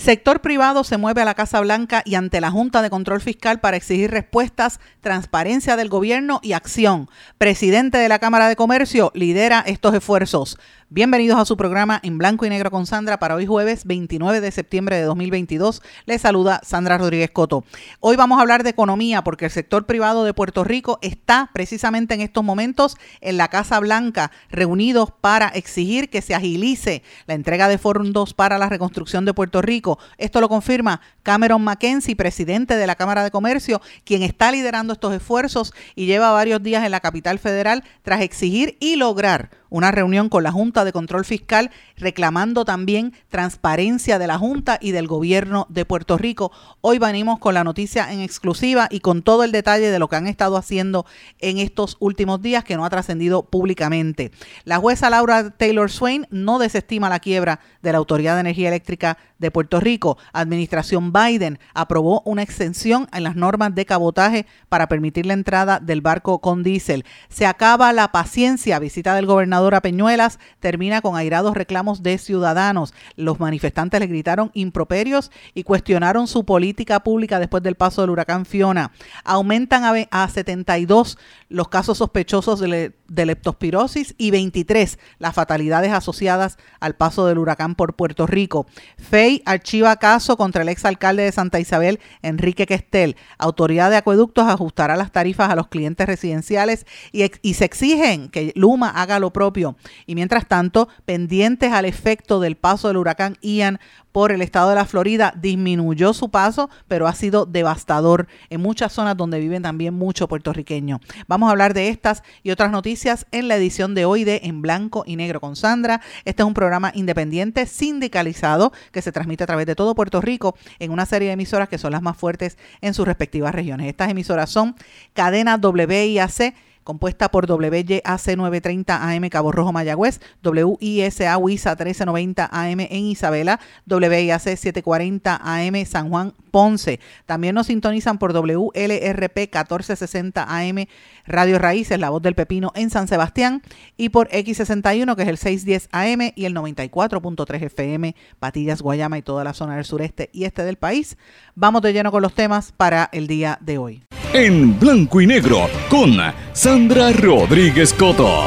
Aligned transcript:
Sector 0.00 0.40
privado 0.40 0.82
se 0.82 0.96
mueve 0.96 1.20
a 1.20 1.26
la 1.26 1.34
Casa 1.34 1.60
Blanca 1.60 2.00
y 2.06 2.14
ante 2.14 2.40
la 2.40 2.50
Junta 2.50 2.80
de 2.80 2.88
Control 2.88 3.20
Fiscal 3.20 3.60
para 3.60 3.76
exigir 3.76 4.10
respuestas, 4.10 4.80
transparencia 5.02 5.76
del 5.76 5.90
gobierno 5.90 6.40
y 6.42 6.54
acción. 6.54 7.10
Presidente 7.36 7.98
de 7.98 8.08
la 8.08 8.18
Cámara 8.18 8.48
de 8.48 8.56
Comercio 8.56 9.12
lidera 9.14 9.60
estos 9.60 9.94
esfuerzos. 9.94 10.58
Bienvenidos 10.92 11.38
a 11.38 11.44
su 11.44 11.56
programa 11.56 12.00
en 12.02 12.18
blanco 12.18 12.44
y 12.46 12.48
negro 12.48 12.72
con 12.72 12.84
Sandra 12.84 13.20
para 13.20 13.36
hoy 13.36 13.46
jueves 13.46 13.84
29 13.84 14.40
de 14.40 14.50
septiembre 14.50 14.96
de 14.96 15.02
2022. 15.02 15.82
Les 16.04 16.20
saluda 16.20 16.60
Sandra 16.64 16.98
Rodríguez 16.98 17.30
Coto. 17.30 17.62
Hoy 18.00 18.16
vamos 18.16 18.38
a 18.38 18.42
hablar 18.42 18.64
de 18.64 18.70
economía 18.70 19.22
porque 19.22 19.44
el 19.44 19.52
sector 19.52 19.86
privado 19.86 20.24
de 20.24 20.34
Puerto 20.34 20.64
Rico 20.64 20.98
está 21.00 21.48
precisamente 21.52 22.14
en 22.14 22.22
estos 22.22 22.42
momentos 22.42 22.96
en 23.20 23.36
la 23.36 23.46
Casa 23.46 23.78
Blanca 23.78 24.32
reunidos 24.50 25.12
para 25.12 25.46
exigir 25.46 26.10
que 26.10 26.22
se 26.22 26.34
agilice 26.34 27.04
la 27.28 27.34
entrega 27.34 27.68
de 27.68 27.78
fondos 27.78 28.34
para 28.34 28.58
la 28.58 28.68
reconstrucción 28.68 29.24
de 29.24 29.32
Puerto 29.32 29.62
Rico. 29.62 30.00
Esto 30.18 30.40
lo 30.40 30.48
confirma 30.48 31.02
Cameron 31.22 31.62
McKenzie, 31.62 32.16
presidente 32.16 32.74
de 32.74 32.88
la 32.88 32.96
Cámara 32.96 33.22
de 33.22 33.30
Comercio, 33.30 33.80
quien 34.02 34.24
está 34.24 34.50
liderando 34.50 34.94
estos 34.94 35.14
esfuerzos 35.14 35.72
y 35.94 36.06
lleva 36.06 36.32
varios 36.32 36.60
días 36.64 36.84
en 36.84 36.90
la 36.90 36.98
capital 36.98 37.38
federal 37.38 37.84
tras 38.02 38.22
exigir 38.22 38.76
y 38.80 38.96
lograr 38.96 39.50
una 39.70 39.92
reunión 39.92 40.28
con 40.28 40.42
la 40.42 40.50
Junta 40.50 40.79
de 40.84 40.92
Control 40.92 41.24
Fiscal 41.24 41.70
reclamando 41.96 42.64
también 42.64 43.12
transparencia 43.28 44.18
de 44.18 44.26
la 44.26 44.38
Junta 44.38 44.78
y 44.80 44.92
del 44.92 45.06
gobierno 45.06 45.66
de 45.68 45.84
Puerto 45.84 46.16
Rico. 46.16 46.52
Hoy 46.80 46.98
venimos 46.98 47.38
con 47.38 47.54
la 47.54 47.64
noticia 47.64 48.12
en 48.12 48.20
exclusiva 48.20 48.88
y 48.90 49.00
con 49.00 49.22
todo 49.22 49.44
el 49.44 49.52
detalle 49.52 49.90
de 49.90 49.98
lo 49.98 50.08
que 50.08 50.16
han 50.16 50.26
estado 50.26 50.56
haciendo 50.56 51.06
en 51.38 51.58
estos 51.58 51.96
últimos 52.00 52.42
días 52.42 52.64
que 52.64 52.76
no 52.76 52.84
ha 52.84 52.90
trascendido 52.90 53.42
públicamente. 53.42 54.30
La 54.64 54.78
jueza 54.78 55.10
Laura 55.10 55.50
Taylor 55.50 55.90
Swain 55.90 56.26
no 56.30 56.58
desestima 56.58 57.08
la 57.08 57.20
quiebra 57.20 57.60
de 57.82 57.92
la 57.92 57.98
Autoridad 57.98 58.34
de 58.34 58.40
Energía 58.40 58.68
Eléctrica 58.68 59.18
de 59.40 59.50
Puerto 59.50 59.80
Rico. 59.80 60.18
Administración 60.32 61.12
Biden 61.12 61.58
aprobó 61.74 62.22
una 62.24 62.42
extensión 62.42 63.08
en 63.12 63.24
las 63.24 63.34
normas 63.34 63.74
de 63.74 63.86
cabotaje 63.86 64.46
para 64.68 64.86
permitir 64.88 65.26
la 65.26 65.32
entrada 65.32 65.80
del 65.80 66.00
barco 66.00 66.40
con 66.40 66.62
diésel. 66.62 67.04
Se 67.28 67.46
acaba 67.46 67.92
la 67.92 68.12
paciencia. 68.12 68.78
Visita 68.78 69.14
del 69.14 69.26
gobernador 69.26 69.74
a 69.74 69.80
Peñuelas 69.80 70.38
termina 70.60 71.00
con 71.00 71.16
airados 71.16 71.54
reclamos 71.54 72.02
de 72.02 72.18
ciudadanos. 72.18 72.94
Los 73.16 73.40
manifestantes 73.40 73.98
le 73.98 74.06
gritaron 74.06 74.50
improperios 74.54 75.30
y 75.54 75.64
cuestionaron 75.64 76.28
su 76.28 76.44
política 76.44 77.00
pública 77.00 77.38
después 77.38 77.62
del 77.62 77.74
paso 77.74 78.02
del 78.02 78.10
huracán 78.10 78.46
Fiona. 78.46 78.92
Aumentan 79.24 79.84
a, 79.84 79.94
a 80.10 80.28
72 80.28 81.18
los 81.48 81.68
casos 81.68 81.98
sospechosos 81.98 82.60
de, 82.60 82.92
de 83.10 83.26
leptospirosis 83.26 84.14
y 84.16 84.30
23 84.30 84.98
las 85.18 85.34
fatalidades 85.34 85.92
asociadas 85.92 86.56
al 86.78 86.94
paso 86.94 87.26
del 87.26 87.38
huracán 87.38 87.74
por 87.74 87.94
Puerto 87.94 88.26
Rico. 88.26 88.66
FEI 88.96 89.42
archiva 89.44 89.96
caso 89.96 90.36
contra 90.36 90.62
el 90.62 90.68
exalcalde 90.68 91.24
de 91.24 91.32
Santa 91.32 91.60
Isabel, 91.60 92.00
Enrique 92.22 92.66
Questel. 92.66 93.16
Autoridad 93.36 93.90
de 93.90 93.96
Acueductos 93.96 94.48
ajustará 94.48 94.96
las 94.96 95.12
tarifas 95.12 95.50
a 95.50 95.56
los 95.56 95.68
clientes 95.68 96.06
residenciales 96.06 96.86
y, 97.12 97.30
y 97.42 97.54
se 97.54 97.64
exigen 97.64 98.28
que 98.28 98.52
Luma 98.54 98.88
haga 98.88 99.18
lo 99.18 99.32
propio. 99.32 99.76
Y 100.06 100.14
mientras 100.14 100.46
tanto, 100.46 100.88
pendientes 101.04 101.72
al 101.72 101.84
efecto 101.84 102.40
del 102.40 102.56
paso 102.56 102.88
del 102.88 102.96
huracán 102.96 103.36
Ian 103.42 103.80
por 104.12 104.32
el 104.32 104.42
estado 104.42 104.70
de 104.70 104.74
la 104.74 104.84
Florida 104.84 105.32
disminuyó 105.36 106.12
su 106.12 106.30
paso, 106.30 106.70
pero 106.88 107.06
ha 107.06 107.14
sido 107.14 107.46
devastador 107.46 108.26
en 108.48 108.60
muchas 108.60 108.92
zonas 108.92 109.16
donde 109.16 109.40
viven 109.40 109.62
también 109.62 109.94
muchos 109.94 110.28
puertorriqueños. 110.28 111.00
Vamos 111.26 111.48
a 111.48 111.52
hablar 111.52 111.74
de 111.74 111.88
estas 111.88 112.22
y 112.42 112.50
otras 112.50 112.70
noticias 112.70 113.26
en 113.30 113.48
la 113.48 113.56
edición 113.56 113.94
de 113.94 114.04
hoy 114.04 114.24
de 114.24 114.40
En 114.44 114.62
Blanco 114.62 115.04
y 115.06 115.16
Negro 115.16 115.40
con 115.40 115.56
Sandra. 115.56 116.00
Este 116.24 116.42
es 116.42 116.46
un 116.46 116.54
programa 116.54 116.92
independiente 116.94 117.66
sindicalizado 117.66 118.72
que 118.92 119.02
se 119.02 119.12
transmite 119.12 119.44
a 119.44 119.46
través 119.46 119.66
de 119.66 119.74
todo 119.74 119.94
Puerto 119.94 120.20
Rico 120.20 120.56
en 120.78 120.90
una 120.90 121.06
serie 121.06 121.28
de 121.28 121.34
emisoras 121.34 121.68
que 121.68 121.78
son 121.78 121.92
las 121.92 122.02
más 122.02 122.16
fuertes 122.16 122.58
en 122.80 122.94
sus 122.94 123.06
respectivas 123.06 123.54
regiones. 123.54 123.86
Estas 123.88 124.10
emisoras 124.10 124.50
son 124.50 124.74
Cadena 125.14 125.56
WIAC 125.56 126.54
compuesta 126.90 127.30
por 127.30 127.48
WYAC 127.48 128.02
930 128.36 129.08
AM 129.08 129.28
Cabo 129.28 129.52
Rojo 129.52 129.72
Mayagüez, 129.72 130.20
WISA 130.42 131.38
WISA 131.38 131.70
1390 131.70 132.48
AM 132.50 132.80
en 132.80 133.04
Isabela, 133.04 133.60
WIAC 133.86 134.40
740 134.40 135.40
AM 135.40 135.84
San 135.84 136.10
Juan 136.10 136.34
Ponce. 136.50 136.98
También 137.26 137.54
nos 137.54 137.68
sintonizan 137.68 138.18
por 138.18 138.32
WLRP 138.32 139.36
1460 139.36 140.42
AM 140.48 140.86
Radio 141.26 141.60
Raíces, 141.60 142.00
La 142.00 142.10
Voz 142.10 142.22
del 142.22 142.34
Pepino 142.34 142.72
en 142.74 142.90
San 142.90 143.06
Sebastián 143.06 143.62
y 143.96 144.08
por 144.08 144.28
X61 144.30 145.14
que 145.14 145.22
es 145.22 145.28
el 145.28 145.38
610 145.38 145.90
AM 145.92 146.32
y 146.34 146.44
el 146.44 146.56
94.3 146.56 147.62
FM 147.66 148.16
Patillas, 148.40 148.82
Guayama 148.82 149.16
y 149.16 149.22
toda 149.22 149.44
la 149.44 149.54
zona 149.54 149.76
del 149.76 149.84
sureste 149.84 150.28
y 150.32 150.42
este 150.42 150.64
del 150.64 150.76
país. 150.76 151.16
Vamos 151.54 151.82
de 151.82 151.92
lleno 151.92 152.10
con 152.10 152.22
los 152.22 152.34
temas 152.34 152.72
para 152.72 153.08
el 153.12 153.28
día 153.28 153.58
de 153.60 153.78
hoy 153.78 154.02
en 154.32 154.78
blanco 154.78 155.20
y 155.20 155.26
negro 155.26 155.68
con 155.88 156.16
Sandra 156.52 157.10
Rodríguez 157.10 157.92
Coto. 157.92 158.44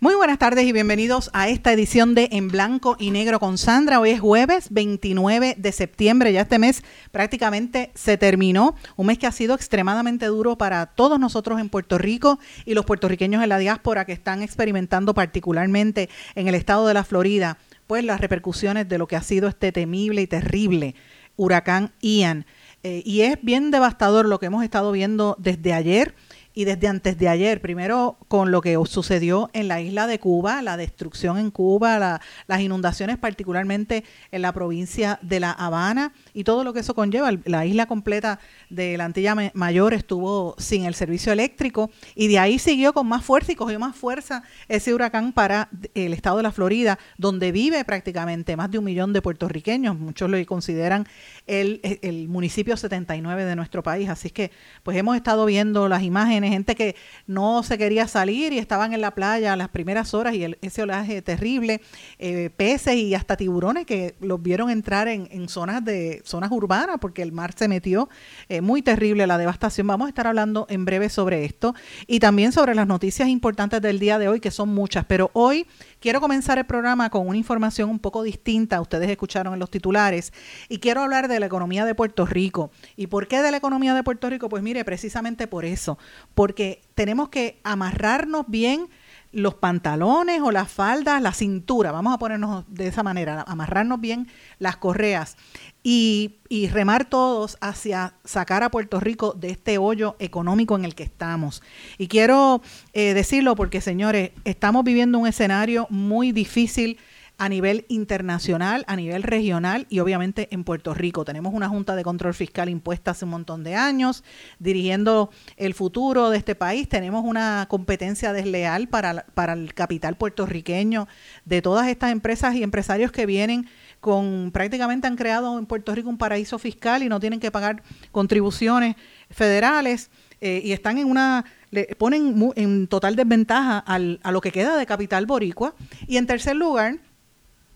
Muy 0.00 0.14
buenas 0.16 0.38
tardes 0.38 0.64
y 0.64 0.72
bienvenidos 0.72 1.30
a 1.32 1.48
esta 1.48 1.72
edición 1.72 2.16
de 2.16 2.30
En 2.32 2.48
Blanco 2.48 2.96
y 2.98 3.12
Negro 3.12 3.38
con 3.38 3.58
Sandra. 3.58 4.00
Hoy 4.00 4.10
es 4.10 4.20
jueves 4.20 4.68
29 4.70 5.54
de 5.56 5.72
septiembre, 5.72 6.32
ya 6.32 6.40
este 6.40 6.58
mes 6.58 6.82
prácticamente 7.12 7.92
se 7.94 8.16
terminó, 8.16 8.74
un 8.96 9.06
mes 9.06 9.18
que 9.18 9.28
ha 9.28 9.32
sido 9.32 9.54
extremadamente 9.54 10.26
duro 10.26 10.58
para 10.58 10.86
todos 10.86 11.20
nosotros 11.20 11.60
en 11.60 11.68
Puerto 11.68 11.96
Rico 11.96 12.40
y 12.64 12.74
los 12.74 12.86
puertorriqueños 12.86 13.42
en 13.42 13.50
la 13.50 13.58
diáspora 13.58 14.04
que 14.04 14.12
están 14.12 14.42
experimentando 14.42 15.14
particularmente 15.14 16.08
en 16.34 16.48
el 16.48 16.56
estado 16.56 16.88
de 16.88 16.94
la 16.94 17.04
Florida, 17.04 17.58
pues 17.86 18.02
las 18.02 18.20
repercusiones 18.20 18.88
de 18.88 18.98
lo 18.98 19.06
que 19.06 19.16
ha 19.16 19.22
sido 19.22 19.48
este 19.48 19.70
temible 19.70 20.22
y 20.22 20.26
terrible 20.26 20.96
huracán 21.40 21.92
Ian. 22.00 22.44
Eh, 22.82 23.02
y 23.04 23.22
es 23.22 23.36
bien 23.42 23.70
devastador 23.70 24.26
lo 24.26 24.38
que 24.38 24.46
hemos 24.46 24.64
estado 24.64 24.90
viendo 24.92 25.36
desde 25.38 25.74
ayer 25.74 26.14
y 26.52 26.64
desde 26.64 26.88
antes 26.88 27.16
de 27.16 27.28
ayer, 27.28 27.60
primero 27.60 28.16
con 28.26 28.50
lo 28.50 28.60
que 28.60 28.76
sucedió 28.86 29.50
en 29.52 29.68
la 29.68 29.80
isla 29.80 30.06
de 30.08 30.18
Cuba, 30.18 30.62
la 30.62 30.76
destrucción 30.76 31.38
en 31.38 31.50
Cuba, 31.50 32.20
las 32.46 32.60
inundaciones 32.60 33.18
particularmente 33.18 34.04
en 34.32 34.42
la 34.42 34.52
provincia 34.52 35.20
de 35.22 35.38
La 35.38 35.52
Habana 35.52 36.12
y 36.34 36.42
todo 36.42 36.64
lo 36.64 36.72
que 36.72 36.80
eso 36.80 36.94
conlleva. 36.94 37.30
La 37.44 37.66
isla 37.66 37.86
completa 37.86 38.40
de 38.68 38.96
la 38.96 39.04
Antilla 39.04 39.36
Mayor 39.54 39.94
estuvo 39.94 40.56
sin 40.58 40.84
el 40.84 40.94
servicio 40.94 41.32
eléctrico 41.32 41.90
y 42.16 42.26
de 42.26 42.40
ahí 42.40 42.58
siguió 42.58 42.92
con 42.92 43.06
más 43.06 43.24
fuerza 43.24 43.52
y 43.52 43.56
cogió 43.56 43.78
más 43.78 43.94
fuerza 43.94 44.42
ese 44.68 44.92
huracán 44.92 45.32
para 45.32 45.68
el 45.94 46.12
estado 46.12 46.38
de 46.38 46.42
la 46.42 46.52
Florida, 46.52 46.98
donde 47.16 47.52
vive 47.52 47.84
prácticamente 47.84 48.56
más 48.56 48.70
de 48.72 48.78
un 48.78 48.84
millón 48.84 49.12
de 49.12 49.22
puertorriqueños. 49.22 49.96
Muchos 49.96 50.28
lo 50.28 50.44
consideran 50.46 51.06
el, 51.46 51.80
el 52.02 52.28
municipio 52.28 52.76
79 52.76 53.44
de 53.44 53.54
nuestro 53.54 53.82
país. 53.84 54.08
Así 54.08 54.30
que 54.30 54.50
pues 54.82 54.96
hemos 54.96 55.16
estado 55.16 55.44
viendo 55.46 55.88
las 55.88 56.02
imágenes 56.02 56.39
gente 56.48 56.74
que 56.74 56.96
no 57.26 57.62
se 57.62 57.78
quería 57.78 58.06
salir 58.06 58.52
y 58.52 58.58
estaban 58.58 58.92
en 58.92 59.00
la 59.00 59.12
playa 59.12 59.52
a 59.52 59.56
las 59.56 59.68
primeras 59.68 60.14
horas 60.14 60.34
y 60.34 60.56
ese 60.60 60.82
olaje 60.82 61.22
terrible, 61.22 61.80
eh, 62.18 62.50
peces 62.56 62.94
y 62.94 63.14
hasta 63.14 63.36
tiburones 63.36 63.86
que 63.86 64.14
los 64.20 64.42
vieron 64.42 64.70
entrar 64.70 65.08
en, 65.08 65.48
zonas 65.48 65.84
de 65.84 66.22
zonas 66.24 66.50
urbanas 66.52 66.98
porque 67.00 67.22
el 67.22 67.32
mar 67.32 67.52
se 67.56 67.68
metió. 67.68 68.08
Eh, 68.48 68.60
muy 68.60 68.82
terrible 68.82 69.26
la 69.26 69.38
devastación. 69.38 69.86
Vamos 69.86 70.06
a 70.06 70.08
estar 70.10 70.26
hablando 70.26 70.66
en 70.68 70.84
breve 70.84 71.08
sobre 71.08 71.44
esto 71.44 71.74
y 72.06 72.20
también 72.20 72.52
sobre 72.52 72.74
las 72.74 72.86
noticias 72.86 73.28
importantes 73.28 73.82
del 73.82 73.98
día 73.98 74.18
de 74.18 74.28
hoy, 74.28 74.40
que 74.40 74.50
son 74.50 74.68
muchas, 74.68 75.04
pero 75.06 75.30
hoy 75.32 75.66
quiero 76.00 76.20
comenzar 76.20 76.58
el 76.58 76.64
programa 76.64 77.10
con 77.10 77.28
una 77.28 77.38
información 77.38 77.90
un 77.90 77.98
poco 77.98 78.22
distinta, 78.22 78.80
ustedes 78.80 79.08
escucharon 79.08 79.52
en 79.52 79.60
los 79.60 79.70
titulares, 79.70 80.32
y 80.68 80.78
quiero 80.78 81.02
hablar 81.02 81.28
de 81.28 81.38
la 81.38 81.46
economía 81.46 81.84
de 81.84 81.94
Puerto 81.94 82.26
Rico. 82.26 82.70
¿Y 82.96 83.06
por 83.06 83.28
qué 83.28 83.42
de 83.42 83.50
la 83.50 83.58
economía 83.58 83.94
de 83.94 84.02
Puerto 84.02 84.28
Rico? 84.28 84.48
Pues 84.48 84.62
mire, 84.62 84.84
precisamente 84.84 85.46
por 85.46 85.64
eso, 85.64 85.98
porque 86.34 86.82
tenemos 86.94 87.28
que 87.28 87.60
amarrarnos 87.62 88.46
bien 88.48 88.88
los 89.32 89.54
pantalones 89.54 90.40
o 90.42 90.50
las 90.50 90.70
faldas, 90.70 91.22
la 91.22 91.32
cintura, 91.32 91.92
vamos 91.92 92.14
a 92.14 92.18
ponernos 92.18 92.64
de 92.68 92.88
esa 92.88 93.02
manera, 93.02 93.44
amarrarnos 93.46 94.00
bien 94.00 94.28
las 94.58 94.76
correas 94.76 95.36
y, 95.82 96.36
remar 96.72 97.04
todos 97.04 97.56
hacia 97.60 98.14
sacar 98.24 98.62
a 98.62 98.70
Puerto 98.70 98.98
Rico 99.00 99.34
de 99.34 99.50
este 99.50 99.78
hoyo 99.78 100.16
económico 100.18 100.76
en 100.76 100.84
el 100.84 100.94
que 100.94 101.04
estamos. 101.04 101.62
Y 101.96 102.08
quiero 102.08 102.60
eh, 102.92 103.14
decirlo 103.14 103.54
porque, 103.54 103.80
señores, 103.80 104.32
estamos 104.44 104.84
viviendo 104.84 105.18
un 105.18 105.28
escenario 105.28 105.86
muy 105.90 106.32
difícil 106.32 106.98
a 107.40 107.48
nivel 107.48 107.86
internacional, 107.88 108.84
a 108.86 108.96
nivel 108.96 109.22
regional 109.22 109.86
y 109.88 110.00
obviamente 110.00 110.48
en 110.50 110.62
Puerto 110.62 110.92
Rico. 110.92 111.24
Tenemos 111.24 111.54
una 111.54 111.70
Junta 111.70 111.96
de 111.96 112.04
Control 112.04 112.34
Fiscal 112.34 112.68
impuesta 112.68 113.12
hace 113.12 113.24
un 113.24 113.30
montón 113.30 113.64
de 113.64 113.74
años, 113.76 114.24
dirigiendo 114.58 115.30
el 115.56 115.72
futuro 115.72 116.28
de 116.28 116.36
este 116.36 116.54
país. 116.54 116.86
Tenemos 116.86 117.24
una 117.24 117.64
competencia 117.70 118.34
desleal 118.34 118.88
para, 118.88 119.24
para 119.32 119.54
el 119.54 119.72
capital 119.72 120.18
puertorriqueño 120.18 121.08
de 121.46 121.62
todas 121.62 121.88
estas 121.88 122.12
empresas 122.12 122.54
y 122.56 122.62
empresarios 122.62 123.10
que 123.10 123.24
vienen 123.24 123.66
con 124.00 124.50
prácticamente 124.52 125.06
han 125.06 125.16
creado 125.16 125.58
en 125.58 125.64
Puerto 125.64 125.94
Rico 125.94 126.10
un 126.10 126.18
paraíso 126.18 126.58
fiscal 126.58 127.02
y 127.02 127.08
no 127.08 127.20
tienen 127.20 127.40
que 127.40 127.50
pagar 127.50 127.82
contribuciones 128.12 128.96
federales 129.30 130.10
eh, 130.42 130.60
y 130.62 130.72
están 130.72 130.98
en 130.98 131.06
una 131.06 131.46
le 131.70 131.84
ponen 131.96 132.52
en 132.56 132.86
total 132.86 133.16
desventaja 133.16 133.78
al, 133.78 134.20
a 134.22 134.32
lo 134.32 134.40
que 134.42 134.52
queda 134.52 134.76
de 134.76 134.84
capital 134.84 135.24
boricua 135.24 135.74
y 136.06 136.16
en 136.18 136.26
tercer 136.26 136.56
lugar 136.56 136.98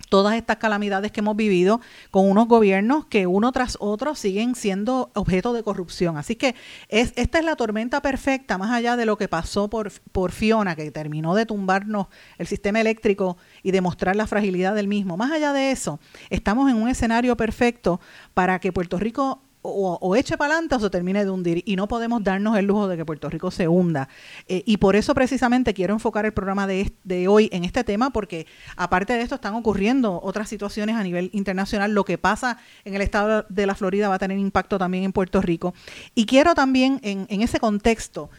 todas 0.06 0.34
estas 0.34 0.56
calamidades 0.56 1.12
que 1.12 1.20
hemos 1.20 1.36
vivido 1.36 1.80
con 2.10 2.28
unos 2.28 2.48
gobiernos 2.48 3.06
que 3.06 3.26
uno 3.26 3.52
tras 3.52 3.76
otro 3.80 4.14
siguen 4.14 4.54
siendo 4.54 5.10
objeto 5.14 5.52
de 5.52 5.62
corrupción. 5.62 6.16
Así 6.16 6.36
que 6.36 6.54
es, 6.88 7.12
esta 7.16 7.38
es 7.38 7.44
la 7.44 7.56
tormenta 7.56 8.00
perfecta, 8.02 8.58
más 8.58 8.70
allá 8.70 8.96
de 8.96 9.06
lo 9.06 9.16
que 9.16 9.28
pasó 9.28 9.68
por, 9.68 9.90
por 10.12 10.32
Fiona, 10.32 10.76
que 10.76 10.90
terminó 10.90 11.34
de 11.34 11.46
tumbarnos 11.46 12.06
el 12.38 12.46
sistema 12.46 12.80
eléctrico 12.80 13.36
y 13.62 13.70
demostrar 13.70 14.16
la 14.16 14.26
fragilidad 14.26 14.74
del 14.74 14.88
mismo. 14.88 15.16
Más 15.16 15.32
allá 15.32 15.52
de 15.52 15.70
eso, 15.70 16.00
estamos 16.30 16.70
en 16.70 16.76
un 16.76 16.88
escenario 16.88 17.36
perfecto 17.36 18.00
para 18.34 18.58
que 18.58 18.72
Puerto 18.72 18.98
Rico 18.98 19.42
o, 19.66 20.14
eche 20.14 20.36
para 20.36 20.52
adelante 20.52 20.74
o 20.74 20.80
se 20.80 20.90
termine 20.90 21.24
de 21.24 21.30
hundir. 21.30 21.62
Y 21.64 21.76
no 21.76 21.88
podemos 21.88 22.22
darnos 22.22 22.56
el 22.58 22.66
lujo 22.66 22.86
de 22.86 22.98
que 22.98 23.04
Puerto 23.04 23.30
Rico 23.30 23.50
se 23.50 23.66
hunda. 23.66 24.08
Eh, 24.46 24.62
y 24.66 24.76
por 24.76 24.94
eso 24.94 25.14
precisamente 25.14 25.72
quiero 25.72 25.94
enfocar 25.94 26.26
el 26.26 26.32
programa 26.32 26.66
de, 26.66 26.92
hoy 27.28 27.48
en 27.50 27.64
este 27.64 27.82
tema, 27.82 28.10
porque 28.10 28.46
aparte 28.76 29.14
de 29.14 29.22
esto 29.22 29.36
están 29.36 29.54
ocurriendo 29.54 30.20
otras 30.22 30.48
situaciones 30.48 30.96
a 30.96 31.02
nivel 31.02 31.30
internacional. 31.32 31.92
Lo 31.92 32.04
que 32.04 32.18
pasa 32.18 32.58
en 32.84 32.94
el 32.94 33.00
estado 33.00 33.46
de 33.48 33.66
la 33.66 33.74
Florida 33.74 34.08
va 34.08 34.16
a 34.16 34.18
tener 34.18 34.38
impacto 34.38 34.78
también 34.78 35.04
en 35.04 35.12
Puerto 35.12 35.40
Rico. 35.40 35.72
Y 36.14 36.26
quiero 36.26 36.54
también 36.54 37.00
en, 37.02 37.26
en 37.30 37.40
ese 37.40 37.58
contexto 37.58 38.30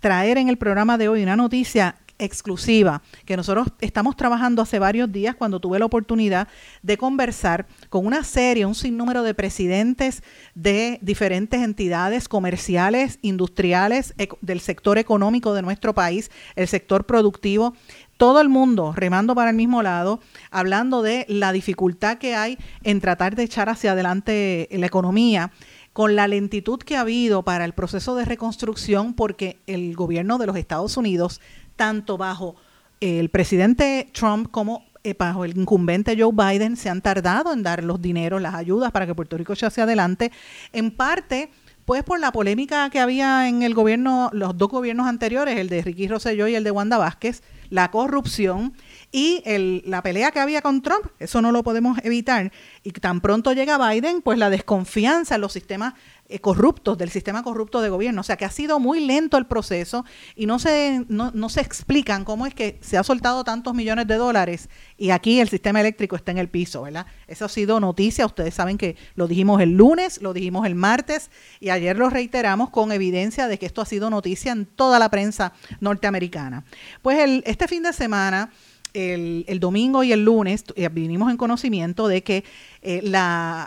traer 0.00 0.36
en 0.36 0.48
el 0.48 0.56
programa 0.56 0.98
de 0.98 1.08
hoy 1.08 1.22
una 1.22 1.36
noticia 1.36 1.94
exclusiva 2.24 3.02
que 3.24 3.36
nosotros 3.36 3.68
estamos 3.80 4.16
trabajando 4.16 4.62
hace 4.62 4.78
varios 4.78 5.10
días 5.10 5.34
cuando 5.34 5.60
tuve 5.60 5.78
la 5.78 5.86
oportunidad 5.86 6.48
de 6.82 6.96
conversar 6.96 7.66
con 7.88 8.06
una 8.06 8.24
serie, 8.24 8.66
un 8.66 8.74
sinnúmero 8.74 9.22
de 9.22 9.34
presidentes 9.34 10.22
de 10.54 10.98
diferentes 11.02 11.60
entidades 11.62 12.28
comerciales, 12.28 13.18
industriales, 13.22 14.14
del 14.40 14.60
sector 14.60 14.98
económico 14.98 15.54
de 15.54 15.62
nuestro 15.62 15.94
país, 15.94 16.30
el 16.56 16.68
sector 16.68 17.04
productivo, 17.04 17.74
todo 18.16 18.40
el 18.40 18.48
mundo 18.48 18.92
remando 18.94 19.34
para 19.34 19.50
el 19.50 19.56
mismo 19.56 19.82
lado, 19.82 20.20
hablando 20.50 21.02
de 21.02 21.26
la 21.28 21.52
dificultad 21.52 22.18
que 22.18 22.34
hay 22.34 22.58
en 22.84 23.00
tratar 23.00 23.34
de 23.34 23.42
echar 23.42 23.68
hacia 23.68 23.92
adelante 23.92 24.68
la 24.70 24.86
economía 24.86 25.50
con 25.92 26.16
la 26.16 26.26
lentitud 26.26 26.78
que 26.78 26.96
ha 26.96 27.00
habido 27.00 27.42
para 27.42 27.64
el 27.64 27.74
proceso 27.74 28.14
de 28.14 28.24
reconstrucción 28.24 29.12
porque 29.14 29.58
el 29.66 29.94
gobierno 29.94 30.38
de 30.38 30.46
los 30.46 30.56
Estados 30.56 30.96
Unidos 30.96 31.40
tanto 31.76 32.16
bajo 32.16 32.56
el 33.00 33.28
presidente 33.30 34.08
Trump 34.12 34.50
como 34.50 34.84
eh, 35.04 35.14
bajo 35.18 35.44
el 35.44 35.58
incumbente 35.58 36.16
Joe 36.16 36.32
Biden 36.32 36.76
se 36.76 36.88
han 36.88 37.00
tardado 37.00 37.52
en 37.52 37.64
dar 37.64 37.82
los 37.82 38.00
dineros, 38.00 38.40
las 38.40 38.54
ayudas 38.54 38.92
para 38.92 39.06
que 39.06 39.14
Puerto 39.14 39.36
Rico 39.36 39.52
eche 39.52 39.66
hacia 39.66 39.82
adelante, 39.82 40.30
en 40.72 40.92
parte 40.92 41.50
pues 41.84 42.04
por 42.04 42.20
la 42.20 42.30
polémica 42.30 42.88
que 42.90 43.00
había 43.00 43.48
en 43.48 43.62
el 43.62 43.74
gobierno, 43.74 44.30
los 44.32 44.56
dos 44.56 44.68
gobiernos 44.68 45.08
anteriores, 45.08 45.58
el 45.58 45.68
de 45.68 45.82
Ricky 45.82 46.06
Rosselló 46.06 46.46
y 46.46 46.54
el 46.54 46.62
de 46.62 46.70
Wanda 46.70 46.98
Vázquez, 46.98 47.42
la 47.72 47.90
corrupción 47.90 48.74
y 49.12 49.42
el, 49.46 49.82
la 49.86 50.02
pelea 50.02 50.30
que 50.30 50.40
había 50.40 50.60
con 50.60 50.82
Trump, 50.82 51.06
eso 51.18 51.40
no 51.40 51.52
lo 51.52 51.62
podemos 51.62 51.96
evitar. 52.04 52.52
Y 52.82 52.92
tan 52.92 53.22
pronto 53.22 53.54
llega 53.54 53.78
Biden, 53.78 54.20
pues 54.20 54.38
la 54.38 54.50
desconfianza 54.50 55.36
en 55.36 55.40
los 55.40 55.54
sistemas 55.54 55.94
eh, 56.28 56.38
corruptos, 56.38 56.96
del 56.96 57.10
sistema 57.10 57.42
corrupto 57.42 57.80
de 57.80 57.88
gobierno. 57.88 58.20
O 58.20 58.24
sea 58.24 58.36
que 58.36 58.44
ha 58.44 58.50
sido 58.50 58.78
muy 58.78 59.00
lento 59.00 59.36
el 59.36 59.46
proceso 59.46 60.04
y 60.36 60.46
no 60.46 60.58
se, 60.58 61.04
no, 61.08 61.30
no 61.32 61.48
se 61.48 61.60
explican 61.62 62.24
cómo 62.24 62.46
es 62.46 62.54
que 62.54 62.78
se 62.80 62.96
ha 62.96 63.02
soltado 63.02 63.42
tantos 63.42 63.74
millones 63.74 64.06
de 64.06 64.16
dólares 64.16 64.68
y 64.96 65.10
aquí 65.10 65.40
el 65.40 65.48
sistema 65.48 65.80
eléctrico 65.80 66.16
está 66.16 66.30
en 66.30 66.38
el 66.38 66.48
piso, 66.48 66.82
¿verdad? 66.82 67.06
Eso 67.26 67.44
ha 67.44 67.48
sido 67.48 67.80
noticia, 67.80 68.24
ustedes 68.24 68.54
saben 68.54 68.78
que 68.78 68.96
lo 69.14 69.28
dijimos 69.28 69.60
el 69.60 69.72
lunes, 69.72 70.22
lo 70.22 70.32
dijimos 70.32 70.66
el 70.66 70.74
martes 70.74 71.30
y 71.60 71.70
ayer 71.70 71.98
lo 71.98 72.08
reiteramos 72.08 72.70
con 72.70 72.92
evidencia 72.92 73.46
de 73.46 73.58
que 73.58 73.66
esto 73.66 73.82
ha 73.82 73.86
sido 73.86 74.08
noticia 74.10 74.52
en 74.52 74.64
toda 74.64 74.98
la 74.98 75.10
prensa 75.10 75.52
norteamericana. 75.80 76.64
Pues 77.02 77.18
el, 77.18 77.42
fin 77.68 77.82
de 77.82 77.92
semana 77.92 78.50
el, 78.94 79.58
domingo 79.60 80.04
y 80.04 80.12
el 80.12 80.24
lunes 80.24 80.64
eh, 80.76 80.88
vinimos 80.90 81.30
en 81.30 81.36
conocimiento 81.36 82.08
de 82.08 82.22
que 82.22 82.44
eh, 82.82 83.12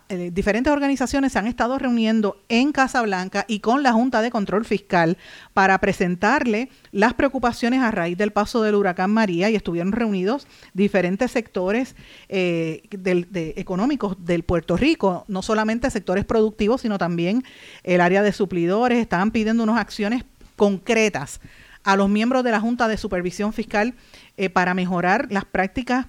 eh, 0.09 0.29
diferentes 0.31 0.71
organizaciones 0.71 1.31
se 1.31 1.39
han 1.39 1.47
estado 1.47 1.79
reuniendo 1.79 2.37
en 2.49 2.71
Casa 2.71 3.01
Blanca 3.01 3.45
y 3.47 3.59
con 3.59 3.81
la 3.81 3.93
Junta 3.93 4.21
de 4.21 4.29
Control 4.29 4.65
Fiscal 4.65 5.17
para 5.53 5.79
presentarle 5.79 6.69
las 6.91 7.13
preocupaciones 7.13 7.81
a 7.81 7.91
raíz 7.91 8.17
del 8.17 8.31
paso 8.31 8.61
del 8.61 8.75
huracán 8.75 9.11
María 9.11 9.49
y 9.49 9.55
estuvieron 9.55 9.91
reunidos 9.91 10.47
diferentes 10.73 11.31
sectores 11.31 11.95
de, 12.29 13.53
económicos 13.57 14.17
del 14.25 14.43
Puerto 14.43 14.77
Rico, 14.77 15.25
no 15.27 15.41
solamente 15.41 15.89
sectores 15.89 16.25
productivos, 16.25 16.81
sino 16.81 16.97
también 16.97 17.43
el 17.83 18.01
área 18.01 18.21
de 18.21 18.31
suplidores, 18.31 18.99
estaban 18.99 19.31
pidiendo 19.31 19.63
unas 19.63 19.77
acciones 19.77 20.23
concretas 20.55 21.39
a 21.85 21.95
los 21.95 22.09
miembros 22.09 22.43
de 22.43 22.51
la 22.51 22.59
Junta 22.59 22.89
de 22.89 22.97
Supervisión 22.97 23.53
Fiscal 23.53 23.93
eh, 24.35 24.49
para 24.49 24.73
mejorar 24.73 25.27
las 25.29 25.45
prácticas 25.45 26.07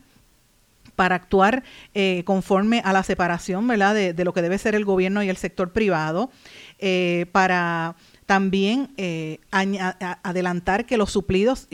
para 0.96 1.14
actuar 1.14 1.62
eh, 1.94 2.22
conforme 2.24 2.80
a 2.82 2.94
la 2.94 3.02
separación 3.02 3.68
¿verdad? 3.68 3.94
De, 3.94 4.24
lo 4.24 4.32
que 4.32 4.40
debe 4.40 4.56
ser 4.56 4.74
el 4.74 4.86
gobierno 4.86 5.22
y 5.22 5.28
el 5.28 5.36
sector 5.36 5.70
privado, 5.72 6.30
eh, 6.78 7.26
para 7.32 7.94
también 8.24 8.88
adelantar 9.52 10.84
que 10.84 10.96
los 10.96 11.12
suplidos 11.12 11.68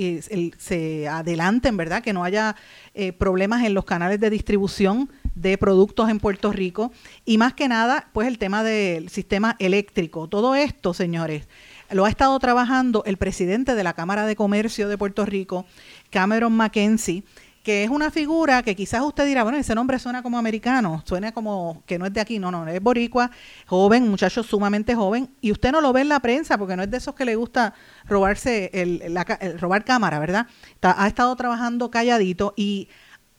se 0.59 1.09
adelanten, 1.09 1.79
¿verdad? 1.79 2.03
Que 2.03 2.13
no 2.13 2.25
haya 2.25 2.57
problemas 3.17 3.65
en 3.65 3.73
los 3.73 3.87
canales 3.87 4.21
de 4.21 4.29
distribución 4.29 5.09
de 5.35 5.57
productos 5.57 6.11
en 6.11 6.21
Puerto 6.21 6.53
Rico 6.53 6.93
y 7.25 7.39
más 7.39 7.55
que 7.55 7.69
nada, 7.69 8.09
pues 8.13 8.29
el 8.29 8.37
tema 8.37 8.63
del 8.63 9.09
sistema 9.09 9.57
eléctrico. 9.61 10.29
Todo 10.29 10.55
esto, 10.55 10.93
señores, 10.93 11.49
lo 11.93 12.05
ha 12.05 12.09
estado 12.09 12.39
trabajando 12.39 13.03
el 13.07 13.17
presidente 13.17 13.75
de 13.75 13.85
la 13.85 13.93
Cámara 13.93 14.27
de 14.27 14.37
Comercio 14.37 14.89
de 14.89 14.99
Puerto 14.99 15.25
Rico, 15.25 15.67
Cameron 16.11 16.53
McKenzie, 16.53 17.25
que 17.63 17.85
es 17.85 17.91
una 17.91 18.11
figura 18.11 18.63
que 18.63 18.75
quizás 18.75 19.03
usted 19.03 19.25
dirá, 19.25 19.45
bueno, 19.45 19.57
ese 19.57 19.75
nombre 19.75 19.99
suena 19.99 20.23
como 20.23 20.37
americano, 20.37 21.03
suena 21.07 21.33
como 21.33 21.83
que 21.87 21.99
no 21.99 22.07
es 22.07 22.13
de 22.13 22.21
aquí, 22.21 22.39
no, 22.39 22.51
no, 22.51 22.67
es 22.67 22.83
boricua, 22.83 23.31
joven, 23.67 24.09
muchacho 24.09 24.43
sumamente 24.43 24.95
joven, 24.95 25.31
y 25.41 25.53
usted 25.53 25.71
no 25.71 25.81
lo 25.81 25.93
ve 25.93 26.01
en 26.01 26.09
la 26.09 26.21
prensa 26.21 26.59
porque 26.59 26.77
no 26.77 26.83
es 26.83 26.91
de 26.91 26.97
esos 26.97 27.15
que 27.15 27.25
le 27.25 27.37
gusta 27.37 27.75
robarse 28.07 28.71
el, 28.73 29.01
robar 29.61 29.85
cámara, 29.85 30.19
¿verdad? 30.19 30.47
ha 30.83 31.07
estado 31.07 31.37
trabajando 31.37 31.91
calladito 31.91 32.53
y 32.57 32.89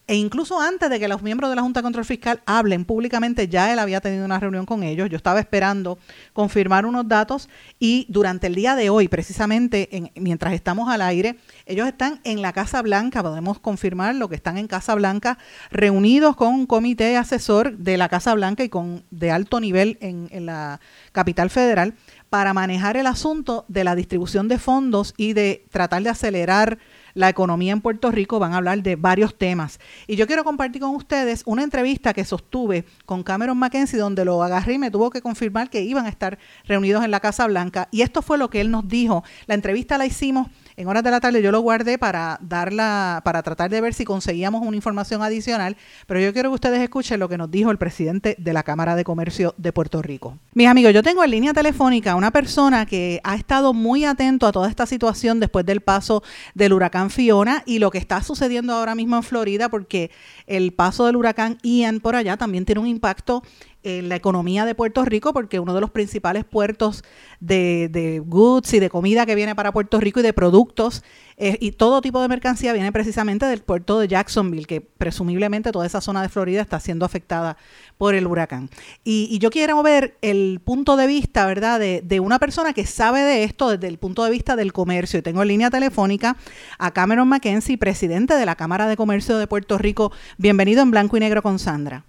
e 0.05 0.15
incluso 0.15 0.59
antes 0.59 0.89
de 0.89 0.99
que 0.99 1.07
los 1.07 1.21
miembros 1.21 1.49
de 1.49 1.55
la 1.55 1.61
Junta 1.61 1.79
de 1.79 1.83
Control 1.83 2.03
Fiscal 2.03 2.41
hablen 2.45 2.83
públicamente, 2.83 3.47
ya 3.47 3.71
él 3.71 3.79
había 3.79 4.01
tenido 4.01 4.25
una 4.25 4.37
reunión 4.37 4.65
con 4.65 4.83
ellos. 4.83 5.09
Yo 5.09 5.15
estaba 5.15 5.39
esperando 5.39 5.97
confirmar 6.33 6.85
unos 6.85 7.07
datos 7.07 7.47
y 7.79 8.05
durante 8.09 8.47
el 8.47 8.55
día 8.55 8.75
de 8.75 8.89
hoy, 8.89 9.07
precisamente 9.07 10.11
mientras 10.15 10.53
estamos 10.53 10.89
al 10.89 11.01
aire, 11.01 11.37
ellos 11.65 11.87
están 11.87 12.19
en 12.25 12.41
la 12.41 12.51
Casa 12.51 12.81
Blanca, 12.81 13.23
podemos 13.23 13.59
confirmar 13.59 14.15
lo 14.15 14.27
que 14.27 14.35
están 14.35 14.57
en 14.57 14.67
Casa 14.67 14.93
Blanca, 14.95 15.37
reunidos 15.71 16.35
con 16.35 16.53
un 16.53 16.65
comité 16.65 17.15
asesor 17.15 17.77
de 17.77 17.95
la 17.95 18.09
Casa 18.09 18.33
Blanca 18.33 18.63
y 18.65 18.69
con 18.69 19.03
de 19.09 19.31
alto 19.31 19.61
nivel 19.61 19.97
en, 20.01 20.27
en 20.31 20.45
la 20.45 20.81
capital 21.13 21.49
federal 21.49 21.93
para 22.29 22.53
manejar 22.53 22.97
el 22.97 23.07
asunto 23.07 23.63
de 23.67 23.83
la 23.83 23.95
distribución 23.95 24.47
de 24.47 24.57
fondos 24.57 25.13
y 25.17 25.33
de 25.33 25.65
tratar 25.69 26.03
de 26.03 26.09
acelerar 26.09 26.79
la 27.13 27.29
economía 27.29 27.73
en 27.73 27.81
Puerto 27.81 28.11
Rico, 28.11 28.39
van 28.39 28.53
a 28.53 28.57
hablar 28.57 28.81
de 28.81 28.95
varios 28.95 29.37
temas. 29.37 29.79
Y 30.07 30.15
yo 30.15 30.27
quiero 30.27 30.43
compartir 30.43 30.81
con 30.81 30.95
ustedes 30.95 31.43
una 31.45 31.63
entrevista 31.63 32.13
que 32.13 32.25
sostuve 32.25 32.85
con 33.05 33.23
Cameron 33.23 33.57
McKenzie, 33.57 33.99
donde 33.99 34.25
lo 34.25 34.41
agarré 34.43 34.73
y 34.73 34.79
me 34.79 34.91
tuvo 34.91 35.09
que 35.09 35.21
confirmar 35.21 35.69
que 35.69 35.81
iban 35.81 36.05
a 36.05 36.09
estar 36.09 36.37
reunidos 36.65 37.03
en 37.03 37.11
la 37.11 37.19
Casa 37.19 37.47
Blanca. 37.47 37.87
Y 37.91 38.01
esto 38.01 38.21
fue 38.21 38.37
lo 38.37 38.49
que 38.49 38.61
él 38.61 38.71
nos 38.71 38.87
dijo. 38.87 39.23
La 39.47 39.55
entrevista 39.55 39.97
la 39.97 40.05
hicimos 40.05 40.47
en 40.75 40.87
horas 40.87 41.03
de 41.03 41.11
la 41.11 41.19
tarde 41.19 41.41
yo 41.41 41.51
lo 41.51 41.61
guardé 41.61 41.97
para 41.97 42.37
darla, 42.41 43.21
para 43.23 43.43
tratar 43.43 43.69
de 43.69 43.81
ver 43.81 43.93
si 43.93 44.05
conseguíamos 44.05 44.65
una 44.65 44.75
información 44.75 45.21
adicional, 45.21 45.77
pero 46.07 46.19
yo 46.19 46.33
quiero 46.33 46.49
que 46.49 46.55
ustedes 46.55 46.81
escuchen 46.81 47.19
lo 47.19 47.29
que 47.29 47.37
nos 47.37 47.51
dijo 47.51 47.71
el 47.71 47.77
presidente 47.77 48.35
de 48.37 48.53
la 48.53 48.63
Cámara 48.63 48.95
de 48.95 49.03
Comercio 49.03 49.53
de 49.57 49.71
Puerto 49.71 50.01
Rico. 50.01 50.37
Mis 50.53 50.67
amigos, 50.67 50.93
yo 50.93 51.03
tengo 51.03 51.23
en 51.23 51.31
línea 51.31 51.53
telefónica 51.53 52.11
a 52.11 52.15
una 52.15 52.31
persona 52.31 52.85
que 52.85 53.21
ha 53.23 53.35
estado 53.35 53.73
muy 53.73 54.05
atento 54.05 54.47
a 54.47 54.51
toda 54.51 54.69
esta 54.69 54.85
situación 54.85 55.39
después 55.39 55.65
del 55.65 55.81
paso 55.81 56.23
del 56.53 56.73
huracán 56.73 57.09
Fiona 57.09 57.63
y 57.65 57.79
lo 57.79 57.91
que 57.91 57.97
está 57.97 58.23
sucediendo 58.23 58.73
ahora 58.73 58.95
mismo 58.95 59.15
en 59.15 59.23
Florida, 59.23 59.69
porque 59.69 60.11
el 60.47 60.73
paso 60.73 61.05
del 61.05 61.15
huracán 61.15 61.57
Ian 61.63 61.99
por 61.99 62.15
allá 62.15 62.37
también 62.37 62.65
tiene 62.65 62.81
un 62.81 62.87
impacto 62.87 63.43
en 63.83 64.09
la 64.09 64.15
economía 64.15 64.65
de 64.65 64.75
Puerto 64.75 65.05
Rico, 65.05 65.33
porque 65.33 65.59
uno 65.59 65.73
de 65.73 65.81
los 65.81 65.91
principales 65.91 66.45
puertos 66.45 67.03
de, 67.39 67.89
de 67.91 68.19
goods 68.19 68.73
y 68.73 68.79
de 68.79 68.89
comida 68.89 69.25
que 69.25 69.35
viene 69.35 69.55
para 69.55 69.71
Puerto 69.71 69.99
Rico 69.99 70.19
y 70.19 70.23
de 70.23 70.33
productos 70.33 71.03
eh, 71.37 71.57
y 71.59 71.71
todo 71.71 72.01
tipo 72.01 72.21
de 72.21 72.27
mercancía 72.27 72.73
viene 72.73 72.91
precisamente 72.91 73.45
del 73.45 73.61
puerto 73.61 73.99
de 73.99 74.07
Jacksonville, 74.07 74.65
que 74.65 74.81
presumiblemente 74.81 75.71
toda 75.71 75.85
esa 75.85 76.01
zona 76.01 76.21
de 76.21 76.29
Florida 76.29 76.61
está 76.61 76.79
siendo 76.79 77.05
afectada 77.05 77.57
por 77.97 78.15
el 78.15 78.27
huracán. 78.27 78.69
Y, 79.03 79.37
yo 79.39 79.49
quiero 79.49 79.81
ver 79.83 80.17
el 80.21 80.61
punto 80.63 80.95
de 80.95 81.07
vista, 81.07 81.45
¿verdad?, 81.45 81.79
de, 81.79 82.01
de, 82.01 82.19
una 82.19 82.39
persona 82.39 82.73
que 82.73 82.85
sabe 82.85 83.21
de 83.21 83.43
esto 83.43 83.69
desde 83.69 83.87
el 83.87 83.97
punto 83.97 84.23
de 84.23 84.31
vista 84.31 84.55
del 84.55 84.71
comercio. 84.73 85.19
Y 85.19 85.21
tengo 85.21 85.41
en 85.41 85.47
línea 85.49 85.69
telefónica 85.69 86.37
a 86.77 86.91
Cameron 86.91 87.27
McKenzie, 87.27 87.77
presidente 87.77 88.35
de 88.35 88.45
la 88.45 88.55
Cámara 88.55 88.87
de 88.87 88.95
Comercio 88.95 89.37
de 89.37 89.47
Puerto 89.47 89.77
Rico. 89.77 90.11
Bienvenido 90.37 90.81
en 90.81 90.91
Blanco 90.91 91.17
y 91.17 91.19
Negro 91.19 91.41
con 91.41 91.59
Sandra. 91.59 92.05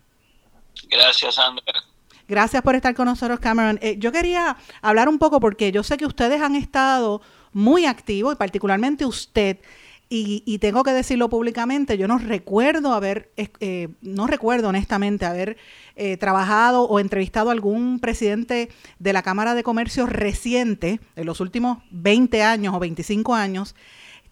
Gracias, 0.88 1.34
Sandra. 1.34 1.84
Gracias 2.26 2.62
por 2.62 2.74
estar 2.74 2.94
con 2.94 3.06
nosotros, 3.06 3.38
Cameron. 3.38 3.78
Eh, 3.82 3.96
yo 3.98 4.10
quería 4.10 4.56
hablar 4.80 5.08
un 5.08 5.18
poco 5.18 5.40
porque 5.40 5.72
yo 5.72 5.82
sé 5.82 5.96
que 5.96 6.06
ustedes 6.06 6.40
han 6.40 6.56
estado 6.56 7.20
muy 7.52 7.84
activos 7.84 8.34
y 8.34 8.36
particularmente 8.36 9.04
usted. 9.04 9.58
Y, 10.16 10.58
tengo 10.58 10.84
que 10.84 10.92
decirlo 10.92 11.28
públicamente, 11.28 11.98
yo 11.98 12.06
no 12.06 12.18
recuerdo 12.18 12.92
haber, 12.92 13.32
eh, 13.36 13.88
no 14.00 14.28
recuerdo 14.28 14.68
honestamente 14.68 15.26
haber 15.26 15.56
eh, 15.96 16.16
trabajado 16.18 16.82
o 16.82 17.00
entrevistado 17.00 17.48
a 17.48 17.52
algún 17.52 17.98
presidente 17.98 18.68
de 19.00 19.12
la 19.12 19.22
Cámara 19.22 19.56
de 19.56 19.64
Comercio 19.64 20.06
reciente, 20.06 21.00
en 21.16 21.26
los 21.26 21.40
últimos 21.40 21.78
20 21.90 22.44
años 22.44 22.74
o 22.74 22.78
25 22.78 23.34
años, 23.34 23.74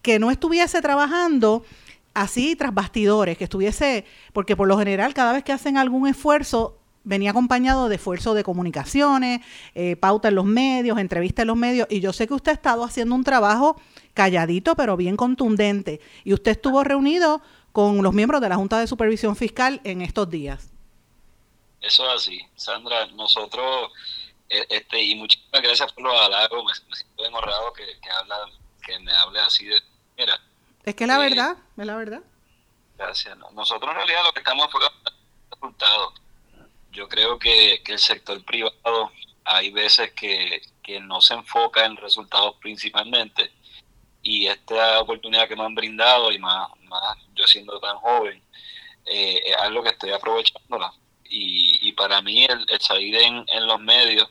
que 0.01 0.19
no 0.19 0.31
estuviese 0.31 0.81
trabajando 0.81 1.65
así 2.13 2.55
tras 2.55 2.73
bastidores, 2.73 3.37
que 3.37 3.45
estuviese, 3.45 4.05
porque 4.33 4.55
por 4.55 4.67
lo 4.67 4.77
general 4.77 5.13
cada 5.13 5.33
vez 5.33 5.43
que 5.43 5.51
hacen 5.51 5.77
algún 5.77 6.07
esfuerzo 6.07 6.79
venía 7.03 7.31
acompañado 7.31 7.89
de 7.89 7.95
esfuerzo 7.95 8.33
de 8.33 8.43
comunicaciones, 8.43 9.41
eh, 9.75 9.95
pauta 9.95 10.29
en 10.29 10.35
los 10.35 10.45
medios, 10.45 10.97
entrevista 10.97 11.41
en 11.41 11.49
los 11.49 11.57
medios, 11.57 11.87
y 11.89 11.99
yo 11.99 12.13
sé 12.13 12.27
que 12.27 12.33
usted 12.33 12.51
ha 12.51 12.55
estado 12.55 12.83
haciendo 12.83 13.15
un 13.15 13.23
trabajo 13.23 13.79
calladito, 14.13 14.75
pero 14.75 14.95
bien 14.95 15.17
contundente, 15.17 15.99
y 16.23 16.33
usted 16.33 16.51
estuvo 16.51 16.83
reunido 16.83 17.41
con 17.71 18.03
los 18.03 18.13
miembros 18.13 18.39
de 18.41 18.49
la 18.49 18.55
Junta 18.55 18.79
de 18.79 18.87
Supervisión 18.87 19.35
Fiscal 19.35 19.81
en 19.83 20.01
estos 20.01 20.29
días. 20.29 20.71
Eso 21.81 22.07
es 22.09 22.21
así, 22.21 22.39
Sandra, 22.55 23.07
nosotros, 23.07 23.91
eh, 24.49 24.65
este, 24.69 25.01
y 25.01 25.15
muchísimas 25.15 25.61
gracias 25.61 25.91
por 25.91 26.05
los 26.05 26.21
halagos, 26.21 26.63
me, 26.87 26.95
siento 26.95 27.23
honrado 27.23 27.73
que, 27.73 27.83
habla, 28.09 28.35
que 28.85 28.99
me 28.99 29.11
hable 29.11 29.39
así 29.41 29.65
de 29.65 29.81
manera 30.11 30.39
es 30.85 30.95
que 30.95 31.07
la 31.07 31.17
verdad, 31.17 31.57
es 31.77 31.85
la 31.85 31.95
verdad. 31.95 32.21
Gracias. 32.97 33.37
Nosotros 33.53 33.89
en 33.91 33.97
realidad 33.97 34.23
lo 34.23 34.31
que 34.33 34.39
estamos 34.39 34.67
en 34.73 35.51
resultados. 35.51 36.13
Yo 36.91 37.07
creo 37.07 37.39
que, 37.39 37.81
el 37.85 37.99
sector 37.99 38.43
privado 38.45 39.11
hay 39.45 39.71
veces 39.71 40.11
que, 40.11 40.61
no 41.01 41.21
se 41.21 41.33
enfoca 41.33 41.85
en 41.85 41.97
resultados 41.97 42.55
principalmente 42.61 43.51
y 44.21 44.47
esta 44.47 44.99
oportunidad 44.99 45.47
que 45.47 45.55
me 45.55 45.63
han 45.63 45.73
brindado 45.73 46.31
y 46.31 46.37
más, 46.39 46.69
más 46.83 47.17
yo 47.33 47.47
siendo 47.47 47.79
tan 47.79 47.97
joven, 47.97 48.41
eh, 49.05 49.41
es 49.45 49.55
algo 49.57 49.81
que 49.81 49.89
estoy 49.89 50.11
aprovechándola. 50.11 50.93
Y, 51.25 51.87
y 51.87 51.91
para 51.93 52.21
mí 52.21 52.45
el, 52.45 52.65
salir 52.79 53.15
en, 53.15 53.43
en, 53.47 53.67
los 53.67 53.79
medios, 53.81 54.29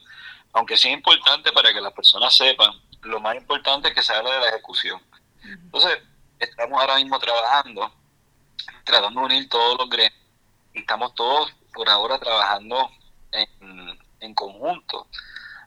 aunque 0.53 0.77
sea 0.77 0.93
importante 0.93 1.53
para 1.53 1.73
que 1.73 1.81
las 1.81 1.93
personas 1.93 2.35
sepan, 2.35 2.71
lo 3.03 3.21
más 3.21 3.37
importante 3.37 3.89
es 3.89 3.95
que 3.95 4.03
se 4.03 4.15
hable 4.15 4.31
de 4.31 4.41
la 4.41 4.49
ejecución. 4.49 5.01
Entonces, 5.43 5.99
estamos 6.43 6.81
ahora 6.81 6.97
mismo 6.97 7.19
trabajando, 7.19 7.93
tratando 8.85 9.21
de 9.21 9.27
unir 9.27 9.49
todos 9.49 9.79
los 9.79 9.89
gremios. 9.89 10.21
Y 10.75 10.81
estamos 10.81 11.15
todos 11.15 11.53
por 11.73 11.89
ahora 11.89 12.19
trabajando 12.19 12.91
en, 13.31 13.99
en 14.21 14.35
conjunto 14.35 15.07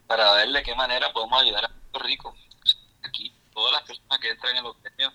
para 0.08 0.34
ver 0.34 0.50
de 0.50 0.64
qué 0.64 0.76
manera 0.76 1.12
podemos 1.14 1.42
ayudar 1.42 1.66
a 1.66 1.70
Puerto 1.70 2.00
Rico. 2.00 2.36
Aquí, 3.04 3.34
todas 3.54 3.72
las 3.74 3.84
personas 3.84 4.20
que 4.20 4.30
entran 4.30 4.58
en 4.58 4.64
los 4.64 4.82
gremios 4.82 5.14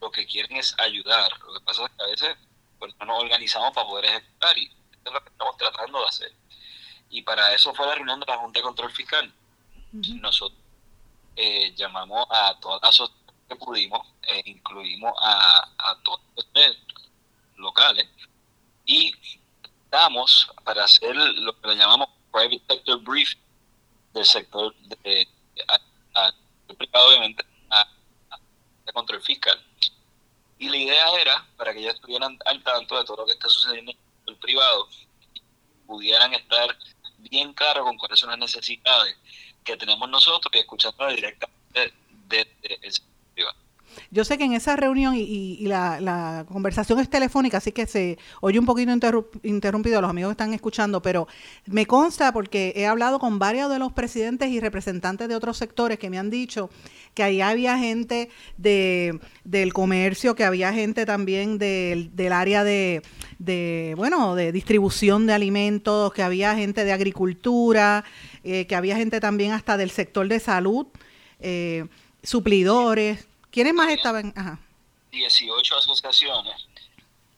lo 0.00 0.10
que 0.10 0.26
quieren 0.26 0.56
es 0.56 0.74
ayudar. 0.78 1.30
Lo 1.40 1.54
que 1.54 1.64
pasa 1.64 1.84
es 1.84 1.90
que 1.90 2.02
a 2.02 2.06
veces 2.06 2.36
pues, 2.78 2.94
no 3.00 3.06
nos 3.06 3.22
organizamos 3.22 3.72
para 3.72 3.86
poder 3.86 4.04
ejecutar 4.06 4.56
y 4.56 4.66
eso 4.66 4.76
es 5.04 5.12
lo 5.12 5.22
que 5.22 5.30
estamos 5.30 5.56
tratando 5.56 6.00
de 6.00 6.06
hacer. 6.06 6.32
Y 7.10 7.22
para 7.22 7.54
eso 7.54 7.74
fue 7.74 7.86
la 7.86 7.94
reunión 7.94 8.20
de 8.20 8.26
la 8.26 8.38
Junta 8.38 8.58
de 8.58 8.64
Control 8.64 8.92
Fiscal. 8.92 9.32
Nosotros 9.92 10.60
eh, 11.36 11.72
llamamos 11.74 12.26
a 12.30 12.58
todas 12.60 12.80
las 12.82 13.10
que 13.48 13.56
pudimos, 13.56 14.06
e 14.22 14.50
incluimos 14.50 15.12
a, 15.20 15.68
a 15.78 15.98
todos 16.02 16.20
los 16.36 16.76
locales 17.56 18.08
y 18.84 19.12
estamos 19.84 20.50
para 20.64 20.84
hacer 20.84 21.14
lo 21.14 21.58
que 21.60 21.68
le 21.68 21.76
llamamos 21.76 22.08
private 22.32 22.62
sector 22.68 23.00
brief 23.02 23.34
del 24.12 24.24
sector 24.24 24.74
de, 24.74 25.28
privado 26.76 27.08
obviamente 27.08 27.44
a, 27.70 27.88
control 28.92 29.22
fiscal. 29.22 29.62
Y 30.58 30.68
la 30.68 30.76
idea 30.76 31.20
era 31.20 31.46
para 31.56 31.72
que 31.72 31.80
ellos 31.80 31.94
estuvieran 31.94 32.38
al 32.44 32.62
tanto 32.62 32.98
de 32.98 33.04
todo 33.04 33.18
lo 33.18 33.26
que 33.26 33.32
está 33.32 33.48
sucediendo 33.48 33.92
en 33.92 33.98
el 34.26 34.36
privado 34.36 34.88
y 35.34 35.40
pudieran 35.86 36.34
estar 36.34 36.76
bien 37.18 37.52
claros 37.52 37.84
con 37.84 37.96
cuáles 37.96 38.18
son 38.18 38.30
las 38.30 38.38
necesidades 38.38 39.16
que 39.64 39.76
tenemos 39.76 40.08
nosotros 40.08 40.50
y 40.54 40.58
escuchando 40.58 41.06
directamente 41.08 41.94
desde 42.26 42.86
el 42.86 42.92
sector 42.92 43.17
yo 44.10 44.24
sé 44.24 44.38
que 44.38 44.44
en 44.44 44.52
esa 44.52 44.76
reunión 44.76 45.14
y, 45.16 45.66
la, 45.66 46.44
conversación 46.48 46.98
es 47.00 47.10
telefónica, 47.10 47.58
así 47.58 47.72
que 47.72 47.86
se 47.86 48.18
oye 48.40 48.58
un 48.58 48.66
poquito 48.66 48.92
interrumpido 49.42 50.00
los 50.00 50.10
amigos 50.10 50.30
que 50.30 50.32
están 50.32 50.54
escuchando, 50.54 51.02
pero 51.02 51.28
me 51.66 51.86
consta 51.86 52.32
porque 52.32 52.72
he 52.76 52.86
hablado 52.86 53.18
con 53.18 53.38
varios 53.38 53.70
de 53.70 53.78
los 53.78 53.92
presidentes 53.92 54.50
y 54.50 54.60
representantes 54.60 55.28
de 55.28 55.34
otros 55.34 55.56
sectores 55.56 55.98
que 55.98 56.10
me 56.10 56.18
han 56.18 56.30
dicho 56.30 56.70
que 57.14 57.22
ahí 57.22 57.40
había 57.40 57.76
gente 57.78 58.30
de, 58.56 59.18
del 59.44 59.72
comercio, 59.72 60.34
que 60.34 60.44
había 60.44 60.72
gente 60.72 61.04
también 61.04 61.58
del, 61.58 62.14
del 62.14 62.32
área 62.32 62.64
de, 62.64 63.02
de, 63.38 63.94
bueno, 63.96 64.36
de 64.36 64.52
distribución 64.52 65.26
de 65.26 65.32
alimentos, 65.32 66.12
que 66.12 66.22
había 66.22 66.54
gente 66.54 66.84
de 66.84 66.92
agricultura, 66.92 68.04
eh, 68.44 68.66
que 68.66 68.76
había 68.76 68.96
gente 68.96 69.20
también 69.20 69.52
hasta 69.52 69.76
del 69.76 69.90
sector 69.90 70.28
de 70.28 70.38
salud. 70.38 70.86
Eh, 71.40 71.86
suplidores, 72.22 73.27
¿Quiénes 73.50 73.74
más 73.74 73.90
estaban? 73.90 74.32
Ajá. 74.36 74.58
18 75.10 75.76
asociaciones. 75.76 76.66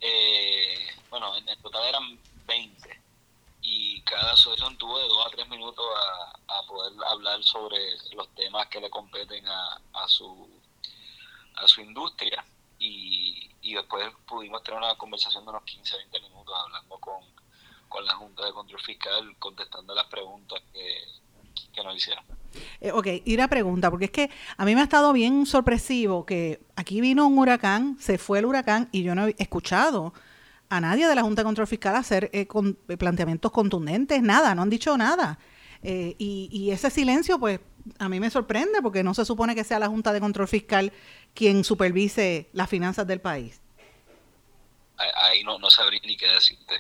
Eh, 0.01 0.89
bueno, 1.09 1.37
en, 1.37 1.63
total 1.63 1.87
eran 1.87 2.19
20. 2.47 3.01
Y 3.63 4.01
cada 4.03 4.33
asociación 4.33 4.77
tuvo 4.77 4.99
de 4.99 5.09
2 5.09 5.27
a 5.27 5.31
3 5.31 5.49
minutos 5.49 5.85
a, 6.49 6.67
poder 6.67 6.93
hablar 7.09 7.43
sobre 7.43 7.79
los 8.15 8.29
temas 8.35 8.69
que 8.69 8.81
le 8.81 8.91
competen 8.91 9.47
a, 9.47 9.81
a, 9.95 10.09
su, 10.09 10.49
a 11.57 11.67
su 11.67 11.81
industria. 11.81 12.45
Y, 12.79 13.51
y 13.63 13.75
después 13.75 14.09
pudimos 14.27 14.63
tener 14.63 14.79
una 14.79 14.97
conversación 14.97 15.45
de 15.45 15.51
unos 15.51 15.65
15 15.65 15.97
20 15.97 16.21
minutos 16.21 16.55
hablando 16.57 16.99
con, 16.99 17.23
con 17.89 18.05
la 18.05 18.15
Junta 18.15 18.47
de 18.47 18.53
Control 18.53 18.81
Fiscal, 18.81 19.37
contestando 19.39 19.95
las 19.95 20.07
preguntas 20.07 20.63
que, 20.73 21.05
que 21.75 21.83
nos 21.83 21.97
hicieron. 21.97 22.25
Eh, 22.81 22.93
ok, 22.93 23.07
y 23.25 23.35
una 23.35 23.49
pregunta, 23.49 23.91
porque 23.91 24.07
es 24.07 24.11
que 24.11 24.31
a 24.57 24.65
mí 24.65 24.75
me 24.75 24.81
ha 24.81 24.85
estado 24.85 25.13
bien 25.13 25.47
sorpresivo 25.47 26.27
que 26.27 26.61
aquí 26.77 27.01
vino 27.01 27.27
un 27.27 27.39
huracán, 27.39 27.97
se 28.01 28.19
fue 28.19 28.41
el 28.41 28.47
huracán 28.47 28.89
y 28.93 29.03
yo 29.03 29.15
no 29.15 29.29
he 29.29 29.37
escuchado 29.39 30.13
a 30.69 30.81
nadie 30.81 31.07
de 31.07 31.15
la 31.15 31.23
Junta 31.23 31.43
de 31.43 31.47
Control 31.47 31.67
Fiscal 31.67 31.97
hacer 31.97 32.31
eh, 32.33 32.47
con, 32.47 32.79
eh, 32.89 32.97
planteamientos 32.97 33.51
contundentes, 33.51 34.23
nada, 34.23 34.55
no 34.55 34.63
han 34.63 34.71
dicho 34.71 34.97
nada. 34.97 35.39
y, 35.83 36.49
y, 36.53 36.71
ese 36.71 36.91
silencio, 36.91 37.39
pues, 37.39 37.61
a 37.99 38.09
mí 38.09 38.21
me 38.21 38.31
sorprende 38.31 38.83
porque 38.83 39.03
no 39.03 39.15
se 39.15 39.25
supone 39.25 39.55
que 39.55 39.65
sea 39.65 39.79
la 39.79 39.89
Junta 39.89 40.13
de 40.13 40.21
Control 40.21 40.47
Fiscal 40.47 40.93
quien 41.35 41.65
supervise 41.65 42.49
las 42.53 42.69
finanzas 42.69 43.07
del 43.07 43.21
país. 43.21 43.61
Ahí 45.17 45.43
no, 45.45 45.59
no 45.59 45.71
sabría 45.71 46.01
ni 46.05 46.17
qué 46.17 46.27
decirte. 46.29 46.75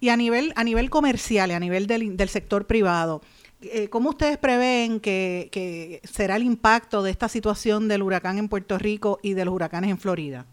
Y 0.00 0.10
a 0.10 0.16
nivel, 0.16 0.52
a 0.56 0.64
nivel 0.64 0.90
comercial 0.90 1.50
y 1.50 1.54
a 1.54 1.60
nivel 1.60 1.86
del, 1.86 2.16
del 2.16 2.28
sector 2.28 2.66
privado, 2.66 3.22
eh, 3.60 3.88
¿Cómo 3.90 4.10
ustedes 4.10 4.38
prevén 4.38 5.00
que, 5.00 6.00
será 6.04 6.36
el 6.36 6.44
impacto 6.44 7.02
de 7.02 7.10
esta 7.10 7.28
situación 7.28 7.88
del 7.88 8.02
huracán 8.02 8.38
en 8.38 8.48
Puerto 8.48 8.78
Rico 8.78 9.18
y 9.22 9.34
de 9.34 9.44
los 9.44 9.54
huracanes 9.54 9.90
en 9.90 9.98
Florida? 9.98 10.46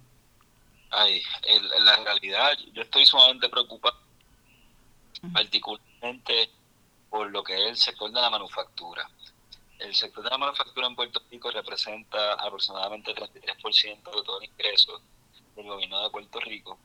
Ay, 0.89 1.21
en 1.43 1.85
la 1.85 1.97
realidad 1.97 2.51
yo 2.73 2.81
estoy 2.81 3.05
sumamente 3.05 3.47
preocupado, 3.49 3.97
particularmente 5.33 6.49
por 7.09 7.29
lo 7.29 7.43
que 7.43 7.53
es 7.53 7.69
el 7.69 7.77
sector 7.77 8.11
de 8.11 8.21
la 8.21 8.29
manufactura. 8.29 9.07
el 9.79 9.93
sector 9.93 10.23
de 10.23 10.29
la 10.29 10.37
manufactura 10.37 10.87
en 10.87 10.95
Puerto 10.95 11.21
Rico 11.29 11.51
representa 11.51 12.33
aproximadamente 12.33 13.11
el 13.11 13.17
33% 13.17 14.03
de 14.03 14.23
todo 14.23 14.39
el 14.39 14.49
ingreso 14.49 15.01
del 15.55 15.67
gobierno 15.67 16.01
de 16.01 16.09
Puerto 16.09 16.39
Rico. 16.39 16.79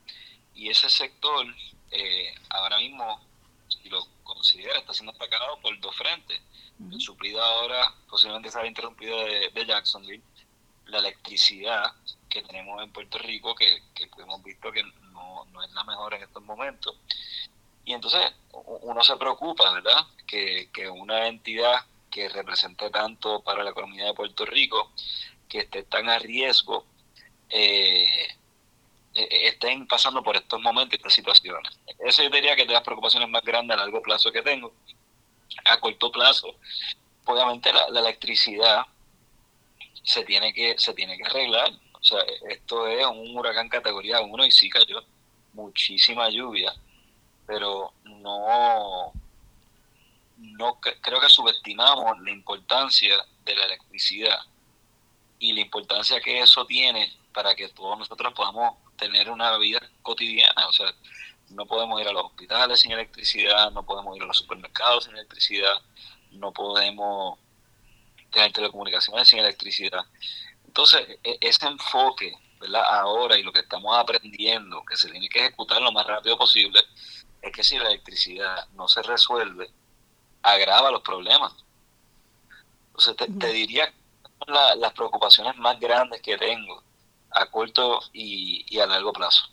Y 0.55 0.69
ese 0.69 0.91
sector, 0.91 1.47
eh, 1.93 2.35
ahora 2.51 2.79
mismo, 2.79 3.21
si 3.83 3.89
lo 3.89 4.07
considera, 4.23 4.79
está 4.79 4.93
siendo 4.93 5.13
atacado 5.13 5.59
por 5.61 5.79
dos 5.81 5.97
frentes. 5.97 6.41
Suplido 6.99 7.43
ahora 7.43 7.95
posiblemente 8.09 8.51
se 8.51 8.59
ha 8.59 8.67
interrumpido 8.67 9.25
de, 9.25 9.51
de, 9.51 9.67
Jacksonville. 9.67 10.23
La 10.87 10.99
electricidad 10.99 11.93
que 12.29 12.43
tenemos 12.43 12.83
en 12.83 12.91
Puerto 12.91 13.19
Rico, 13.19 13.55
que, 13.55 13.83
hemos 14.19 14.43
visto 14.43 14.73
que 14.73 14.83
no, 15.13 15.45
no 15.47 15.63
es 15.63 15.71
la 15.73 15.85
mejor 15.85 16.15
en 16.15 16.23
estos 16.23 16.43
momentos. 16.43 16.97
Y 17.85 17.93
entonces 17.93 18.33
uno 18.53 19.03
se 19.03 19.17
preocupa, 19.17 19.73
¿verdad? 19.73 20.07
Que, 20.27 20.71
que 20.73 20.89
una 20.89 21.27
entidad 21.27 21.85
que 22.11 22.29
represente 22.29 22.91
tanto 22.91 23.43
para 23.43 23.63
la 23.63 23.71
economía 23.71 24.07
de 24.07 24.15
Puerto 24.15 24.45
Rico, 24.45 24.91
que 25.49 25.61
esté 25.61 25.83
tan 25.85 26.09
a 26.09 26.19
riesgo, 26.19 26.85
eh, 27.49 28.29
estén 29.31 29.87
pasando 29.87 30.23
por 30.23 30.37
estos 30.37 30.61
momentos, 30.61 30.97
estas 30.97 31.15
situaciones. 31.15 31.79
Esa 31.99 32.23
yo 32.23 32.31
diría 32.31 32.55
que 32.57 32.63
es 32.63 32.69
de 32.69 32.75
las 32.75 32.83
preocupaciones 32.83 33.29
más 33.29 33.43
grandes 33.43 33.77
a 33.77 33.81
largo 33.81 34.03
plazo 34.03 34.31
que 34.33 34.43
tengo. 34.43 34.73
A 35.65 35.79
corto 35.81 36.13
plazo, 36.13 36.55
obviamente 37.25 37.73
la, 37.73 37.87
electricidad 37.87 38.87
se 40.03 40.25
tiene 40.25 40.53
que 40.53 40.77
se 40.79 40.95
tiene 40.95 41.17
que 41.17 41.25
arreglar. 41.25 41.71
O 41.93 42.03
sea, 42.03 42.21
esto 42.49 42.87
es 42.87 43.07
un 43.07 43.37
huracán 43.37 43.69
categoría 43.69 44.21
1 44.21 44.45
y 44.47 44.51
sí 44.51 44.71
cayó 44.71 45.05
muchísima 45.53 46.31
lluvia, 46.31 46.73
pero 47.47 47.93
no 48.05 49.13
no 50.37 50.81
creo 50.81 51.21
que 51.21 51.29
subestimamos 51.29 52.19
la 52.21 52.31
importancia 52.31 53.15
de 53.45 53.55
la 53.55 53.65
electricidad 53.65 54.39
y 55.39 55.53
la 55.53 55.61
importancia 55.61 56.21
que 56.21 56.41
eso 56.41 56.65
tiene 56.67 57.13
para 57.33 57.55
que 57.55 57.69
todos 57.69 57.99
nosotros 57.99 58.33
podamos 58.35 58.75
tener 59.01 59.31
una 59.31 59.57
vida 59.57 59.81
cotidiana. 60.03 60.69
O 60.69 60.73
sea, 60.73 60.95
no 61.51 61.67
podemos 61.67 62.01
ir 62.01 62.09
a 62.09 62.13
los 62.13 62.27
hospitales 62.27 62.81
sin 62.81 62.93
electricidad, 62.93 63.73
no 63.73 63.85
podemos 63.85 64.17
ir 64.17 64.23
a 64.23 64.27
los 64.27 64.37
supermercados 64.37 65.05
sin 65.05 65.15
electricidad, 65.15 65.75
no 66.33 66.53
podemos 66.53 67.39
tener 68.31 68.53
telecomunicaciones 68.53 69.27
sin 69.29 69.41
electricidad. 69.41 70.05
Entonces, 70.67 71.19
e-, 71.25 71.39
ese 71.41 71.67
enfoque, 71.67 72.33
¿verdad? 72.61 72.85
Ahora 72.89 73.39
y 73.39 73.43
lo 73.43 73.53
que 73.53 73.61
estamos 73.61 73.97
aprendiendo, 73.97 74.85
que 74.85 74.97
se 74.97 75.11
tiene 75.11 75.29
que 75.29 75.41
ejecutar 75.41 75.81
lo 75.81 75.91
más 75.91 76.07
rápido 76.07 76.37
posible, 76.37 76.81
es 77.43 77.53
que 77.53 77.65
si 77.65 77.79
la 77.79 77.89
electricidad 77.89 78.69
no 78.75 78.87
se 78.87 79.03
resuelve, 79.03 79.71
agrava 80.43 80.91
los 80.91 81.03
problemas. 81.03 81.53
Entonces, 82.89 83.17
te, 83.39 83.49
diría 83.49 83.93
las 84.47 84.93
preocupaciones 84.93 85.57
más 85.57 85.81
grandes 85.81 86.21
que 86.21 86.37
tengo 86.37 86.83
a 87.33 87.47
corto 87.47 88.01
y, 88.13 88.79
a 88.79 88.87
largo 88.87 89.13
plazo. 89.13 89.49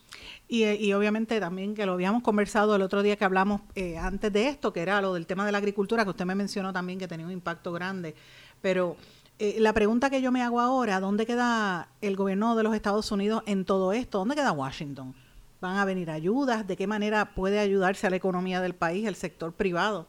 Y, 0.47 0.63
y, 0.65 0.93
obviamente 0.93 1.39
también 1.39 1.75
que 1.75 1.85
lo 1.85 1.93
habíamos 1.93 2.23
conversado 2.23 2.75
el 2.75 2.81
otro 2.81 3.03
día 3.03 3.17
que 3.17 3.25
hablamos 3.25 3.61
eh, 3.75 3.97
antes 3.97 4.31
de 4.31 4.47
esto, 4.47 4.71
que 4.71 4.81
era 4.81 5.01
lo 5.01 5.13
del 5.13 5.27
tema 5.27 5.45
de 5.45 5.51
la 5.51 5.57
agricultura, 5.57 6.03
que 6.03 6.11
usted 6.11 6.25
me 6.25 6.35
mencionó 6.35 6.71
también 6.71 6.99
que 6.99 7.07
tenía 7.07 7.25
un 7.25 7.31
impacto 7.31 7.73
grande. 7.73 8.15
Pero 8.61 8.95
eh, 9.39 9.57
la 9.59 9.73
pregunta 9.73 10.09
que 10.09 10.21
yo 10.21 10.31
me 10.31 10.41
hago 10.41 10.59
ahora, 10.59 10.99
¿dónde 10.99 11.25
queda 11.25 11.89
el 12.01 12.15
gobierno 12.15 12.55
de 12.55 12.63
los 12.63 12.73
Estados 12.73 13.11
Unidos 13.11 13.43
en 13.45 13.65
todo 13.65 13.93
esto? 13.93 14.19
¿Dónde 14.19 14.35
queda 14.35 14.51
Washington? 14.51 15.13
¿Van 15.61 15.77
a 15.77 15.85
venir 15.85 16.09
ayudas? 16.09 16.65
¿De 16.65 16.75
qué 16.75 16.87
manera 16.87 17.33
puede 17.35 17.59
ayudarse 17.59 18.07
a 18.07 18.09
la 18.09 18.15
economía 18.15 18.61
del 18.61 18.73
país, 18.73 19.05
el 19.05 19.15
sector 19.15 19.53
privado? 19.53 20.07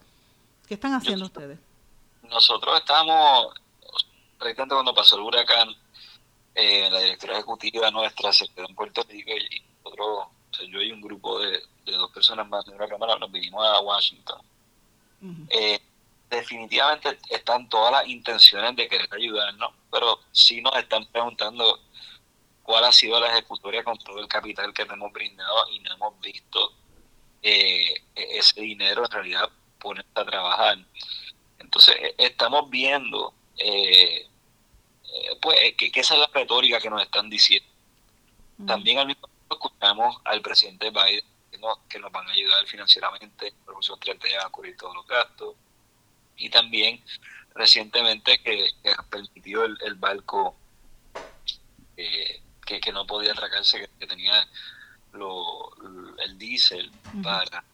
¿Qué 0.66 0.74
están 0.74 0.94
haciendo 0.94 1.26
ustedes? 1.26 1.58
Nosotros 2.30 2.78
estamos, 2.78 3.54
precisamente 4.38 4.74
cuando 4.74 4.94
pasó 4.94 5.16
el 5.16 5.22
huracán, 5.22 5.68
eh, 6.60 6.90
la 6.90 6.98
directora 6.98 7.34
ejecutiva 7.34 7.88
nuestra 7.92 8.32
se 8.32 8.48
quedó 8.48 8.68
en 8.68 8.74
Puerto 8.74 9.04
Rico 9.08 9.30
y, 9.30 9.62
nosotros, 9.84 10.26
yo 10.68 10.82
y 10.82 10.90
un 10.90 11.00
grupo 11.00 11.38
de, 11.38 11.62
dos 11.84 12.10
personas 12.10 12.48
más 12.48 12.66
de 12.66 12.76
la 12.76 12.88
Cámara 12.88 13.16
nos 13.16 13.30
vinimos 13.30 13.64
a 13.64 13.80
Washington. 13.80 14.42
Eh, 15.50 15.80
definitivamente 16.28 17.18
están 17.30 17.68
todas 17.68 17.92
las 17.92 18.08
intenciones 18.08 18.74
de 18.74 18.88
querer 18.88 19.08
ayudarnos, 19.12 19.72
pero 19.90 20.18
sí 20.32 20.60
nos 20.60 20.76
están 20.76 21.06
preguntando 21.06 21.78
cuál 22.64 22.84
ha 22.84 22.92
sido 22.92 23.20
la 23.20 23.28
ejecutoria 23.28 23.84
con 23.84 23.96
todo 23.98 24.18
el 24.20 24.26
capital 24.26 24.74
que 24.74 24.84
tenemos 24.84 25.12
brindado 25.12 25.70
y 25.70 25.78
no 25.78 25.94
hemos 25.94 26.20
visto 26.20 26.72
eh, 27.40 27.94
e-, 28.16 28.38
ese 28.38 28.60
dinero 28.60 29.04
en 29.04 29.10
realidad 29.12 29.48
ponerse 29.78 30.10
a 30.14 30.24
trabajar. 30.24 30.78
Entonces, 31.60 31.94
e, 32.00 32.14
estamos 32.18 32.68
viendo, 32.68 33.32
eh, 33.58 34.26
pues, 35.40 35.74
que, 35.76 35.90
esa 35.94 36.14
es 36.14 36.20
la 36.20 36.30
retórica 36.32 36.80
que 36.80 36.90
nos 36.90 37.02
están 37.02 37.28
diciendo. 37.28 37.68
También 38.66 38.98
al 38.98 39.06
mismo 39.06 39.26
tiempo 39.28 39.54
escuchamos 39.54 40.16
al 40.24 40.42
presidente 40.42 40.90
Biden 40.90 41.24
que 41.50 41.58
nos, 41.58 41.78
que 41.88 41.98
nos 41.98 42.10
van 42.10 42.28
a 42.28 42.32
ayudar 42.32 42.66
financieramente, 42.66 43.54
producción 43.64 43.98
30 44.00 44.28
ya 44.28 44.46
a 44.46 44.50
cubrir 44.50 44.76
todos 44.76 44.94
los 44.94 45.06
gastos. 45.06 45.54
Y 46.36 46.50
también 46.50 47.02
recientemente 47.54 48.38
que, 48.42 48.70
que 48.82 48.94
permitió 49.10 49.64
el, 49.64 49.78
el 49.84 49.94
barco 49.94 50.56
eh, 51.96 52.42
que, 52.66 52.80
que, 52.80 52.92
no 52.92 53.06
podía 53.06 53.32
atracarse, 53.32 53.88
que, 53.98 54.06
tenía 54.06 54.46
lo, 55.12 55.72
el 56.18 56.38
diésel 56.38 56.90
para 57.22 57.64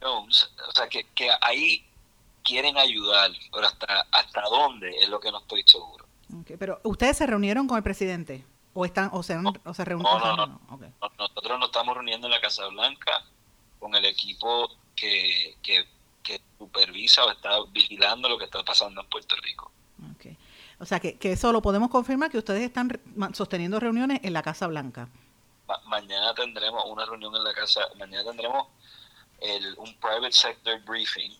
o 0.00 0.28
sea, 0.74 0.88
que, 0.88 1.30
ahí 1.40 1.87
quieren 2.48 2.78
ayudar, 2.78 3.30
pero 3.52 3.66
hasta, 3.66 4.06
hasta 4.10 4.42
dónde 4.42 4.90
es 5.00 5.08
lo 5.08 5.20
que 5.20 5.30
no 5.30 5.38
estoy 5.38 5.62
seguro. 5.66 6.06
pero 6.58 6.80
ustedes 6.84 7.18
se 7.18 7.26
reunieron 7.26 7.68
con 7.68 7.76
el 7.76 7.82
presidente 7.82 8.44
o 8.72 8.86
están 8.86 9.10
o 9.12 9.22
se, 9.22 9.36
o 9.64 9.74
se 9.74 9.84
reunieron. 9.84 10.18
No, 10.18 10.36
no, 10.36 10.46
no. 10.46 10.60
Nosotros 11.18 11.58
nos 11.58 11.68
estamos 11.68 11.94
reuniendo 11.94 12.26
en 12.26 12.32
la 12.32 12.40
Casa 12.40 12.66
Blanca 12.68 13.24
con 13.78 13.94
el 13.94 14.04
equipo 14.06 14.70
que, 14.96 15.56
que, 15.62 15.86
supervisa 16.58 17.24
o 17.24 17.30
está 17.30 17.50
vigilando 17.70 18.28
lo 18.28 18.36
que 18.36 18.44
está 18.44 18.62
pasando 18.64 19.00
en 19.00 19.08
Puerto 19.08 19.36
Rico. 19.36 19.70
O 20.80 20.84
sea, 20.84 21.00
que, 21.00 21.18
que 21.18 21.32
eso 21.32 21.52
lo 21.52 21.60
podemos 21.60 21.90
confirmar, 21.90 22.30
que 22.30 22.38
ustedes 22.38 22.62
están 22.62 23.00
sosteniendo 23.32 23.80
reuniones 23.80 24.20
en 24.22 24.32
la 24.32 24.42
Casa 24.42 24.68
Blanca. 24.68 25.08
mañana 25.86 26.34
tendremos 26.34 26.84
una 26.86 27.04
reunión 27.04 27.34
en 27.34 27.42
la 27.42 27.52
Casa, 27.52 27.80
mañana 27.98 28.24
tendremos 28.24 28.68
el, 29.40 29.74
un 29.78 29.92
private 29.98 30.32
sector 30.32 30.80
briefing 30.84 31.32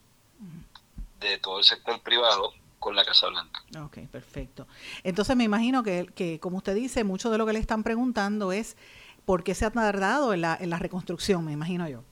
de 1.21 1.39
todo 1.39 1.59
el 1.59 1.65
sector 1.65 2.01
privado 2.03 2.53
con 2.79 2.95
la 2.95 3.05
Casa 3.05 3.29
Blanca. 3.29 3.63
Ok, 3.85 3.99
perfecto. 4.11 4.67
Entonces 5.03 5.37
me 5.37 5.45
imagino 5.45 5.83
que, 5.83 6.07
que, 6.15 6.39
como 6.41 6.59
usted 6.59 6.75
dice, 6.75 7.05
mucho 7.05 7.31
de 7.31 7.39
lo 7.39 7.47
que 7.47 7.53
le 7.53 7.59
están 7.59 7.83
preguntando 7.83 8.53
es 8.53 8.77
por 9.25 9.45
qué 9.45 9.55
se 9.55 9.67
ha 9.67 9.71
tardado 9.71 10.33
en 10.33 10.41
la, 10.41 10.57
en 10.59 10.71
la 10.71 10.79
reconstrucción, 10.79 11.45
me 11.45 11.53
imagino 11.53 11.89
yo. 11.89 12.03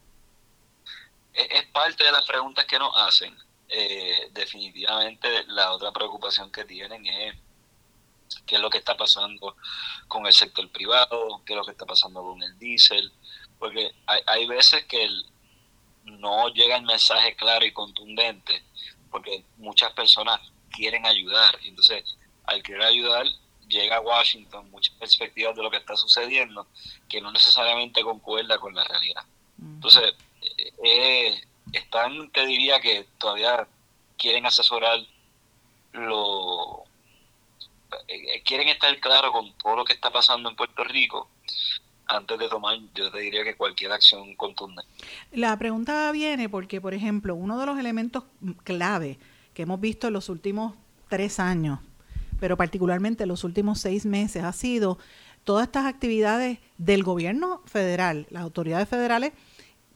Es, 1.32 1.66
parte 1.68 2.04
de 2.04 2.12
las 2.12 2.26
preguntas 2.26 2.64
que 2.66 2.78
nos 2.78 2.92
hacen. 2.94 3.34
Eh, 3.68 4.28
definitivamente 4.32 5.44
la 5.48 5.72
otra 5.72 5.92
preocupación 5.92 6.52
que 6.52 6.64
tienen 6.64 7.04
es 7.06 7.34
qué 8.46 8.56
es 8.56 8.60
lo 8.60 8.70
que 8.70 8.78
está 8.78 8.96
pasando 8.96 9.56
con 10.08 10.26
el 10.26 10.32
sector 10.32 10.70
privado, 10.70 11.42
qué 11.44 11.54
es 11.54 11.56
lo 11.56 11.64
que 11.64 11.72
está 11.72 11.86
pasando 11.86 12.22
con 12.22 12.42
el 12.42 12.58
diésel, 12.58 13.12
porque 13.58 13.92
hay, 14.06 14.20
hay 14.26 14.46
veces 14.46 14.84
que 14.84 15.04
el, 15.04 15.26
no 16.04 16.48
llega 16.48 16.76
el 16.76 16.84
mensaje 16.84 17.34
claro 17.34 17.64
y 17.64 17.72
contundente, 17.72 18.62
porque 19.10 19.44
muchas 19.58 19.92
personas 19.92 20.40
quieren 20.70 21.06
ayudar. 21.06 21.58
Y 21.62 21.68
entonces, 21.68 22.16
al 22.44 22.62
querer 22.62 22.82
ayudar, 22.82 23.26
llega 23.68 23.96
a 23.96 24.00
Washington 24.00 24.70
muchas 24.70 24.94
perspectivas 24.96 25.56
de 25.56 25.62
lo 25.62 25.70
que 25.70 25.78
está 25.78 25.96
sucediendo 25.96 26.66
que 27.08 27.20
no 27.20 27.32
necesariamente 27.32 28.02
concuerda 28.02 28.58
con 28.58 28.74
la 28.74 28.84
realidad. 28.84 29.24
Entonces, 29.58 30.14
eh, 30.84 31.40
están, 31.72 32.30
te 32.30 32.46
diría 32.46 32.80
que 32.80 33.06
todavía 33.18 33.66
quieren 34.16 34.46
asesorar 34.46 34.98
lo... 35.92 36.84
Eh, 38.08 38.42
quieren 38.42 38.68
estar 38.68 38.98
claros 39.00 39.32
con 39.32 39.52
todo 39.58 39.76
lo 39.76 39.84
que 39.84 39.92
está 39.92 40.10
pasando 40.10 40.48
en 40.48 40.56
Puerto 40.56 40.84
Rico 40.84 41.28
antes 42.06 42.38
de 42.38 42.48
tomar, 42.48 42.78
yo 42.94 43.10
te 43.10 43.18
diría 43.18 43.44
que 43.44 43.56
cualquier 43.56 43.92
acción 43.92 44.34
contundente. 44.36 44.90
La 45.32 45.56
pregunta 45.58 46.10
viene 46.12 46.48
porque, 46.48 46.80
por 46.80 46.94
ejemplo, 46.94 47.34
uno 47.34 47.58
de 47.58 47.66
los 47.66 47.78
elementos 47.78 48.24
clave 48.64 49.18
que 49.54 49.62
hemos 49.62 49.80
visto 49.80 50.06
en 50.06 50.12
los 50.12 50.28
últimos 50.28 50.74
tres 51.08 51.40
años, 51.40 51.80
pero 52.38 52.56
particularmente 52.56 53.24
en 53.24 53.28
los 53.28 53.44
últimos 53.44 53.80
seis 53.80 54.06
meses, 54.06 54.44
ha 54.44 54.52
sido 54.52 54.98
todas 55.44 55.66
estas 55.66 55.86
actividades 55.86 56.58
del 56.78 57.02
gobierno 57.02 57.62
federal, 57.66 58.26
las 58.30 58.42
autoridades 58.42 58.88
federales, 58.88 59.32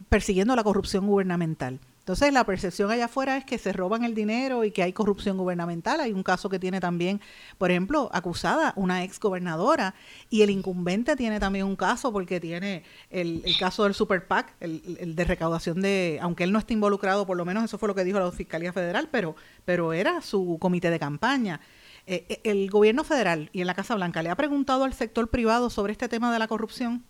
persiguiendo 0.09 0.57
la 0.57 0.65
corrupción 0.65 1.07
gubernamental. 1.07 1.81
Entonces 2.11 2.33
la 2.33 2.43
percepción 2.43 2.91
allá 2.91 3.05
afuera 3.05 3.37
es 3.37 3.45
que 3.45 3.57
se 3.57 3.73
roban 3.73 4.03
el 4.03 4.17
dinero 4.17 4.65
y 4.65 4.73
que 4.73 4.83
hay 4.83 4.93
corrupción 4.93 5.39
gubernamental. 5.39 6.01
Hay 6.01 6.13
un 6.13 6.25
caso 6.25 6.49
que 6.49 6.59
tiene 6.59 6.81
también, 6.81 7.21
por 7.57 7.71
ejemplo, 7.71 8.11
acusada 8.13 8.73
una 8.75 9.05
ex 9.05 9.21
gobernadora 9.21 9.95
y 10.29 10.43
el 10.43 10.51
incumbente 10.51 11.15
tiene 11.15 11.39
también 11.39 11.67
un 11.67 11.77
caso 11.77 12.13
porque 12.13 12.41
tiene 12.41 12.83
el, 13.11 13.45
caso 13.61 13.85
del 13.85 13.95
Super 13.95 14.27
PAC, 14.27 14.57
el, 14.59 15.15
de 15.15 15.25
recaudación 15.25 15.81
de, 15.83 16.19
aunque 16.21 16.43
él 16.43 16.51
no 16.51 16.59
esté 16.59 16.75
involucrado, 16.75 17.29
por 17.29 17.37
lo 17.37 17.45
menos 17.45 17.63
eso 17.63 17.79
fue 17.79 17.87
lo 17.87 17.95
que 17.95 18.03
dijo 18.03 18.19
la 18.19 18.33
Fiscalía 18.33 18.73
Federal, 18.73 19.09
pero, 19.13 19.37
pero 19.65 19.93
era 19.93 20.21
su 20.21 20.59
comité 20.61 20.91
de 20.91 20.99
campaña. 20.99 21.61
Eh, 22.09 22.27
eh, 22.29 22.41
el 22.43 22.69
gobierno 22.71 23.05
federal 23.05 23.51
y 23.53 23.61
en 23.61 23.69
la 23.69 23.75
Casa 23.75 23.95
Blanca 23.95 24.21
le 24.25 24.31
ha 24.31 24.37
preguntado 24.37 24.83
al 24.83 24.95
sector 24.95 25.31
privado 25.31 25.71
sobre 25.71 25.93
este 25.93 26.09
tema 26.09 26.33
de 26.33 26.41
la 26.41 26.49
corrupción. 26.49 27.05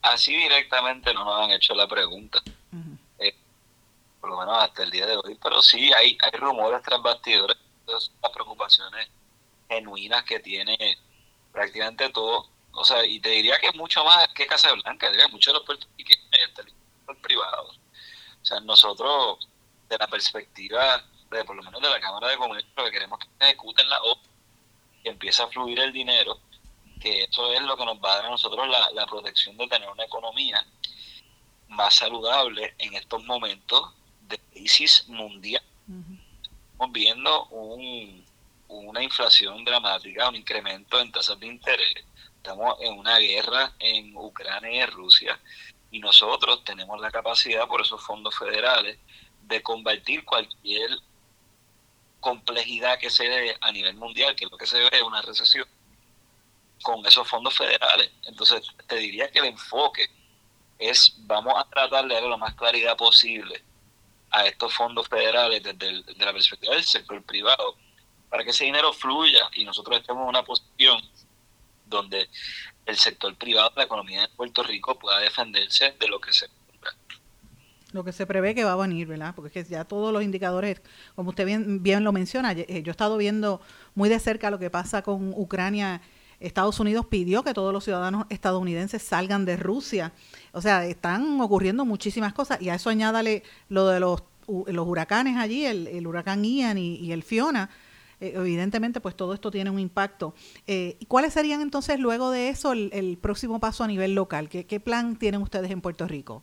Así 0.00 0.34
directamente 0.34 1.12
no 1.12 1.26
nos 1.26 1.44
han 1.44 1.50
hecho 1.50 1.74
la 1.74 1.86
pregunta 1.86 2.42
por 4.22 4.30
lo 4.30 4.38
menos 4.38 4.56
hasta 4.56 4.84
el 4.84 4.90
día 4.92 5.04
de 5.04 5.16
hoy, 5.16 5.36
pero 5.42 5.60
sí 5.60 5.92
hay, 5.92 6.16
rumores 6.34 6.80
tras 6.82 7.02
bastidores, 7.02 7.56
las 7.88 8.30
preocupaciones 8.32 9.08
genuinas 9.68 10.22
que 10.22 10.38
tiene 10.38 10.96
prácticamente 11.50 12.08
todo, 12.10 12.48
o 12.70 12.84
sea, 12.84 13.04
y 13.04 13.18
te 13.18 13.30
diría 13.30 13.58
que 13.58 13.72
mucho 13.72 14.04
más 14.04 14.28
que 14.28 14.46
Casa 14.46 14.72
Blanca, 14.74 15.10
diría 15.10 15.26
mucho 15.26 15.50
de 15.50 15.58
los 15.58 15.66
puertorriqueños 15.66 16.24
el 17.08 17.16
privados. 17.16 17.80
O 18.40 18.44
sea, 18.44 18.60
nosotros, 18.60 19.48
de 19.88 19.98
la 19.98 20.06
perspectiva, 20.06 21.04
de 21.28 21.44
por 21.44 21.56
lo 21.56 21.64
menos 21.64 21.82
de 21.82 21.90
la 21.90 22.00
Cámara 22.00 22.28
de 22.28 22.36
Comercio, 22.36 22.70
lo 22.76 22.84
que 22.84 22.92
queremos 22.92 23.18
que 23.18 23.26
ejecuten 23.40 23.90
la 23.90 24.00
obra, 24.02 24.22
que 25.02 25.10
empiece 25.10 25.42
a 25.42 25.48
fluir 25.48 25.80
el 25.80 25.92
dinero, 25.92 26.38
que 27.00 27.24
eso 27.24 27.52
es 27.52 27.60
lo 27.62 27.76
que 27.76 27.84
nos 27.84 27.98
va 27.98 28.12
a 28.12 28.16
dar 28.18 28.26
a 28.26 28.30
nosotros 28.30 28.68
la 28.68 29.06
protección 29.06 29.56
de 29.56 29.66
tener 29.66 29.90
una 29.90 30.04
economía 30.04 30.64
más 31.66 31.96
saludable 31.96 32.76
en 32.78 32.94
estos 32.94 33.24
momentos 33.24 33.92
de 34.28 34.38
crisis 34.52 35.08
mundial. 35.08 35.62
Estamos 36.72 36.92
viendo 36.92 37.46
un, 37.46 38.24
una 38.68 39.02
inflación 39.02 39.64
dramática, 39.64 40.28
un 40.28 40.36
incremento 40.36 41.00
en 41.00 41.12
tasas 41.12 41.38
de 41.38 41.46
interés. 41.46 42.04
Estamos 42.36 42.76
en 42.80 42.98
una 42.98 43.18
guerra 43.18 43.72
en 43.78 44.16
Ucrania 44.16 44.84
y 44.84 44.86
Rusia 44.86 45.38
y 45.90 45.98
nosotros 46.00 46.64
tenemos 46.64 47.00
la 47.00 47.10
capacidad 47.10 47.68
por 47.68 47.82
esos 47.82 48.02
fondos 48.02 48.36
federales 48.36 48.98
de 49.42 49.62
combatir 49.62 50.24
cualquier 50.24 50.90
complejidad 52.20 52.98
que 52.98 53.10
se 53.10 53.24
dé 53.24 53.56
a 53.60 53.72
nivel 53.72 53.96
mundial, 53.96 54.34
que 54.34 54.46
es 54.46 54.50
lo 54.50 54.56
que 54.56 54.66
se 54.66 54.78
ve 54.78 54.88
es 54.92 55.02
una 55.02 55.22
recesión, 55.22 55.66
con 56.82 57.04
esos 57.06 57.28
fondos 57.28 57.54
federales. 57.54 58.10
Entonces, 58.24 58.62
te 58.86 58.96
diría 58.96 59.30
que 59.30 59.40
el 59.40 59.46
enfoque 59.46 60.08
es, 60.78 61.14
vamos 61.18 61.54
a 61.56 61.68
tratar 61.68 62.08
de 62.08 62.14
darle 62.14 62.28
lo 62.28 62.38
más 62.38 62.54
claridad 62.54 62.96
posible 62.96 63.62
a 64.32 64.46
estos 64.46 64.74
fondos 64.74 65.08
federales 65.08 65.62
desde, 65.62 66.02
la 66.16 66.32
perspectiva 66.32 66.74
del 66.74 66.84
sector 66.84 67.22
privado, 67.22 67.76
para 68.30 68.42
que 68.42 68.50
ese 68.50 68.64
dinero 68.64 68.92
fluya 68.92 69.48
y 69.54 69.64
nosotros 69.64 69.98
estemos 69.98 70.22
en 70.22 70.28
una 70.28 70.42
posición 70.42 71.00
donde 71.86 72.28
el 72.86 72.96
sector 72.96 73.36
privado, 73.36 73.72
la 73.76 73.84
economía 73.84 74.22
de 74.22 74.28
Puerto 74.28 74.62
Rico 74.62 74.98
pueda 74.98 75.18
defenderse 75.18 75.94
de 76.00 76.08
lo 76.08 76.20
que 76.20 76.32
se 76.32 76.48
lo 77.92 78.04
que 78.04 78.12
se 78.12 78.26
prevé 78.26 78.54
que 78.54 78.64
va 78.64 78.72
a 78.72 78.76
venir, 78.76 79.06
¿verdad? 79.06 79.34
Porque 79.34 79.60
es 79.60 79.66
que 79.66 79.70
ya 79.70 79.84
todos 79.84 80.14
los 80.14 80.22
indicadores, 80.22 80.80
como 81.14 81.28
usted 81.28 81.44
bien, 81.44 81.82
bien 81.82 82.04
lo 82.04 82.12
menciona, 82.12 82.54
yo 82.54 82.64
he 82.66 82.88
estado 82.88 83.18
viendo 83.18 83.60
muy 83.94 84.08
de 84.08 84.18
cerca 84.18 84.50
lo 84.50 84.58
que 84.58 84.70
pasa 84.70 85.02
con 85.02 85.34
Ucrania. 85.36 86.00
Estados 86.42 86.80
Unidos 86.80 87.06
pidió 87.06 87.42
que 87.42 87.54
todos 87.54 87.72
los 87.72 87.84
ciudadanos 87.84 88.26
estadounidenses 88.28 89.02
salgan 89.02 89.44
de 89.44 89.56
Rusia 89.56 90.12
o 90.52 90.60
sea, 90.60 90.84
están 90.84 91.40
ocurriendo 91.40 91.84
muchísimas 91.84 92.32
cosas 92.34 92.60
y 92.60 92.68
a 92.68 92.74
eso 92.74 92.90
añádale 92.90 93.42
lo 93.68 93.88
de 93.88 94.00
los, 94.00 94.22
los 94.46 94.86
huracanes 94.86 95.38
allí, 95.38 95.64
el, 95.64 96.06
huracán 96.06 96.44
Ian 96.44 96.78
y, 96.78 97.10
el 97.10 97.22
Fiona. 97.22 97.70
Eh, 98.20 98.34
evidentemente, 98.36 99.00
pues 99.00 99.16
todo 99.16 99.32
esto 99.32 99.50
tiene 99.50 99.70
un 99.70 99.78
impacto. 99.78 100.34
Eh, 100.66 100.98
¿Cuáles 101.08 101.32
serían 101.32 101.62
entonces 101.62 101.98
luego 101.98 102.30
de 102.30 102.50
eso 102.50 102.72
el, 102.72 103.18
próximo 103.20 103.60
paso 103.60 103.82
a 103.82 103.86
nivel 103.86 104.14
local? 104.14 104.48
¿Qué, 104.48 104.66
¿Qué, 104.66 104.78
plan 104.78 105.16
tienen 105.16 105.42
ustedes 105.42 105.70
en 105.70 105.80
Puerto 105.80 106.06
Rico? 106.06 106.42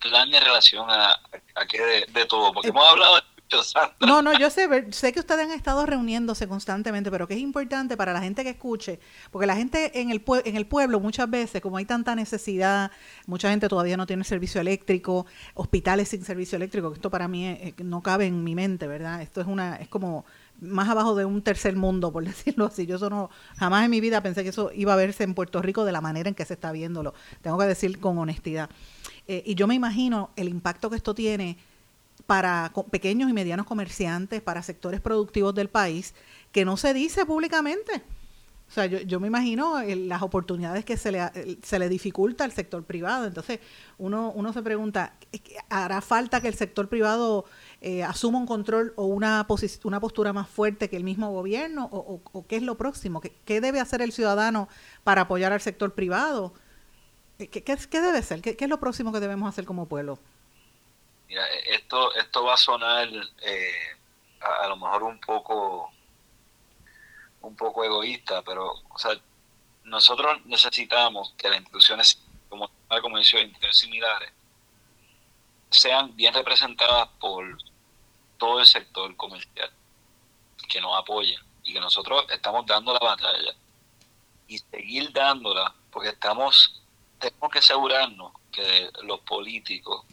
Plan 0.00 0.32
en 0.32 0.42
relación 0.42 0.88
a, 0.88 1.10
a, 1.54 1.66
qué 1.68 1.80
de, 1.80 2.06
de, 2.12 2.26
todo, 2.26 2.52
porque 2.52 2.68
eh, 2.68 2.70
hemos 2.70 2.88
hablado 2.88 3.16
no, 4.00 4.22
no, 4.22 4.38
yo 4.38 4.50
sé, 4.50 4.68
sé 4.92 5.12
que 5.12 5.20
ustedes 5.20 5.46
han 5.46 5.52
estado 5.52 5.86
reuniéndose 5.86 6.48
constantemente, 6.48 7.10
pero 7.10 7.26
que 7.28 7.34
es 7.34 7.40
importante 7.40 7.96
para 7.96 8.12
la 8.12 8.20
gente 8.20 8.42
que 8.44 8.50
escuche, 8.50 9.00
porque 9.30 9.46
la 9.46 9.56
gente 9.56 10.00
en 10.00 10.10
el, 10.10 10.22
en 10.44 10.56
el 10.56 10.66
pueblo 10.66 11.00
muchas 11.00 11.28
veces, 11.28 11.60
como 11.60 11.76
hay 11.76 11.84
tanta 11.84 12.14
necesidad, 12.14 12.90
mucha 13.26 13.50
gente 13.50 13.68
todavía 13.68 13.96
no 13.96 14.06
tiene 14.06 14.24
servicio 14.24 14.60
eléctrico, 14.60 15.26
hospitales 15.54 16.08
sin 16.08 16.24
servicio 16.24 16.56
eléctrico, 16.56 16.92
esto 16.92 17.10
para 17.10 17.28
mí 17.28 17.74
no 17.78 18.02
cabe 18.02 18.26
en 18.26 18.44
mi 18.44 18.54
mente, 18.54 18.86
¿verdad? 18.86 19.22
Esto 19.22 19.40
es 19.40 19.46
una 19.46 19.76
es 19.76 19.88
como 19.88 20.24
más 20.60 20.88
abajo 20.88 21.14
de 21.14 21.24
un 21.24 21.42
tercer 21.42 21.76
mundo, 21.76 22.12
por 22.12 22.24
decirlo 22.24 22.66
así. 22.66 22.86
Yo 22.86 22.96
eso 22.96 23.10
no, 23.10 23.30
jamás 23.58 23.84
en 23.84 23.90
mi 23.90 24.00
vida 24.00 24.22
pensé 24.22 24.42
que 24.42 24.50
eso 24.50 24.70
iba 24.74 24.92
a 24.92 24.96
verse 24.96 25.24
en 25.24 25.34
Puerto 25.34 25.60
Rico 25.60 25.84
de 25.84 25.92
la 25.92 26.00
manera 26.00 26.28
en 26.28 26.34
que 26.34 26.44
se 26.44 26.54
está 26.54 26.72
viéndolo. 26.72 27.14
Tengo 27.42 27.58
que 27.58 27.66
decir 27.66 27.98
con 28.00 28.18
honestidad. 28.18 28.70
Eh, 29.26 29.42
y 29.46 29.54
yo 29.54 29.66
me 29.66 29.74
imagino 29.74 30.30
el 30.36 30.48
impacto 30.48 30.90
que 30.90 30.96
esto 30.96 31.14
tiene 31.14 31.58
para 32.26 32.72
pequeños 32.90 33.30
y 33.30 33.32
medianos 33.32 33.66
comerciantes, 33.66 34.40
para 34.40 34.62
sectores 34.62 35.00
productivos 35.00 35.54
del 35.54 35.68
país, 35.68 36.14
que 36.52 36.64
no 36.64 36.76
se 36.76 36.94
dice 36.94 37.26
públicamente. 37.26 38.02
O 38.72 38.74
sea, 38.74 38.86
yo, 38.86 39.00
yo 39.00 39.20
me 39.20 39.26
imagino 39.26 39.82
las 39.82 40.22
oportunidades 40.22 40.86
que 40.86 40.96
se 40.96 41.12
le, 41.12 41.58
se 41.62 41.78
le 41.78 41.90
dificulta 41.90 42.44
al 42.44 42.52
sector 42.52 42.82
privado. 42.84 43.26
Entonces, 43.26 43.60
uno, 43.98 44.32
uno 44.34 44.50
se 44.54 44.62
pregunta, 44.62 45.12
¿hará 45.68 46.00
falta 46.00 46.40
que 46.40 46.48
el 46.48 46.54
sector 46.54 46.88
privado 46.88 47.44
eh, 47.82 48.02
asuma 48.02 48.38
un 48.38 48.46
control 48.46 48.94
o 48.96 49.04
una, 49.04 49.46
una 49.84 50.00
postura 50.00 50.32
más 50.32 50.48
fuerte 50.48 50.88
que 50.88 50.96
el 50.96 51.04
mismo 51.04 51.30
gobierno? 51.32 51.86
¿O, 51.92 52.46
qué 52.46 52.56
es 52.56 52.62
lo 52.62 52.78
próximo? 52.78 53.20
¿Qué, 53.20 53.60
debe 53.60 53.78
hacer 53.78 54.00
el 54.00 54.10
ciudadano 54.10 54.70
para 55.04 55.22
apoyar 55.22 55.52
al 55.52 55.60
sector 55.60 55.92
privado? 55.92 56.54
¿Qué, 57.36 57.48
qué, 57.50 58.00
debe 58.00 58.22
ser? 58.22 58.40
¿Qué, 58.40 58.56
¿Qué 58.56 58.64
es 58.64 58.70
lo 58.70 58.80
próximo 58.80 59.12
que 59.12 59.20
debemos 59.20 59.50
hacer 59.50 59.66
como 59.66 59.86
pueblo? 59.86 60.18
Mira, 61.32 61.46
esto, 61.64 62.14
esto 62.14 62.44
va 62.44 62.52
a 62.52 62.58
sonar 62.58 63.08
eh, 63.40 63.96
a, 64.38 64.66
lo 64.66 64.76
mejor 64.76 65.04
un 65.04 65.18
poco 65.18 65.90
un 67.40 67.56
poco 67.56 67.82
egoísta, 67.82 68.42
pero 68.42 68.70
o 68.70 68.98
sea, 68.98 69.12
nosotros 69.84 70.44
necesitamos 70.44 71.32
que 71.38 71.48
las 71.48 71.56
instituciones 71.56 72.18
como 72.50 72.70
la 72.90 73.00
Comercio 73.00 73.38
de 73.38 73.72
similares 73.72 74.30
sean 75.70 76.14
bien 76.14 76.34
representadas 76.34 77.08
por 77.18 77.56
todo 78.36 78.60
el 78.60 78.66
sector 78.66 79.16
comercial, 79.16 79.70
que 80.68 80.82
nos 80.82 80.98
apoyen 80.98 81.40
y 81.62 81.72
que 81.72 81.80
nosotros 81.80 82.26
estamos 82.28 82.66
dando 82.66 82.92
la 82.92 83.00
batalla 83.00 83.54
y 84.48 84.58
seguir 84.58 85.10
dándola 85.14 85.74
porque 85.90 86.10
estamos 86.10 86.82
tenemos 87.18 87.50
que 87.50 87.60
asegurarnos 87.60 88.32
que 88.50 88.90
los 89.04 89.20
políticos 89.20 90.04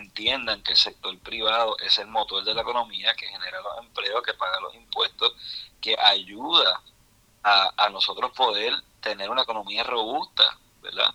entiendan 0.00 0.62
que 0.62 0.72
el 0.72 0.78
sector 0.78 1.16
privado 1.18 1.76
es 1.78 1.98
el 1.98 2.06
motor 2.06 2.44
de 2.44 2.54
la 2.54 2.62
economía, 2.62 3.14
que 3.14 3.26
genera 3.26 3.60
los 3.60 3.78
empleos, 3.84 4.22
que 4.22 4.34
paga 4.34 4.60
los 4.60 4.74
impuestos, 4.74 5.34
que 5.80 5.96
ayuda 5.98 6.82
a, 7.42 7.88
nosotros 7.90 8.32
poder 8.32 8.74
tener 9.00 9.30
una 9.30 9.42
economía 9.42 9.82
robusta, 9.82 10.58
¿verdad? 10.82 11.14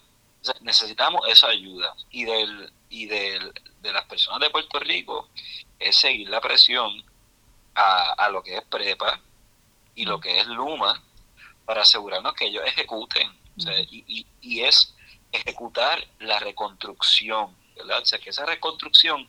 necesitamos 0.61 1.21
esa 1.27 1.47
ayuda. 1.47 1.95
Y 2.09 2.25
del 2.25 2.73
y 2.89 3.05
del, 3.05 3.53
de 3.81 3.93
las 3.93 4.05
personas 4.05 4.39
de 4.39 4.49
Puerto 4.49 4.79
Rico 4.79 5.29
es 5.79 5.97
seguir 5.97 6.29
la 6.29 6.41
presión 6.41 7.03
a, 7.75 8.13
a 8.13 8.29
lo 8.29 8.43
que 8.43 8.57
es 8.57 8.63
PREPA 8.65 9.19
y 9.95 10.05
lo 10.05 10.19
que 10.19 10.39
es 10.39 10.47
LUMA 10.47 11.01
para 11.65 11.81
asegurarnos 11.83 12.33
que 12.33 12.45
ellos 12.45 12.63
ejecuten. 12.65 13.31
Y, 13.55 14.03
y, 14.07 14.27
y 14.41 14.61
es 14.61 14.95
ejecutar 15.31 16.03
la 16.19 16.39
reconstrucción 16.39 17.55
o 17.81 18.05
sea, 18.05 18.19
que 18.19 18.29
esa 18.29 18.45
reconstrucción 18.45 19.27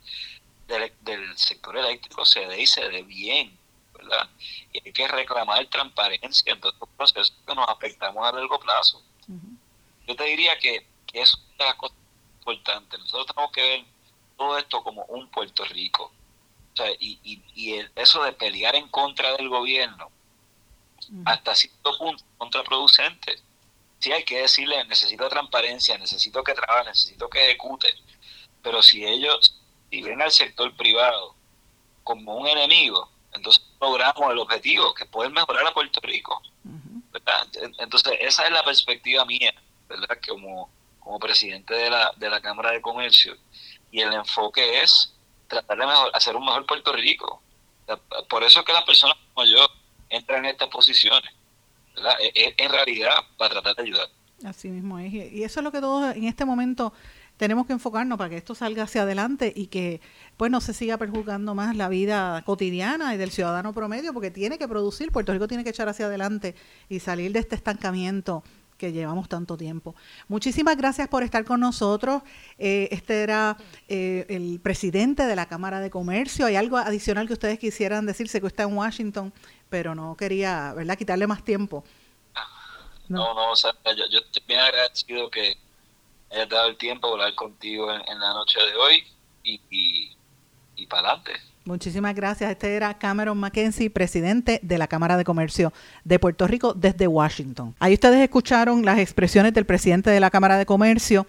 del, 0.66 1.36
sector 1.36 1.76
eléctrico 1.76 2.24
se 2.24 2.46
dé 2.46 2.62
y 2.62 2.66
se 2.66 2.88
dé 2.88 3.02
bien, 3.02 3.56
¿verdad? 3.92 4.28
Y 4.72 4.80
hay 4.84 4.92
que 4.92 5.08
reclamar 5.08 5.66
transparencia 5.66 6.52
en 6.52 6.60
todos 6.60 6.74
los 6.80 6.88
procesos 6.90 7.34
que 7.46 7.54
nos 7.54 7.68
afectamos 7.68 8.26
a 8.26 8.32
largo 8.32 8.58
plazo. 8.58 9.02
Yo 10.06 10.16
te 10.16 10.24
diría 10.24 10.58
que, 10.58 10.86
es 11.12 11.32
una 11.56 11.76
cosa 11.76 11.94
importante. 12.40 12.98
Nosotros 12.98 13.26
tenemos 13.26 13.52
que 13.52 13.62
ver 13.62 13.84
todo 14.36 14.58
esto 14.58 14.82
como 14.82 15.04
un 15.04 15.28
Puerto 15.30 15.64
Rico. 15.64 16.10
O 16.72 16.76
sea, 16.76 16.90
y, 16.98 17.20
y, 17.54 17.80
eso 17.94 18.24
de 18.24 18.32
pelear 18.32 18.74
en 18.74 18.88
contra 18.88 19.36
del 19.36 19.48
gobierno, 19.48 20.10
hasta 21.24 21.54
cierto 21.54 21.96
punto, 21.96 22.24
contraproducente. 22.36 23.40
Sí 24.00 24.10
hay 24.10 24.24
que 24.24 24.38
decirle, 24.42 24.84
necesito 24.86 25.28
transparencia, 25.28 25.96
necesito 25.98 26.42
que 26.42 26.52
trabaje, 26.52 26.88
necesito 26.88 27.30
que 27.30 27.44
ejecute, 27.44 27.94
pero 28.64 28.82
si 28.82 29.04
ellos, 29.04 29.60
si 29.90 30.02
ven 30.02 30.20
al 30.20 30.32
sector 30.32 30.74
privado 30.74 31.36
como 32.02 32.34
un 32.34 32.48
enemigo, 32.48 33.08
entonces 33.32 33.62
logramos 33.80 34.32
el 34.32 34.38
objetivo, 34.38 34.94
que 34.94 35.04
pueden 35.04 35.32
mejorar 35.32 35.66
a 35.66 35.74
Puerto 35.74 36.00
Rico. 36.02 36.42
Entonces, 37.78 38.18
esa 38.20 38.46
es 38.46 38.50
la 38.50 38.64
perspectiva 38.64 39.24
mía, 39.24 39.54
¿verdad? 39.88 40.18
Como, 40.26 40.70
como 40.98 41.18
presidente 41.18 41.74
de 41.74 41.90
la, 41.90 42.12
de 42.16 42.30
la 42.30 42.40
Cámara 42.40 42.72
de 42.72 42.80
Comercio. 42.80 43.36
y 43.92 44.00
el 44.00 44.12
enfoque 44.12 44.82
es 44.82 45.12
tratar 45.46 45.78
de 45.78 45.86
mejor, 45.86 46.10
hacer 46.14 46.34
un 46.34 46.44
mejor 46.44 46.66
Puerto 46.66 46.92
Rico. 46.92 47.42
Por 48.28 48.42
eso 48.42 48.60
es 48.60 48.66
que 48.66 48.72
las 48.72 48.84
personas 48.84 49.16
como 49.34 49.46
yo 49.46 49.68
entran 50.08 50.44
en 50.44 50.52
estas 50.52 50.68
posiciones, 50.68 51.30
¿verdad? 51.94 52.16
E, 52.20 52.32
e, 52.34 52.54
en 52.56 52.72
realidad 52.72 53.14
para 53.36 53.50
tratar 53.50 53.76
de 53.76 53.82
ayudar. 53.82 54.08
Así 54.44 54.68
mismo 54.68 54.98
es. 54.98 55.12
Y 55.12 55.44
eso 55.44 55.60
es 55.60 55.64
lo 55.64 55.70
que 55.70 55.80
todos 55.80 56.16
en 56.16 56.24
este 56.24 56.44
momento 56.44 56.92
tenemos 57.36 57.66
que 57.66 57.72
enfocarnos 57.72 58.16
para 58.18 58.30
que 58.30 58.36
esto 58.36 58.54
salga 58.54 58.84
hacia 58.84 59.02
adelante 59.02 59.52
y 59.54 59.66
que 59.66 60.00
pues 60.36 60.50
no 60.50 60.60
se 60.60 60.72
siga 60.72 60.98
perjudicando 60.98 61.54
más 61.54 61.76
la 61.76 61.88
vida 61.88 62.42
cotidiana 62.46 63.14
y 63.14 63.18
del 63.18 63.30
ciudadano 63.30 63.72
promedio, 63.72 64.12
porque 64.12 64.30
tiene 64.30 64.58
que 64.58 64.68
producir, 64.68 65.10
Puerto 65.10 65.32
Rico 65.32 65.48
tiene 65.48 65.64
que 65.64 65.70
echar 65.70 65.88
hacia 65.88 66.06
adelante 66.06 66.54
y 66.88 67.00
salir 67.00 67.32
de 67.32 67.40
este 67.40 67.56
estancamiento 67.56 68.42
que 68.78 68.92
llevamos 68.92 69.28
tanto 69.28 69.56
tiempo. 69.56 69.94
Muchísimas 70.28 70.76
gracias 70.76 71.08
por 71.08 71.22
estar 71.22 71.44
con 71.44 71.60
nosotros. 71.60 72.22
Eh, 72.58 72.88
este 72.90 73.22
era 73.22 73.56
eh, 73.88 74.26
el 74.28 74.60
presidente 74.60 75.26
de 75.26 75.36
la 75.36 75.46
Cámara 75.46 75.80
de 75.80 75.90
Comercio. 75.90 76.46
¿Hay 76.46 76.56
algo 76.56 76.76
adicional 76.76 77.26
que 77.26 77.34
ustedes 77.34 77.58
quisieran 77.58 78.04
decirse 78.04 78.40
que 78.40 78.46
está 78.48 78.64
en 78.64 78.76
Washington, 78.76 79.32
pero 79.70 79.94
no 79.94 80.16
quería, 80.16 80.72
¿verdad?, 80.74 80.96
quitarle 80.98 81.26
más 81.26 81.44
tiempo. 81.44 81.84
No, 83.08 83.34
no, 83.34 83.52
o 83.52 83.56
sea, 83.56 83.72
yo, 83.96 84.18
estoy 84.18 84.42
bien 84.46 84.60
agradecido 84.60 85.30
que 85.30 85.56
hayas 86.34 86.48
dado 86.48 86.68
el 86.68 86.76
tiempo 86.76 87.08
de 87.08 87.12
hablar 87.14 87.34
contigo 87.34 87.88
en, 87.92 88.18
la 88.18 88.32
noche 88.32 88.58
de 88.60 88.76
hoy 88.76 89.04
y, 89.42 89.60
y, 90.76 90.86
para 90.86 91.08
adelante. 91.08 91.32
Muchísimas 91.64 92.14
gracias. 92.14 92.50
Este 92.50 92.74
era 92.74 92.98
Cameron 92.98 93.38
Mackenzie, 93.38 93.88
presidente 93.88 94.60
de 94.62 94.76
la 94.76 94.86
Cámara 94.86 95.16
de 95.16 95.24
Comercio 95.24 95.72
de 96.04 96.18
Puerto 96.18 96.46
Rico 96.46 96.74
desde 96.74 97.06
Washington. 97.06 97.74
Ahí 97.78 97.94
ustedes 97.94 98.20
escucharon 98.20 98.84
las 98.84 98.98
expresiones 98.98 99.54
del 99.54 99.64
presidente 99.64 100.10
de 100.10 100.20
la 100.20 100.30
Cámara 100.30 100.58
de 100.58 100.66
Comercio. 100.66 101.26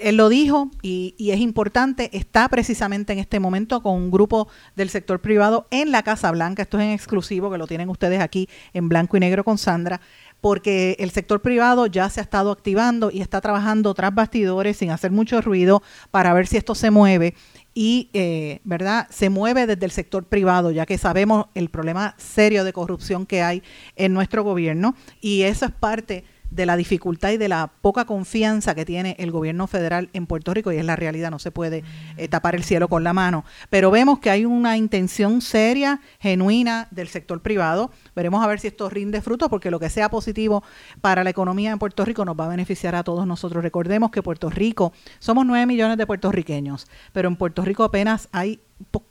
Él 0.00 0.16
lo 0.16 0.28
dijo 0.28 0.70
y, 0.82 1.14
y, 1.16 1.30
es 1.30 1.38
importante, 1.38 2.10
está 2.12 2.48
precisamente 2.48 3.12
en 3.12 3.20
este 3.20 3.38
momento 3.38 3.80
con 3.80 3.94
un 3.94 4.10
grupo 4.10 4.48
del 4.74 4.90
sector 4.90 5.20
privado 5.20 5.68
en 5.70 5.92
la 5.92 6.02
Casa 6.02 6.32
Blanca. 6.32 6.62
Esto 6.62 6.78
es 6.78 6.84
en 6.84 6.90
exclusivo, 6.90 7.52
que 7.52 7.58
lo 7.58 7.68
tienen 7.68 7.88
ustedes 7.88 8.20
aquí 8.20 8.48
en 8.72 8.88
blanco 8.88 9.16
y 9.16 9.20
negro 9.20 9.44
con 9.44 9.58
Sandra 9.58 10.00
porque 10.46 10.94
el 11.00 11.10
sector 11.10 11.42
privado 11.42 11.88
ya 11.88 12.08
se 12.08 12.20
ha 12.20 12.22
estado 12.22 12.52
activando 12.52 13.10
y 13.10 13.20
está 13.20 13.40
trabajando 13.40 13.92
tras 13.94 14.14
bastidores 14.14 14.76
sin 14.76 14.92
hacer 14.92 15.10
mucho 15.10 15.40
ruido 15.40 15.82
para 16.12 16.32
ver 16.34 16.46
si 16.46 16.56
esto 16.56 16.76
se 16.76 16.92
mueve 16.92 17.34
y, 17.74 18.10
eh, 18.12 18.60
¿verdad?, 18.62 19.08
se 19.10 19.28
mueve 19.28 19.66
desde 19.66 19.84
el 19.84 19.90
sector 19.90 20.22
privado, 20.22 20.70
ya 20.70 20.86
que 20.86 20.98
sabemos 20.98 21.46
el 21.56 21.68
problema 21.68 22.14
serio 22.16 22.62
de 22.62 22.72
corrupción 22.72 23.26
que 23.26 23.42
hay 23.42 23.64
en 23.96 24.14
nuestro 24.14 24.44
gobierno 24.44 24.94
y 25.20 25.42
eso 25.42 25.66
es 25.66 25.72
parte 25.72 26.22
de 26.56 26.66
la 26.66 26.76
dificultad 26.76 27.30
y 27.30 27.36
de 27.36 27.48
la 27.48 27.70
poca 27.80 28.06
confianza 28.06 28.74
que 28.74 28.84
tiene 28.84 29.14
el 29.18 29.30
gobierno 29.30 29.66
federal 29.66 30.08
en 30.14 30.26
Puerto 30.26 30.54
Rico 30.54 30.72
y 30.72 30.78
es 30.78 30.84
la 30.84 30.96
realidad, 30.96 31.30
no 31.30 31.38
se 31.38 31.50
puede 31.50 31.84
eh, 32.16 32.28
tapar 32.28 32.54
el 32.54 32.64
cielo 32.64 32.88
con 32.88 33.04
la 33.04 33.12
mano. 33.12 33.44
Pero 33.68 33.90
vemos 33.90 34.18
que 34.18 34.30
hay 34.30 34.46
una 34.46 34.76
intención 34.76 35.42
seria, 35.42 36.00
genuina 36.18 36.88
del 36.90 37.08
sector 37.08 37.42
privado. 37.42 37.90
Veremos 38.14 38.42
a 38.42 38.48
ver 38.48 38.58
si 38.58 38.68
esto 38.68 38.88
rinde 38.88 39.20
fruto 39.20 39.50
porque 39.50 39.70
lo 39.70 39.78
que 39.78 39.90
sea 39.90 40.08
positivo 40.08 40.64
para 41.02 41.22
la 41.22 41.30
economía 41.30 41.70
en 41.70 41.78
Puerto 41.78 42.04
Rico 42.04 42.24
nos 42.24 42.38
va 42.38 42.46
a 42.46 42.48
beneficiar 42.48 42.94
a 42.94 43.04
todos 43.04 43.26
nosotros. 43.26 43.62
Recordemos 43.62 44.10
que 44.10 44.22
Puerto 44.22 44.48
Rico, 44.48 44.92
somos 45.18 45.44
9 45.44 45.66
millones 45.66 45.98
de 45.98 46.06
puertorriqueños, 46.06 46.86
pero 47.12 47.28
en 47.28 47.36
Puerto 47.36 47.62
Rico 47.62 47.84
apenas 47.84 48.28
hay 48.32 48.60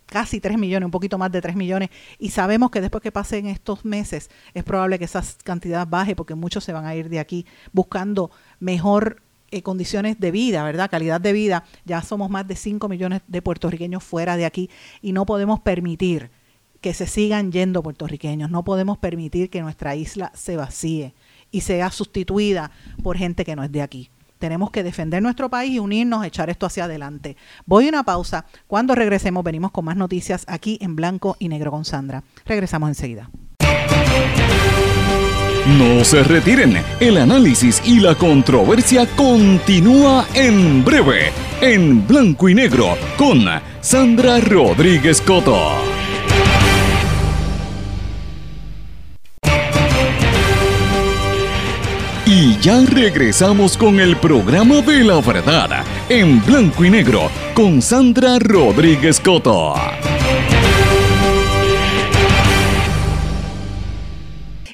casi 0.05 0.39
3 0.39 0.57
millones, 0.57 0.85
un 0.85 0.91
poquito 0.91 1.17
más 1.17 1.31
de 1.31 1.41
3 1.41 1.55
millones, 1.55 1.89
y 2.19 2.29
sabemos 2.29 2.71
que 2.71 2.81
después 2.81 3.01
que 3.01 3.11
pasen 3.11 3.47
estos 3.47 3.85
meses 3.85 4.29
es 4.53 4.63
probable 4.63 4.99
que 4.99 5.05
esa 5.05 5.23
cantidad 5.43 5.87
baje 5.87 6.15
porque 6.15 6.35
muchos 6.35 6.63
se 6.63 6.73
van 6.73 6.85
a 6.85 6.95
ir 6.95 7.09
de 7.09 7.19
aquí 7.19 7.45
buscando 7.71 8.31
mejor 8.59 9.21
eh, 9.51 9.61
condiciones 9.61 10.19
de 10.19 10.31
vida, 10.31 10.63
¿verdad? 10.63 10.89
Calidad 10.89 11.21
de 11.21 11.31
vida. 11.31 11.63
Ya 11.85 12.01
somos 12.01 12.29
más 12.29 12.47
de 12.47 12.55
5 12.55 12.89
millones 12.89 13.21
de 13.27 13.41
puertorriqueños 13.41 14.03
fuera 14.03 14.37
de 14.37 14.45
aquí 14.45 14.69
y 15.01 15.11
no 15.11 15.25
podemos 15.25 15.59
permitir 15.59 16.31
que 16.81 16.93
se 16.93 17.07
sigan 17.07 17.51
yendo 17.51 17.81
puertorriqueños, 17.81 18.51
no 18.51 18.63
podemos 18.63 18.97
permitir 18.99 19.49
que 19.49 19.61
nuestra 19.61 19.95
isla 19.95 20.31
se 20.35 20.55
vacíe 20.55 21.15
y 21.51 21.61
sea 21.61 21.89
sustituida 21.89 22.71
por 23.01 23.17
gente 23.17 23.43
que 23.43 23.55
no 23.55 23.63
es 23.63 23.71
de 23.71 23.81
aquí. 23.81 24.09
Tenemos 24.39 24.71
que 24.71 24.83
defender 24.83 25.21
nuestro 25.21 25.49
país 25.49 25.73
y 25.73 25.79
unirnos 25.79 26.25
echar 26.25 26.49
esto 26.49 26.65
hacia 26.65 26.85
adelante. 26.85 27.37
Voy 27.65 27.85
a 27.85 27.89
una 27.89 28.03
pausa. 28.03 28.45
Cuando 28.67 28.95
regresemos 28.95 29.43
venimos 29.43 29.71
con 29.71 29.85
más 29.85 29.97
noticias 29.97 30.45
aquí 30.47 30.77
en 30.81 30.95
Blanco 30.95 31.35
y 31.39 31.49
Negro 31.49 31.71
con 31.71 31.85
Sandra. 31.85 32.23
Regresamos 32.45 32.89
enseguida. 32.89 33.29
No 35.65 36.05
se 36.05 36.21
retiren, 36.23 36.77
el 36.99 37.17
análisis 37.17 37.81
y 37.83 37.99
la 37.99 38.13
controversia 38.13 39.07
continúa 39.15 40.27
en 40.35 40.85
breve, 40.85 41.31
en 41.59 42.05
Blanco 42.05 42.47
y 42.49 42.53
Negro, 42.53 42.95
con 43.17 43.45
Sandra 43.81 44.39
Rodríguez 44.41 45.21
Coto. 45.21 46.04
Ya 52.65 52.81
regresamos 52.81 53.77
con 53.77 53.99
el 53.99 54.17
programa 54.17 54.81
de 54.81 55.03
la 55.03 55.21
verdad 55.21 55.85
en 56.09 56.43
blanco 56.43 56.83
y 56.83 56.89
negro 56.89 57.29
con 57.53 57.79
Sandra 57.79 58.39
Rodríguez 58.39 59.19
Coto. 59.19 59.75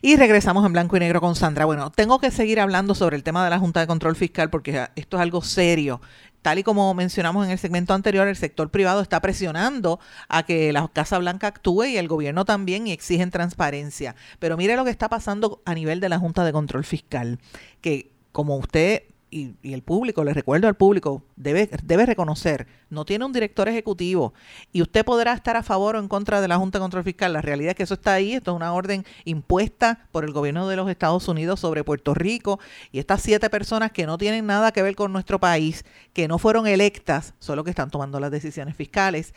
Y 0.02 0.16
regresamos 0.16 0.66
en 0.66 0.72
blanco 0.72 0.96
y 0.96 1.02
negro 1.02 1.20
con 1.20 1.36
Sandra. 1.36 1.66
Bueno, 1.66 1.92
tengo 1.92 2.18
que 2.18 2.32
seguir 2.32 2.62
hablando 2.62 2.96
sobre 2.96 3.18
el 3.18 3.24
tema 3.24 3.44
de 3.44 3.50
la 3.50 3.60
Junta 3.60 3.82
de 3.82 3.88
Control 3.88 4.16
Fiscal 4.16 4.50
porque 4.50 4.88
esto 4.96 5.18
es 5.18 5.22
algo 5.22 5.42
serio 5.42 6.00
tal 6.42 6.60
y 6.60 6.64
como 6.64 6.94
mencionamos 6.94 7.46
en 7.46 7.52
el 7.52 7.60
segmento 7.60 7.94
anterior, 7.94 8.28
el 8.28 8.36
sector 8.36 8.70
privado 8.70 9.02
está 9.02 9.20
presionando 9.22 10.00
a 10.28 10.44
que 10.44 10.74
la 10.74 10.88
Casa 10.88 11.18
Blanca 11.18 11.48
actúe 11.48 11.86
y 11.86 11.98
el 11.98 12.08
gobierno 12.08 12.46
también 12.46 12.88
y 12.88 12.92
exigen 12.92 13.32
transparencia. 13.32 14.16
Pero 14.40 14.58
mire 14.58 14.76
lo 14.76 14.84
que 14.84 14.92
está 14.92 15.10
pasando 15.10 15.62
a 15.66 15.74
nivel 15.74 16.00
de 16.00 16.10
la 16.10 16.20
Junta 16.20 16.44
de 16.44 16.52
Control 16.52 16.84
Fiscal, 16.84 17.40
que 17.82 18.12
como 18.32 18.58
usted 18.58 19.04
y, 19.32 19.56
el 19.64 19.82
público, 19.82 20.24
le 20.24 20.34
recuerdo 20.34 20.68
al 20.68 20.76
público, 20.76 21.24
debe, 21.38 21.70
debe 21.84 22.06
reconocer, 22.06 22.68
no 22.90 23.06
tiene 23.06 23.26
un 23.26 23.32
director 23.32 23.70
ejecutivo 23.70 24.34
y 24.74 24.82
usted 24.82 25.06
podrá 25.06 25.34
estar 25.34 25.56
a 25.56 25.64
favor 25.64 25.96
o 25.96 26.00
en 26.00 26.10
contra 26.10 26.42
de 26.42 26.50
la 26.50 26.58
Junta 26.58 26.78
de 26.78 26.84
Control 26.84 27.04
Fiscal. 27.06 27.32
La 27.32 27.42
realidad 27.42 27.72
es 27.72 27.76
que 27.78 27.84
eso 27.84 27.94
está 27.94 28.14
ahí, 28.14 28.34
esto 28.34 28.52
es 28.52 28.56
una 28.56 28.74
orden 28.74 29.06
impuesta 29.24 30.08
por 30.12 30.26
el 30.26 30.34
gobierno 30.34 30.68
de 30.68 30.76
los 30.76 30.90
Estados 30.90 31.28
Unidos 31.30 31.62
sobre 31.62 31.86
Puerto 31.86 32.14
Rico 32.14 32.60
y 32.92 33.00
estas 33.00 33.22
siete 33.22 33.50
personas 33.50 33.92
que 33.94 34.06
no 34.06 34.18
tienen 34.18 34.46
nada 34.46 34.74
que 34.74 34.84
ver 34.84 34.96
con 34.96 35.14
nuestro 35.14 35.40
país, 35.40 35.86
que 36.14 36.28
no 36.28 36.38
fueron 36.38 36.68
electas, 36.68 37.34
solo 37.40 37.64
que 37.64 37.70
están 37.70 37.90
tomando 37.90 38.20
las 38.20 38.32
decisiones 38.32 38.76
fiscales 38.76 39.34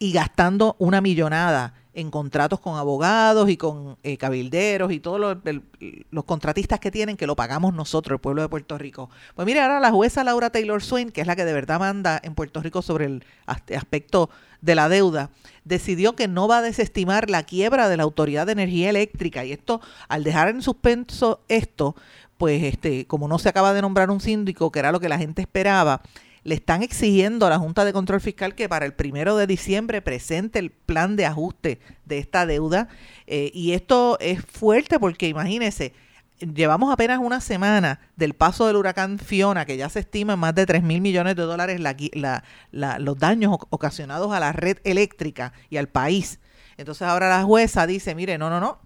y 0.00 0.12
gastando 0.12 0.74
una 0.80 1.00
millonada 1.00 1.74
en 1.96 2.10
contratos 2.10 2.60
con 2.60 2.76
abogados 2.76 3.48
y 3.48 3.56
con 3.56 3.96
eh, 4.02 4.18
cabilderos 4.18 4.92
y 4.92 5.00
todos 5.00 5.18
los, 5.18 6.24
contratistas 6.26 6.78
que 6.78 6.90
tienen 6.90 7.16
que 7.16 7.26
lo 7.26 7.34
pagamos 7.36 7.72
nosotros, 7.72 8.18
el 8.18 8.20
pueblo 8.20 8.42
de 8.42 8.50
Puerto 8.50 8.76
Rico. 8.76 9.08
Pues 9.34 9.46
mire, 9.46 9.62
ahora 9.62 9.80
la 9.80 9.90
jueza 9.90 10.22
Laura 10.22 10.50
Taylor 10.50 10.82
Swain, 10.82 11.10
que 11.10 11.22
es 11.22 11.26
la 11.26 11.34
que 11.34 11.46
de 11.46 11.54
verdad 11.54 11.80
manda 11.80 12.20
en 12.22 12.34
Puerto 12.34 12.60
Rico 12.60 12.82
sobre 12.82 13.06
el 13.06 13.24
aspecto 13.46 14.28
de 14.60 14.74
la 14.74 14.90
deuda, 14.90 15.30
decidió 15.64 16.14
que 16.14 16.28
no 16.28 16.46
va 16.46 16.58
a 16.58 16.62
desestimar 16.62 17.30
la 17.30 17.44
quiebra 17.44 17.88
de 17.88 17.96
la 17.96 18.02
Autoridad 18.02 18.44
de 18.44 18.52
Energía 18.52 18.90
Eléctrica 18.90 19.46
y 19.46 19.52
esto, 19.52 19.80
al 20.08 20.22
dejar 20.22 20.48
en 20.48 20.60
suspenso 20.60 21.40
esto, 21.48 21.96
pues 22.36 22.62
este, 22.62 23.06
como 23.06 23.26
no 23.26 23.38
se 23.38 23.48
acaba 23.48 23.72
de 23.72 23.80
nombrar 23.80 24.10
un 24.10 24.20
síndico, 24.20 24.70
que 24.70 24.80
era 24.80 24.92
lo 24.92 25.00
que 25.00 25.08
la 25.08 25.16
gente 25.16 25.40
esperaba, 25.40 26.02
le 26.46 26.54
están 26.54 26.84
exigiendo 26.84 27.44
a 27.44 27.50
la 27.50 27.58
Junta 27.58 27.84
de 27.84 27.92
Control 27.92 28.20
Fiscal 28.20 28.54
que 28.54 28.68
para 28.68 28.86
el 28.86 28.94
primero 28.94 29.36
de 29.36 29.48
diciembre 29.48 30.00
presente 30.00 30.60
el 30.60 30.70
plan 30.70 31.16
de 31.16 31.26
ajuste 31.26 31.80
de 32.04 32.18
esta 32.18 32.46
deuda. 32.46 32.88
Eh, 33.26 33.50
y 33.52 33.72
esto 33.72 34.16
es 34.20 34.44
fuerte 34.44 35.00
porque 35.00 35.26
imagínense, 35.26 35.92
llevamos 36.38 36.92
apenas 36.92 37.18
una 37.18 37.40
semana 37.40 37.98
del 38.14 38.34
paso 38.34 38.68
del 38.68 38.76
huracán 38.76 39.18
Fiona, 39.18 39.64
que 39.64 39.76
ya 39.76 39.88
se 39.88 39.98
estima 39.98 40.34
en 40.34 40.38
más 40.38 40.54
de 40.54 40.66
3 40.66 40.84
mil 40.84 41.00
millones 41.00 41.34
de 41.34 41.42
dólares 41.42 41.80
los 41.80 43.18
daños 43.18 43.56
ocasionados 43.70 44.32
a 44.32 44.38
la 44.38 44.52
red 44.52 44.78
eléctrica 44.84 45.52
y 45.68 45.78
al 45.78 45.88
país. 45.88 46.38
Entonces 46.76 47.08
ahora 47.08 47.28
la 47.28 47.42
jueza 47.42 47.88
dice, 47.88 48.14
mire, 48.14 48.38
no, 48.38 48.50
no, 48.50 48.60
no, 48.60 48.78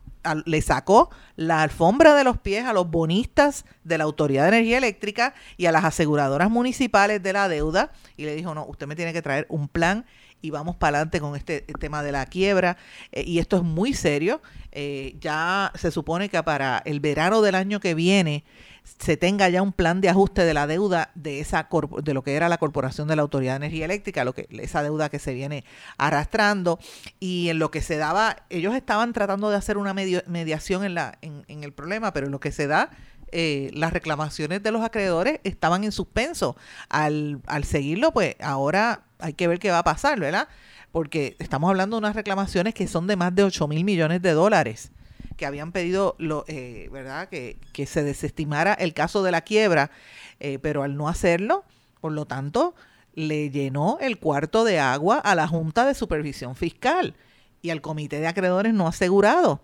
le 0.45 0.63
sacó 0.63 1.11
la 1.37 1.63
alfombra 1.63 2.15
de 2.15 2.25
los 2.25 2.39
pies 2.39 2.67
a 2.67 2.73
los 2.73 2.91
bonistas 2.91 3.65
de 3.85 3.99
la 3.99 4.05
Autoridad 4.05 4.43
de 4.43 4.49
Energía 4.59 4.79
Eléctrica 4.79 5.35
y 5.57 5.67
a 5.67 5.73
las 5.73 5.85
aseguradoras 5.85 6.51
municipales 6.51 7.23
de 7.23 7.33
la 7.33 7.49
deuda 7.49 7.93
y 8.17 8.25
le 8.25 8.35
dijo, 8.35 8.55
no, 8.55 8.65
usted 8.67 8.87
me 8.87 8.97
tiene 8.97 9.13
que 9.13 9.23
traer 9.23 9.47
un 9.49 9.69
plan 9.69 10.05
y 10.43 10.51
vamos 10.51 10.77
para 10.77 10.99
adelante 10.99 11.21
con 11.21 11.37
este 11.37 11.61
tema 11.79 12.03
de 12.03 12.13
la 12.13 12.27
quiebra. 12.27 12.77
Eh, 13.13 13.25
y 13.27 13.39
esto 13.39 13.57
es 13.57 13.63
muy 13.63 13.93
serio. 13.93 14.41
Eh, 14.73 15.17
ya 15.21 15.73
se 15.75 15.91
supone 15.91 16.29
que 16.29 16.43
para 16.43 16.83
el 16.85 17.01
verano 17.01 17.43
del 17.43 17.55
año 17.55 17.81
que 17.81 17.95
viene 17.95 18.45
se 18.85 19.17
tenga 19.17 19.49
ya 19.49 19.63
un 19.63 19.73
plan 19.73 20.01
de 20.01 20.09
ajuste 20.09 20.45
de 20.45 20.55
la 20.55 20.67
deuda 20.67 21.11
de 21.15 21.41
esa 21.41 21.69
de 22.03 22.15
lo 22.15 22.23
que 22.23 22.35
era 22.35 22.49
la 22.49 22.59
corporación 22.59 23.09
de 23.09 23.17
la 23.17 23.23
Autoridad 23.23 23.53
de 23.53 23.67
Energía 23.67 23.85
Eléctrica, 23.85 24.25
lo 24.25 24.35
que 24.35 24.47
esa 24.51 24.83
deuda 24.83 25.09
que 25.09 25.19
se 25.19 25.33
viene 25.33 25.65
arrastrando 25.97 26.79
y 27.19 27.49
en 27.49 27.59
lo 27.59 27.71
que 27.71 27.81
se 27.81 27.97
daba, 27.97 28.37
ellos 28.51 28.75
estaban 28.75 29.13
tratando 29.13 29.51
de 29.51 29.57
hacer 29.57 29.79
una 29.79 29.95
mediación 29.95 30.85
en 30.85 30.95
la 30.95 31.19
en, 31.23 31.65
el 31.65 31.73
problema, 31.73 32.13
pero 32.13 32.27
en 32.27 32.33
lo 32.33 32.41
que 32.41 32.53
se 32.53 32.67
da 32.67 32.91
eh, 33.33 33.71
las 33.75 33.93
reclamaciones 33.93 34.63
de 34.63 34.73
los 34.73 34.83
acreedores 34.83 35.41
estaban 35.45 35.85
en 35.85 35.93
suspenso. 35.93 36.57
Al, 36.89 37.41
al 37.47 37.65
seguirlo, 37.65 38.13
pues 38.13 38.37
ahora 38.41 39.05
hay 39.19 39.35
que 39.35 39.49
ver 39.49 39.59
qué 39.59 39.71
va 39.71 39.79
a 39.79 39.85
pasar, 39.85 40.19
¿verdad? 40.19 40.49
Porque 40.93 41.37
estamos 41.39 41.71
hablando 41.71 41.97
de 41.97 41.99
unas 42.01 42.17
reclamaciones 42.17 42.75
que 42.75 42.89
son 42.89 43.07
de 43.07 43.17
más 43.17 43.35
de 43.35 43.45
8 43.45 43.69
mil 43.69 43.85
millones 43.85 44.21
de 44.23 44.33
dólares 44.33 44.91
que 45.37 45.47
habían 45.47 45.73
pedido, 45.73 46.17
lo, 46.19 46.45
eh, 46.49 46.89
¿verdad? 46.93 47.29
Que, 47.29 47.59
que, 47.73 47.87
se 47.87 48.03
desestimara 48.03 48.75
el 48.75 48.95
caso 48.95 49.23
de 49.23 49.31
la 49.31 49.41
quiebra, 49.41 49.91
eh, 50.39 50.59
pero 50.59 50.83
al 50.83 50.97
no 50.97 51.09
hacerlo, 51.09 51.65
por 52.01 52.13
lo 52.13 52.27
tanto, 52.27 52.75
le 53.15 53.51
llenó 53.51 53.99
el 54.01 54.19
cuarto 54.19 54.65
de 54.65 54.79
agua 54.79 55.19
a 55.19 55.35
la 55.35 55.49
Junta 55.49 55.87
de 55.87 55.95
Supervisión 55.95 56.57
Fiscal 56.57 57.15
y 57.63 57.71
al 57.71 57.81
Comité 57.81 58.21
de 58.21 58.29
Acreedores 58.29 58.73
no 58.75 58.87
asegurado. 58.87 59.61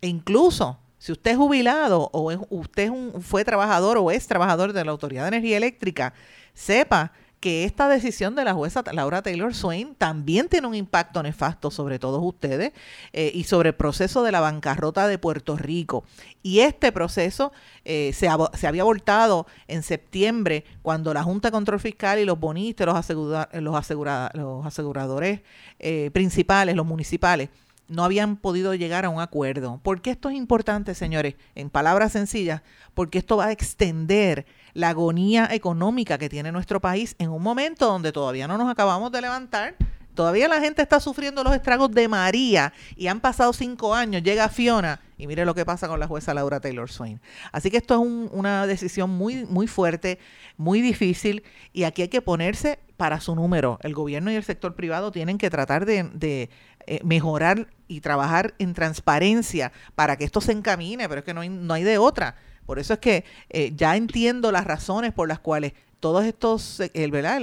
E 0.00 0.08
incluso 0.08 0.78
si 0.98 1.12
usted 1.12 1.32
es 1.32 1.36
jubilado 1.36 2.10
o 2.12 2.32
usted 2.50 2.90
fue 3.20 3.44
trabajador 3.44 3.98
o 3.98 4.10
es 4.10 4.26
trabajador 4.26 4.72
de 4.72 4.84
la 4.84 4.92
Autoridad 4.92 5.22
de 5.22 5.28
Energía 5.36 5.56
Eléctrica, 5.56 6.14
sepa 6.54 7.12
que 7.42 7.64
esta 7.64 7.88
decisión 7.88 8.36
de 8.36 8.44
la 8.44 8.54
jueza 8.54 8.84
Laura 8.92 9.20
Taylor 9.20 9.52
Swain 9.52 9.96
también 9.96 10.48
tiene 10.48 10.68
un 10.68 10.76
impacto 10.76 11.24
nefasto 11.24 11.72
sobre 11.72 11.98
todos 11.98 12.22
ustedes 12.22 12.72
eh, 13.12 13.32
y 13.34 13.42
sobre 13.42 13.70
el 13.70 13.74
proceso 13.74 14.22
de 14.22 14.30
la 14.30 14.38
bancarrota 14.38 15.08
de 15.08 15.18
Puerto 15.18 15.56
Rico. 15.56 16.04
Y 16.44 16.60
este 16.60 16.92
proceso 16.92 17.50
eh, 17.84 18.12
se, 18.14 18.28
se, 18.54 18.66
había 18.68 18.82
abortado 18.82 19.48
en 19.66 19.82
septiembre 19.82 20.64
cuando 20.82 21.12
la 21.12 21.24
Junta 21.24 21.48
de 21.48 21.52
Control 21.52 21.80
Fiscal 21.80 22.20
y 22.20 22.24
los 22.24 22.38
bonistas, 22.38 22.86
los, 22.86 23.36
los, 23.54 23.90
los 24.34 24.64
aseguradores 24.66 25.40
eh, 25.80 26.10
principales, 26.12 26.76
los 26.76 26.86
municipales, 26.86 27.48
no 27.88 28.04
habían 28.04 28.36
podido 28.36 28.72
llegar 28.76 29.04
a 29.04 29.10
un 29.10 29.20
acuerdo. 29.20 29.80
¿Por 29.82 30.00
qué 30.00 30.12
esto 30.12 30.30
es 30.30 30.36
importante, 30.36 30.94
señores? 30.94 31.34
En 31.56 31.70
palabras 31.70 32.12
sencillas, 32.12 32.62
porque 32.94 33.18
esto 33.18 33.36
va 33.36 33.46
a 33.46 33.52
extender 33.52 34.46
la 34.74 34.90
agonía 34.90 35.48
económica 35.50 36.18
que 36.18 36.28
tiene 36.28 36.52
nuestro 36.52 36.80
país 36.80 37.14
en 37.18 37.30
un 37.30 37.42
momento 37.42 37.86
donde 37.86 38.12
todavía 38.12 38.48
no 38.48 38.58
nos 38.58 38.70
acabamos 38.70 39.12
de 39.12 39.20
levantar. 39.20 39.74
Todavía 40.14 40.46
la 40.46 40.60
gente 40.60 40.82
está 40.82 41.00
sufriendo 41.00 41.42
los 41.42 41.54
estragos 41.54 41.90
de 41.90 42.06
María 42.06 42.74
y 42.96 43.06
han 43.06 43.20
pasado 43.20 43.54
cinco 43.54 43.94
años, 43.94 44.22
llega 44.22 44.50
Fiona 44.50 45.00
y 45.16 45.26
mire 45.26 45.46
lo 45.46 45.54
que 45.54 45.64
pasa 45.64 45.88
con 45.88 46.00
la 46.00 46.06
jueza 46.06 46.34
Laura 46.34 46.60
Taylor 46.60 46.90
Swain. 46.90 47.18
Así 47.50 47.70
que 47.70 47.78
esto 47.78 47.94
es 47.94 48.30
una 48.30 48.66
decisión 48.66 49.08
muy, 49.08 49.46
muy 49.46 49.66
fuerte, 49.66 50.18
muy 50.58 50.82
difícil 50.82 51.42
y 51.72 51.84
aquí 51.84 52.02
hay 52.02 52.08
que 52.08 52.20
ponerse 52.20 52.78
para 52.98 53.20
su 53.20 53.34
número. 53.34 53.78
El 53.82 53.94
gobierno 53.94 54.30
y 54.30 54.34
el 54.34 54.44
sector 54.44 54.74
privado 54.74 55.12
tienen 55.12 55.38
que 55.38 55.48
tratar 55.48 55.86
de, 55.86 56.50
eh, 56.86 57.00
mejorar 57.04 57.68
y 57.88 58.00
trabajar 58.00 58.52
en 58.58 58.74
transparencia 58.74 59.72
para 59.94 60.16
que 60.16 60.24
esto 60.24 60.42
se 60.42 60.52
encamine, 60.52 61.08
pero 61.08 61.20
es 61.20 61.24
que 61.24 61.32
no 61.32 61.40
hay, 61.40 61.48
no 61.48 61.72
hay 61.72 61.84
de 61.84 61.96
otra. 61.96 62.36
Por 62.66 62.78
eso 62.78 62.94
es 62.94 63.00
que 63.00 63.24
eh, 63.50 63.72
ya 63.74 63.96
entiendo 63.96 64.52
las 64.52 64.64
razones 64.64 65.12
por 65.12 65.28
las 65.28 65.40
cuales 65.40 65.72
todos 66.00 66.24
estos, 66.24 66.80
eh, 66.80 67.08
¿verdad? 67.10 67.40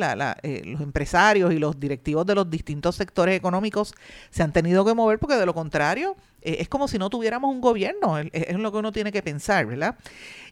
los 0.65 0.81
empresarios 0.81 1.53
y 1.53 1.59
los 1.59 1.79
directivos 1.79 2.25
de 2.25 2.35
los 2.35 2.49
distintos 2.49 2.95
sectores 2.95 3.37
económicos 3.37 3.93
se 4.31 4.43
han 4.43 4.51
tenido 4.51 4.83
que 4.83 4.93
mover 4.93 5.17
porque 5.17 5.35
de 5.35 5.45
lo 5.45 5.53
contrario 5.53 6.17
es 6.41 6.67
como 6.67 6.87
si 6.87 6.97
no 6.97 7.09
tuviéramos 7.09 7.53
un 7.53 7.61
gobierno, 7.61 8.17
es, 8.17 8.29
es, 8.33 8.57
lo 8.57 8.71
que 8.71 8.77
uno 8.77 8.91
tiene 8.91 9.11
que 9.11 9.21
pensar, 9.21 9.65
¿verdad? 9.65 9.97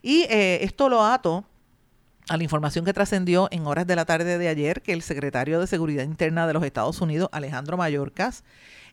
Y 0.02 0.26
esto 0.28 0.88
lo 0.88 1.02
ato 1.04 1.44
a 2.28 2.36
la 2.36 2.42
información 2.42 2.84
que 2.84 2.92
trascendió 2.92 3.48
en 3.50 3.66
horas 3.66 3.86
de 3.86 3.96
la 3.96 4.04
tarde 4.04 4.38
de 4.38 4.48
ayer 4.48 4.82
que 4.82 4.92
el 4.92 5.02
secretario 5.02 5.60
de 5.60 5.66
Seguridad 5.66 6.04
Interna 6.04 6.46
de 6.46 6.52
los 6.52 6.62
Estados 6.62 7.00
Unidos, 7.00 7.28
Alejandro 7.32 7.76
Mayorkas, 7.76 8.44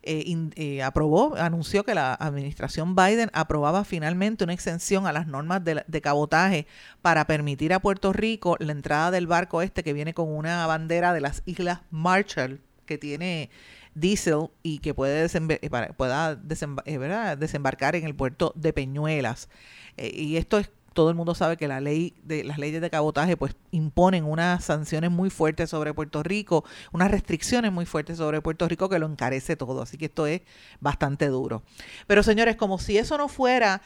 eh, 0.06 0.52
eh, 0.56 0.84
aprobó, 0.84 1.36
anunció 1.36 1.84
que 1.84 1.96
la 1.96 2.14
administración 2.14 2.96
Biden 2.96 3.32
aprobaba 3.34 3.84
finalmente 3.84 4.44
una 4.44 4.54
exención 4.54 5.08
a 5.08 5.12
las 5.12 5.28
normas 5.28 5.64
de, 5.64 5.84
de, 5.88 6.02
cabotaje 6.02 6.68
para 7.02 7.26
permitir 7.26 7.74
a 7.74 7.80
Puerto 7.80 8.14
Rico 8.14 8.56
la 8.60 8.72
entrada 8.72 9.12
del 9.12 9.26
barco 9.26 9.62
este 9.62 9.84
que 9.84 9.94
viene 9.94 10.14
con 10.14 10.32
una 10.32 10.68
bandera 10.68 11.14
de 11.14 11.22
las 11.22 11.42
Islas 11.46 11.82
Marshall 11.90 12.62
que 12.86 12.98
tiene 13.00 13.50
diésel 13.96 14.50
y 14.62 14.80
que 14.80 14.94
puede 14.94 15.26
eh, 15.26 15.70
pueda 15.98 16.36
desembarcar 16.36 17.96
en 17.96 18.06
el 18.06 18.16
puerto 18.16 18.54
de 18.56 18.74
Peñuelas. 18.74 19.50
y 19.98 20.38
esto 20.38 20.60
es 20.60 20.70
todo 20.96 21.10
el 21.10 21.16
mundo 21.16 21.36
sabe 21.36 21.58
que 21.58 21.68
la 21.68 21.82
ley 21.82 22.16
de 22.24 22.44
las 22.44 22.58
leyes 22.58 22.82
de 22.82 22.90
cabotaje 22.90 23.38
pues 23.38 23.56
imponen 23.70 24.24
unas 24.24 24.64
sanciones 24.64 25.12
muy 25.12 25.30
fuertes 25.30 25.70
sobre 25.70 25.94
Puerto 25.94 26.24
Rico, 26.24 26.64
unas 26.92 27.12
restricciones 27.12 27.72
muy 27.72 27.86
fuertes 27.86 28.18
sobre 28.18 28.42
Puerto 28.42 28.68
Rico 28.68 28.90
que 28.90 28.98
lo 28.98 29.06
encarece 29.06 29.56
todo, 29.56 29.82
así 29.82 29.98
que 29.98 30.06
esto 30.06 30.26
es 30.26 30.42
bastante 30.80 31.28
duro. 31.28 31.62
Pero 32.08 32.24
señores, 32.24 32.56
como 32.56 32.80
si 32.80 32.98
eso 32.98 33.18
no 33.18 33.28
fuera 33.28 33.82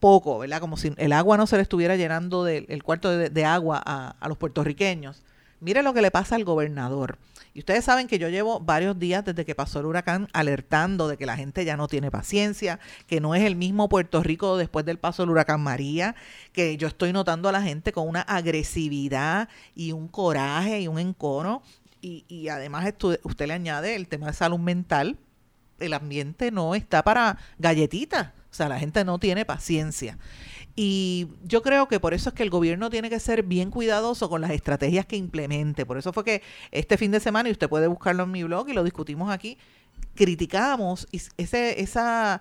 poco, 0.00 0.38
¿verdad? 0.38 0.60
Como 0.60 0.76
si 0.78 0.94
el 0.96 1.12
agua 1.12 1.36
no 1.36 1.46
se 1.46 1.56
le 1.56 1.62
estuviera 1.62 1.94
llenando 1.94 2.42
del 2.42 2.64
el 2.68 2.82
cuarto 2.82 3.10
de, 3.10 3.44
agua 3.44 3.78
a 3.78 4.28
los 4.28 4.38
puertorriqueños. 4.38 5.22
Mire 5.60 5.82
lo 5.82 5.92
que 5.92 6.00
le 6.00 6.10
pasa 6.10 6.36
al 6.36 6.44
gobernador. 6.44 7.18
Y 7.52 7.60
ustedes 7.60 7.84
saben 7.84 8.06
que 8.06 8.18
yo 8.18 8.28
llevo 8.28 8.60
varios 8.60 8.98
días 8.98 9.24
desde 9.24 9.44
que 9.44 9.54
pasó 9.54 9.80
el 9.80 9.86
huracán 9.86 10.28
alertando 10.32 11.08
de 11.08 11.16
que 11.16 11.26
la 11.26 11.36
gente 11.36 11.64
ya 11.64 11.76
no 11.76 11.88
tiene 11.88 12.10
paciencia, 12.10 12.78
que 13.08 13.20
no 13.20 13.34
es 13.34 13.42
el 13.42 13.56
mismo 13.56 13.88
Puerto 13.88 14.22
Rico 14.22 14.56
después 14.56 14.86
del 14.86 14.98
paso 14.98 15.22
del 15.22 15.30
huracán 15.30 15.60
María, 15.60 16.14
que 16.52 16.76
yo 16.76 16.86
estoy 16.86 17.12
notando 17.12 17.48
a 17.48 17.52
la 17.52 17.62
gente 17.62 17.92
con 17.92 18.08
una 18.08 18.20
agresividad 18.20 19.48
y 19.74 19.92
un 19.92 20.06
coraje 20.06 20.80
y 20.80 20.88
un 20.88 20.98
encono. 20.98 21.62
Y, 22.00 22.24
y 22.28 22.48
además 22.48 22.92
usted 23.24 23.46
le 23.46 23.52
añade 23.52 23.96
el 23.96 24.06
tema 24.06 24.28
de 24.28 24.32
salud 24.32 24.58
mental. 24.58 25.18
El 25.80 25.92
ambiente 25.94 26.50
no 26.52 26.74
está 26.74 27.02
para 27.02 27.38
galletitas. 27.58 28.28
O 28.50 28.54
sea, 28.54 28.68
la 28.68 28.78
gente 28.78 29.04
no 29.04 29.18
tiene 29.18 29.44
paciencia. 29.44 30.18
Y 30.76 31.28
yo 31.44 31.62
creo 31.62 31.88
que 31.88 32.00
por 32.00 32.14
eso 32.14 32.30
es 32.30 32.34
que 32.34 32.42
el 32.42 32.50
gobierno 32.50 32.90
tiene 32.90 33.10
que 33.10 33.20
ser 33.20 33.42
bien 33.42 33.70
cuidadoso 33.70 34.28
con 34.28 34.40
las 34.40 34.50
estrategias 34.50 35.06
que 35.06 35.16
implemente. 35.16 35.84
Por 35.84 35.98
eso 35.98 36.12
fue 36.12 36.24
que 36.24 36.42
este 36.70 36.96
fin 36.96 37.10
de 37.10 37.20
semana, 37.20 37.48
y 37.48 37.52
usted 37.52 37.68
puede 37.68 37.86
buscarlo 37.86 38.22
en 38.22 38.30
mi 38.30 38.44
blog 38.44 38.68
y 38.68 38.72
lo 38.72 38.84
discutimos 38.84 39.30
aquí, 39.30 39.58
criticamos 40.14 41.08
ese, 41.36 41.80
esa 41.80 42.40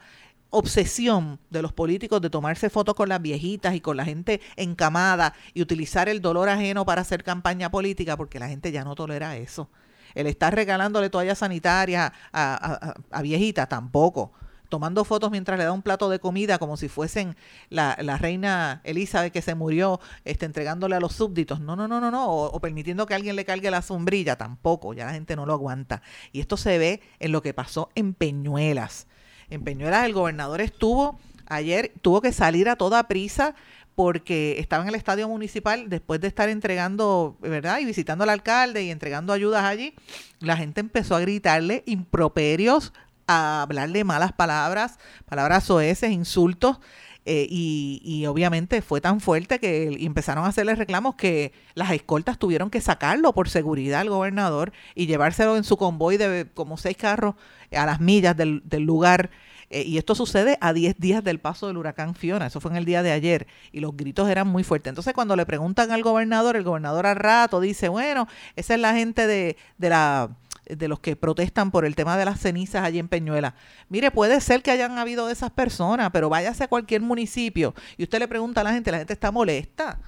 obsesión 0.52 1.40
de 1.50 1.62
los 1.62 1.74
políticos 1.74 2.22
de 2.22 2.30
tomarse 2.30 2.70
fotos 2.70 2.96
con 2.96 3.10
las 3.10 3.22
viejitas 3.22 3.76
y 3.76 3.82
con 3.82 3.98
la 3.98 4.06
gente 4.06 4.42
encamada 4.56 5.34
y 5.54 5.62
utilizar 5.62 6.10
el 6.10 6.22
dolor 6.22 6.50
ajeno 6.50 6.86
para 6.86 7.02
hacer 7.02 7.24
campaña 7.24 7.70
política, 7.70 8.18
porque 8.18 8.40
la 8.40 8.48
gente 8.48 8.72
ya 8.72 8.84
no 8.84 8.96
tolera 8.96 9.38
eso. 9.38 9.70
El 10.16 10.28
estar 10.28 10.56
regalándole 10.56 11.10
toallas 11.10 11.40
sanitarias 11.40 12.12
a, 12.32 12.94
a, 13.12 13.18
a 13.18 13.22
viejitas 13.22 13.70
tampoco 13.70 14.32
tomando 14.70 15.04
fotos 15.04 15.32
mientras 15.32 15.58
le 15.58 15.66
da 15.66 15.72
un 15.72 15.82
plato 15.82 16.10
de 16.10 16.20
comida 16.20 16.60
como 16.60 16.78
si 16.78 16.88
fuesen 16.88 17.36
la, 17.70 17.98
la 18.02 18.18
reina 18.18 18.82
Elizabeth 18.84 19.34
que 19.34 19.42
se 19.42 19.56
murió 19.56 20.00
este, 20.24 20.46
entregándole 20.46 20.96
a 20.96 21.00
los 21.00 21.14
súbditos. 21.14 21.60
No, 21.60 21.76
no, 21.76 21.88
no, 21.88 22.00
no, 22.00 22.12
no. 22.12 22.30
O, 22.30 22.60
permitiendo 22.60 23.06
que 23.06 23.16
alguien 23.16 23.36
le 23.36 23.46
cargue 23.46 23.72
la 23.72 23.82
sombrilla. 23.82 24.38
Tampoco. 24.38 24.94
Ya 24.94 25.06
la 25.06 25.14
gente 25.14 25.36
no 25.36 25.46
lo 25.46 25.54
aguanta. 25.54 26.02
Y 26.32 26.40
esto 26.40 26.58
se 26.58 26.78
ve 26.78 27.02
en 27.20 27.32
lo 27.32 27.42
que 27.42 27.54
pasó 27.54 27.90
en 27.96 28.14
Peñuelas. 28.14 29.08
En 29.50 29.64
Peñuelas 29.64 30.06
el 30.06 30.14
gobernador 30.14 30.62
estuvo 30.62 31.20
ayer, 31.48 31.92
tuvo 32.02 32.22
que 32.22 32.32
salir 32.32 32.70
a 32.70 32.76
toda 32.76 33.08
prisa 33.08 33.56
porque 33.96 34.60
estaba 34.60 34.84
en 34.84 34.90
el 34.90 34.96
estadio 34.96 35.28
municipal 35.28 35.90
después 35.90 36.22
de 36.22 36.30
estar 36.30 36.48
entregando, 36.48 37.36
¿verdad? 37.42 37.80
Y 37.80 37.86
visitando 37.86 38.24
al 38.24 38.30
alcalde 38.30 38.84
y 38.84 38.92
entregando 38.92 39.34
ayudas 39.34 39.66
allí, 39.66 39.94
la 40.40 40.56
gente 40.56 40.80
empezó 40.80 41.18
a 41.18 41.20
gritarle 41.20 41.84
improperios 41.86 42.94
a 43.30 43.62
hablarle 43.62 44.04
malas 44.04 44.34
palabras, 44.34 44.98
palabras 45.26 45.64
soeces, 45.64 46.12
insultos. 46.12 46.80
Eh, 47.26 47.46
y, 47.48 48.02
y, 48.04 48.26
obviamente 48.26 48.82
fue 48.82 49.02
tan 49.02 49.20
fuerte 49.20 49.60
que 49.60 49.98
empezaron 50.00 50.46
a 50.46 50.48
hacerle 50.48 50.74
reclamos 50.74 51.14
que 51.16 51.52
las 51.76 51.92
escoltas 51.92 52.40
tuvieron 52.40 52.72
que 52.72 52.82
sacarlo 52.82 53.34
por 53.34 53.50
seguridad 53.50 54.00
al 54.00 54.10
gobernador 54.10 54.72
y 54.96 55.06
llevárselo 55.06 55.56
en 55.58 55.64
su 55.64 55.78
convoy 55.78 56.18
de 56.18 56.48
como 56.54 56.78
seis 56.78 56.98
carros 56.98 57.36
a 57.76 57.86
las 57.86 58.00
millas 58.00 58.36
del, 58.36 58.64
del 58.66 58.84
lugar. 58.84 59.30
Eh, 59.70 59.84
y 59.84 59.98
esto 60.00 60.16
sucede 60.16 60.58
a 60.62 60.74
10 60.74 60.98
días 60.98 61.24
del 61.24 61.40
paso 61.40 61.68
del 61.68 61.78
huracán 61.78 62.16
Fiona, 62.16 62.48
eso 62.48 62.60
fue 62.60 62.72
en 62.72 62.78
el 62.78 62.86
día 62.86 63.04
de 63.04 63.12
ayer, 63.12 63.46
y 63.72 63.80
los 63.82 63.96
gritos 63.96 64.28
eran 64.28 64.48
muy 64.48 64.64
fuertes. 64.64 64.90
Entonces 64.90 65.14
cuando 65.14 65.36
le 65.36 65.46
preguntan 65.46 65.92
al 65.92 66.02
gobernador, 66.02 66.56
el 66.56 66.64
gobernador 66.64 67.06
al 67.06 67.18
rato 67.18 67.60
dice, 67.60 67.90
bueno, 67.90 68.28
esa 68.56 68.74
es 68.74 68.80
la 68.80 68.94
gente 68.96 69.28
de, 69.28 69.58
de 69.78 69.90
la 69.90 70.32
de 70.70 70.88
los 70.88 71.00
que 71.00 71.16
protestan 71.16 71.72
por 71.72 71.86
el 71.86 71.96
tema 71.96 72.18
de 72.18 72.26
las 72.26 72.40
cenizas 72.40 72.84
allí 72.84 73.00
en 73.00 73.08
Peñuela. 73.08 73.56
Mire, 73.90 74.12
puede 74.12 74.40
ser 74.42 74.62
que 74.62 74.72
hayan 74.72 74.98
habido 74.98 75.28
de 75.28 75.34
esas 75.34 75.52
personas, 75.52 76.12
pero 76.12 76.30
váyase 76.30 76.64
a 76.64 76.68
cualquier 76.68 77.02
municipio 77.02 77.74
y 77.98 78.04
usted 78.04 78.20
le 78.20 78.28
pregunta 78.28 78.62
a 78.62 78.64
la 78.64 78.74
gente, 78.74 78.92
la 78.92 79.00
gente 79.00 79.14
está 79.14 79.32
molesta. 79.32 80.00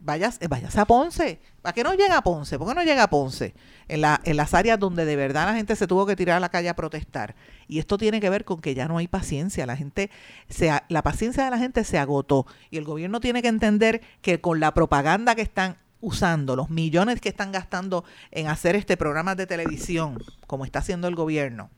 Váyase, 0.00 0.48
váyase 0.48 0.78
a 0.78 0.84
Ponce. 0.84 1.40
¿Para 1.62 1.72
qué 1.72 1.82
no 1.82 1.94
llega 1.94 2.18
a 2.18 2.22
Ponce? 2.22 2.58
¿Por 2.58 2.68
qué 2.68 2.74
no 2.74 2.82
llega 2.82 3.04
a 3.04 3.08
Ponce? 3.08 3.54
En, 3.88 4.02
la, 4.02 4.20
en 4.24 4.36
las 4.36 4.52
áreas 4.52 4.78
donde 4.78 5.06
de 5.06 5.16
verdad 5.16 5.46
la 5.46 5.54
gente 5.54 5.76
se 5.76 5.86
tuvo 5.86 6.04
que 6.04 6.14
tirar 6.14 6.36
a 6.36 6.40
la 6.40 6.50
calle 6.50 6.68
a 6.68 6.76
protestar. 6.76 7.34
Y 7.68 7.78
esto 7.78 7.96
tiene 7.96 8.20
que 8.20 8.28
ver 8.28 8.44
con 8.44 8.60
que 8.60 8.74
ya 8.74 8.86
no 8.86 8.98
hay 8.98 9.08
paciencia. 9.08 9.64
La 9.64 9.78
gente, 9.78 10.10
se, 10.46 10.70
la 10.88 11.02
paciencia 11.02 11.46
de 11.46 11.50
la 11.50 11.56
gente 11.56 11.84
se 11.84 11.96
agotó. 11.96 12.46
Y 12.70 12.76
el 12.76 12.84
gobierno 12.84 13.18
tiene 13.18 13.40
que 13.40 13.48
entender 13.48 14.02
que 14.20 14.42
con 14.42 14.60
la 14.60 14.74
propaganda 14.74 15.34
que 15.34 15.42
están 15.42 15.78
usando, 16.04 16.54
los 16.54 16.68
millones 16.68 17.20
que 17.20 17.30
están 17.30 17.50
gastando 17.50 18.04
en 18.30 18.48
hacer 18.48 18.76
este 18.76 18.96
programa 18.96 19.34
de 19.34 19.46
televisión, 19.46 20.18
como 20.46 20.66
está 20.66 20.80
haciendo 20.80 21.08
el 21.08 21.14
gobierno, 21.14 21.70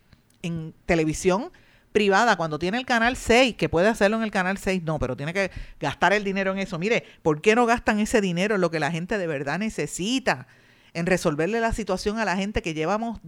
en 0.42 0.74
televisión 0.84 1.52
privada 1.92 2.36
cuando 2.36 2.58
tiene 2.58 2.76
el 2.76 2.84
canal 2.84 3.16
6, 3.16 3.54
que 3.54 3.68
puede 3.68 3.88
hacerlo 3.88 4.16
en 4.16 4.24
el 4.24 4.32
canal 4.32 4.58
6, 4.58 4.82
no, 4.82 4.98
pero 4.98 5.16
tiene 5.16 5.32
que 5.32 5.52
gastar 5.78 6.12
el 6.12 6.24
dinero 6.24 6.52
en 6.52 6.58
eso. 6.58 6.76
Mire, 6.78 7.04
¿por 7.22 7.40
qué 7.40 7.54
no 7.54 7.66
gastan 7.66 8.00
ese 8.00 8.20
dinero 8.20 8.56
en 8.56 8.60
lo 8.60 8.70
que 8.70 8.80
la 8.80 8.90
gente 8.90 9.16
de 9.16 9.26
verdad 9.26 9.58
necesita? 9.58 10.46
en 10.92 11.04
resolverle 11.04 11.60
la 11.60 11.74
situación 11.74 12.18
a 12.18 12.24
la 12.24 12.36
gente 12.36 12.62
que 12.62 12.72
llevamos 12.72 13.20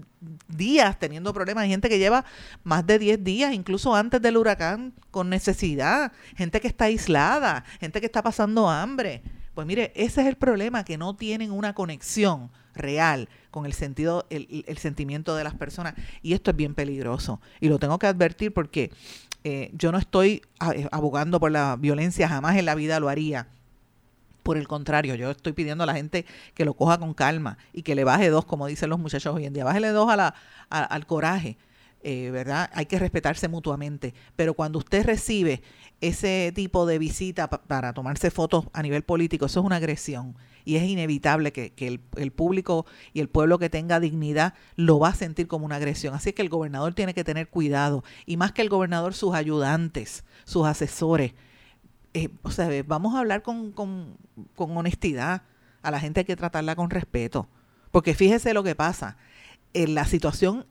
días 0.49 0.99
teniendo 0.99 1.35
problemas. 1.35 1.65
Hay 1.65 1.69
gente 1.69 1.91
que 1.91 1.99
lleva 1.99 2.25
más 2.65 2.87
de 2.87 2.99
10 2.99 3.23
días, 3.23 3.53
incluso 3.53 3.95
antes 3.95 4.23
del 4.23 4.39
huracán, 4.39 4.95
con 5.11 5.29
necesidad. 5.29 6.11
Gente 6.35 6.63
que 6.63 6.67
está 6.69 6.87
aislada, 6.87 7.65
gente 7.79 8.01
que 8.01 8.07
está 8.07 8.23
pasando 8.23 8.71
hambre. 8.71 9.23
Pues 9.59 9.67
mire, 9.67 9.91
ese 9.97 10.21
es 10.21 10.29
el 10.29 10.37
problema, 10.37 10.85
que 10.85 10.97
no 10.97 11.17
tienen 11.17 11.51
una 11.51 11.75
conexión 11.75 12.49
real 12.77 13.29
con 13.51 13.67
el 13.67 13.73
sentido, 13.73 14.25
el, 14.31 14.79
sentimiento 14.79 15.35
de 15.35 15.43
las 15.43 15.55
personas. 15.55 15.95
Y 16.23 16.35
esto 16.35 16.53
es 16.53 16.57
bien 16.57 16.77
peligroso. 16.77 17.41
Y 17.59 17.69
lo 17.69 17.81
tengo 17.81 17.99
que 17.99 18.07
advertir 18.07 18.55
porque 18.55 18.93
eh, 19.43 19.73
yo 19.73 19.91
no 19.91 19.99
estoy 19.99 20.43
eh, 20.73 20.87
abogando 20.93 21.41
por 21.41 21.51
la 21.51 21.75
violencia, 21.75 22.29
jamás 22.29 22.57
en 22.57 22.67
la 22.67 22.77
vida 22.77 23.01
lo 23.01 23.09
haría 23.09 23.49
por 24.45 24.59
el 24.59 24.69
contrario, 24.69 25.17
yo 25.17 25.33
estoy 25.33 25.55
pidiendo 25.55 25.83
a 25.83 25.89
la 25.89 25.95
gente 25.95 26.25
que 26.55 26.65
lo 26.65 26.75
coja 26.75 26.99
con 26.99 27.13
calma 27.13 27.59
y 27.73 27.83
que 27.83 27.97
le 27.97 28.05
baje 28.05 28.31
dos, 28.31 28.45
como 28.45 28.69
dicen 28.69 28.89
los 28.91 29.01
muchachos 29.01 29.35
hoy 29.35 29.45
en 29.45 29.55
día. 29.55 29.65
Bájele 29.65 29.89
dos 29.89 30.09
al 30.71 31.07
coraje, 31.07 31.59
eh, 32.03 32.31
¿verdad? 32.31 32.71
Hay 32.73 32.87
que 32.87 32.99
respetarse 32.99 33.49
mutuamente. 33.49 34.15
Pero 34.37 34.55
cuando 34.55 34.79
usted 34.79 35.05
recibe 35.05 35.63
ese 36.01 36.53
tipo 36.55 36.87
de 36.87 36.99
visita 36.99 37.49
para 37.49 37.93
tomarse 37.93 38.31
fotos 38.31 38.67
a 38.73 38.83
nivel 38.83 39.03
político, 39.03 39.47
eso 39.47 39.61
es 39.61 39.67
una 39.67 39.77
agresión. 39.77 40.37
Y 40.65 40.77
es 40.77 40.85
inevitable 40.85 41.53
que, 41.53 41.73
el, 41.79 42.31
público 42.33 42.87
y 43.13 43.21
el 43.21 43.29
pueblo 43.29 43.59
que 43.59 43.71
tenga 43.71 44.01
dignidad 44.01 44.55
lo 44.77 44.99
va 44.99 45.09
a 45.09 45.15
sentir 45.15 45.49
como 45.49 45.65
una 45.67 45.77
agresión. 45.77 46.15
Así 46.15 46.33
que 46.33 46.43
el 46.43 46.49
gobernador 46.49 46.95
tiene 46.95 47.15
que 47.15 47.25
tener 47.25 47.49
cuidado. 47.49 48.05
Y 48.27 48.37
más 48.37 48.53
que 48.53 48.63
el 48.63 48.69
gobernador, 48.69 49.15
sus 49.15 49.35
ayudantes, 49.35 50.25
sus 50.45 50.67
asesores 50.67 51.35
eh, 52.15 52.31
o 52.43 52.51
sea, 52.51 52.69
vamos 52.87 53.15
a 53.15 53.21
hablar 53.21 53.43
con, 53.43 53.73
con, 53.73 54.17
honestidad. 54.57 55.43
A 55.83 55.91
la 55.91 56.01
gente 56.01 56.21
hay 56.21 56.27
que 56.27 56.37
tratarla 56.37 56.75
con 56.75 56.91
respeto. 56.91 57.49
Porque 57.91 58.15
fíjese 58.15 58.55
lo 58.55 58.63
que 58.63 58.75
pasa. 58.75 59.17
En 59.75 59.95
la 59.95 60.05
situación, 60.05 60.67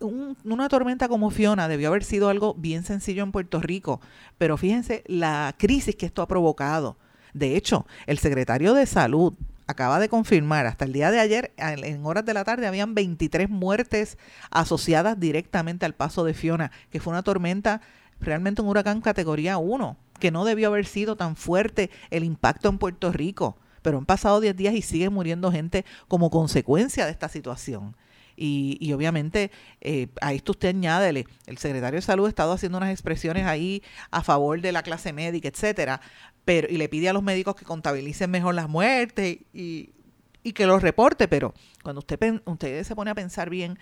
una 0.00 0.68
tormenta 0.68 1.08
como 1.08 1.30
Fiona 1.30 1.68
debió 1.68 1.88
haber 1.88 2.04
sido 2.04 2.28
algo 2.28 2.54
bien 2.54 2.84
sencillo 2.84 3.22
en 3.22 3.32
Puerto 3.32 3.60
Rico. 3.60 4.00
Pero 4.38 4.56
fíjense 4.56 5.04
la 5.06 5.54
crisis 5.58 5.96
que 5.96 6.06
esto 6.06 6.22
ha 6.22 6.28
provocado. 6.28 6.96
De 7.34 7.56
hecho, 7.56 7.86
el 8.06 8.18
secretario 8.18 8.74
de 8.74 8.86
Salud 8.86 9.34
acaba 9.66 10.00
de 10.00 10.08
confirmar, 10.08 10.66
hasta 10.66 10.84
el 10.84 10.92
día 10.92 11.10
de 11.10 11.20
ayer, 11.20 11.52
en 11.56 12.04
horas 12.04 12.24
de 12.24 12.34
la 12.34 12.44
tarde, 12.44 12.66
habían 12.66 12.94
23 12.94 13.48
muertes 13.48 14.18
asociadas 14.50 15.18
directamente 15.20 15.86
al 15.86 15.94
paso 15.94 16.24
de 16.24 16.34
Fiona, 16.34 16.72
que 16.90 16.98
fue 16.98 17.12
una 17.12 17.22
tormenta, 17.22 17.80
realmente 18.20 18.62
un 18.62 18.68
huracán 18.68 19.00
categoría 19.00 19.58
1 19.58 19.96
que 20.20 20.30
no 20.30 20.44
debió 20.44 20.68
haber 20.68 20.86
sido 20.86 21.16
tan 21.16 21.34
fuerte 21.34 21.90
el 22.10 22.22
impacto 22.22 22.68
en 22.68 22.78
Puerto 22.78 23.10
Rico. 23.10 23.56
Pero 23.82 23.98
han 23.98 24.06
pasado 24.06 24.40
10 24.40 24.54
días 24.54 24.74
y 24.74 24.82
sigue 24.82 25.08
muriendo 25.08 25.50
gente 25.50 25.84
como 26.06 26.30
consecuencia 26.30 27.06
de 27.06 27.12
esta 27.12 27.28
situación. 27.28 27.96
Y, 28.42 28.92
obviamente 28.94 29.50
eh, 29.82 30.08
a 30.22 30.32
esto 30.32 30.52
usted 30.52 30.70
añádele, 30.70 31.26
el 31.46 31.58
secretario 31.58 31.98
de 31.98 32.02
salud 32.02 32.24
ha 32.24 32.30
estado 32.30 32.52
haciendo 32.52 32.78
unas 32.78 32.90
expresiones 32.90 33.44
ahí 33.44 33.82
a 34.10 34.22
favor 34.22 34.62
de 34.62 34.72
la 34.72 34.82
clase 34.82 35.12
médica, 35.12 35.48
etcétera, 35.48 36.00
pero 36.46 36.66
y 36.70 36.78
le 36.78 36.88
pide 36.88 37.10
a 37.10 37.12
los 37.12 37.22
médicos 37.22 37.54
que 37.54 37.66
contabilicen 37.66 38.30
mejor 38.30 38.54
las 38.54 38.66
muertes 38.66 39.40
y, 39.52 39.90
y 40.42 40.52
que 40.52 40.64
los 40.64 40.80
reporte, 40.80 41.28
pero 41.28 41.52
cuando 41.82 41.98
usted, 41.98 42.40
usted 42.46 42.82
se 42.84 42.96
pone 42.96 43.10
a 43.10 43.14
pensar 43.14 43.50
bien, 43.50 43.78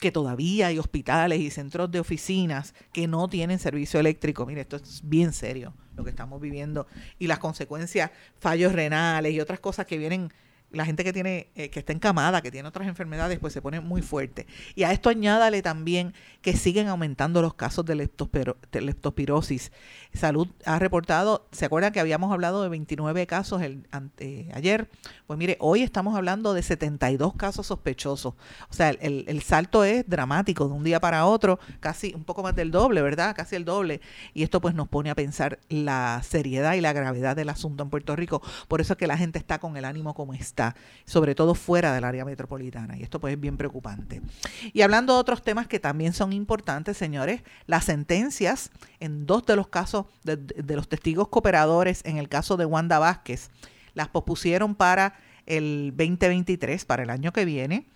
que 0.00 0.10
todavía 0.10 0.68
hay 0.68 0.78
hospitales 0.78 1.40
y 1.40 1.50
centros 1.50 1.90
de 1.90 2.00
oficinas 2.00 2.74
que 2.92 3.06
no 3.06 3.28
tienen 3.28 3.58
servicio 3.58 4.00
eléctrico. 4.00 4.44
Mire, 4.46 4.62
esto 4.62 4.76
es 4.76 5.02
bien 5.04 5.32
serio 5.32 5.74
lo 5.96 6.04
que 6.04 6.10
estamos 6.10 6.40
viviendo 6.40 6.86
y 7.18 7.26
las 7.26 7.38
consecuencias, 7.38 8.10
fallos 8.38 8.72
renales 8.72 9.32
y 9.32 9.40
otras 9.40 9.60
cosas 9.60 9.86
que 9.86 9.98
vienen 9.98 10.32
la 10.74 10.84
gente 10.84 11.04
que 11.04 11.12
tiene 11.12 11.48
eh, 11.54 11.70
que 11.70 11.78
está 11.78 11.92
encamada, 11.92 12.42
que 12.42 12.50
tiene 12.50 12.68
otras 12.68 12.88
enfermedades, 12.88 13.38
pues 13.38 13.52
se 13.52 13.62
pone 13.62 13.80
muy 13.80 14.02
fuerte. 14.02 14.46
Y 14.74 14.82
a 14.84 14.92
esto 14.92 15.08
añádale 15.08 15.62
también 15.62 16.14
que 16.42 16.56
siguen 16.56 16.88
aumentando 16.88 17.42
los 17.42 17.54
casos 17.54 17.84
de, 17.84 17.94
leptospirosis. 17.94 19.72
Salud 20.12 20.48
ha 20.64 20.78
reportado, 20.78 21.46
¿se 21.52 21.64
acuerdan 21.64 21.92
que 21.92 22.00
habíamos 22.00 22.32
hablado 22.32 22.62
de 22.62 22.68
29 22.68 23.26
casos 23.26 23.62
el, 23.62 23.86
ayer? 24.52 24.88
Pues 25.26 25.38
mire, 25.38 25.56
hoy 25.60 25.82
estamos 25.82 26.16
hablando 26.16 26.54
de 26.54 26.62
72 26.62 27.34
casos 27.34 27.66
sospechosos. 27.66 28.34
O 28.68 28.72
sea, 28.72 28.90
el, 28.90 29.24
el 29.26 29.42
salto 29.42 29.84
es 29.84 30.08
dramático 30.08 30.68
de 30.68 30.74
un 30.74 30.84
día 30.84 31.00
para 31.00 31.26
otro, 31.26 31.58
casi 31.80 32.12
un 32.14 32.24
poco 32.24 32.42
más 32.42 32.54
del 32.54 32.70
doble, 32.70 33.02
¿verdad? 33.02 33.34
Casi 33.34 33.56
el 33.56 33.64
doble. 33.64 34.00
Y 34.34 34.42
esto 34.42 34.60
pues 34.60 34.74
nos 34.74 34.88
pone 34.88 35.10
a 35.10 35.14
pensar 35.14 35.58
la 35.68 36.20
seriedad 36.22 36.74
y 36.74 36.80
la 36.80 36.92
gravedad 36.92 37.36
del 37.36 37.48
asunto 37.48 37.82
en 37.82 37.90
Puerto 37.90 38.16
Rico. 38.16 38.42
Por 38.68 38.80
eso 38.80 38.94
es 38.94 38.98
que 38.98 39.06
la 39.06 39.16
gente 39.16 39.38
está 39.38 39.58
con 39.58 39.76
el 39.76 39.84
ánimo 39.84 40.14
como 40.14 40.34
está 40.34 40.63
sobre 41.04 41.34
todo 41.34 41.54
fuera 41.54 41.92
del 41.92 42.04
área 42.04 42.24
metropolitana. 42.24 42.96
Y 42.96 43.02
esto 43.02 43.20
pues 43.20 43.34
es 43.34 43.40
bien 43.40 43.56
preocupante. 43.56 44.22
Y 44.72 44.82
hablando 44.82 45.14
de 45.14 45.20
otros 45.20 45.42
temas 45.42 45.66
que 45.66 45.80
también 45.80 46.12
son 46.12 46.32
importantes, 46.32 46.96
señores, 46.96 47.42
las 47.66 47.84
sentencias 47.84 48.70
en 49.00 49.26
dos 49.26 49.44
de 49.46 49.56
los 49.56 49.68
casos 49.68 50.06
de, 50.22 50.38
los 50.74 50.88
testigos 50.88 51.28
cooperadores, 51.28 52.02
en 52.04 52.18
el 52.18 52.28
caso 52.28 52.56
de 52.56 52.64
Wanda 52.64 52.98
Vázquez, 52.98 53.50
las 53.94 54.08
pospusieron 54.08 54.74
para 54.74 55.14
el 55.46 55.92
2023, 55.96 56.84
para 56.84 57.02
el 57.02 57.10
año 57.10 57.32
que 57.32 57.44
viene 57.44 57.86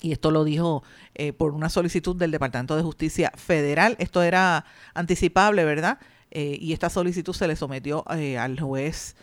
y 0.00 0.12
esto 0.12 0.30
lo 0.30 0.44
dijo 0.44 0.82
eh, 1.14 1.32
por 1.32 1.52
una 1.52 1.68
solicitud 1.68 2.16
del 2.16 2.30
Departamento 2.30 2.76
de 2.76 2.82
Justicia 2.82 3.32
Federal. 3.36 3.96
Esto 3.98 4.22
era 4.22 4.64
anticipable, 4.94 5.64
¿verdad? 5.64 5.98
Eh, 6.30 6.56
y 6.60 6.72
esta 6.72 6.90
solicitud 6.90 7.34
se 7.34 7.48
le 7.48 7.56
sometió 7.56 8.04
eh, 8.16 8.38
al 8.38 8.58
juez 8.58 9.16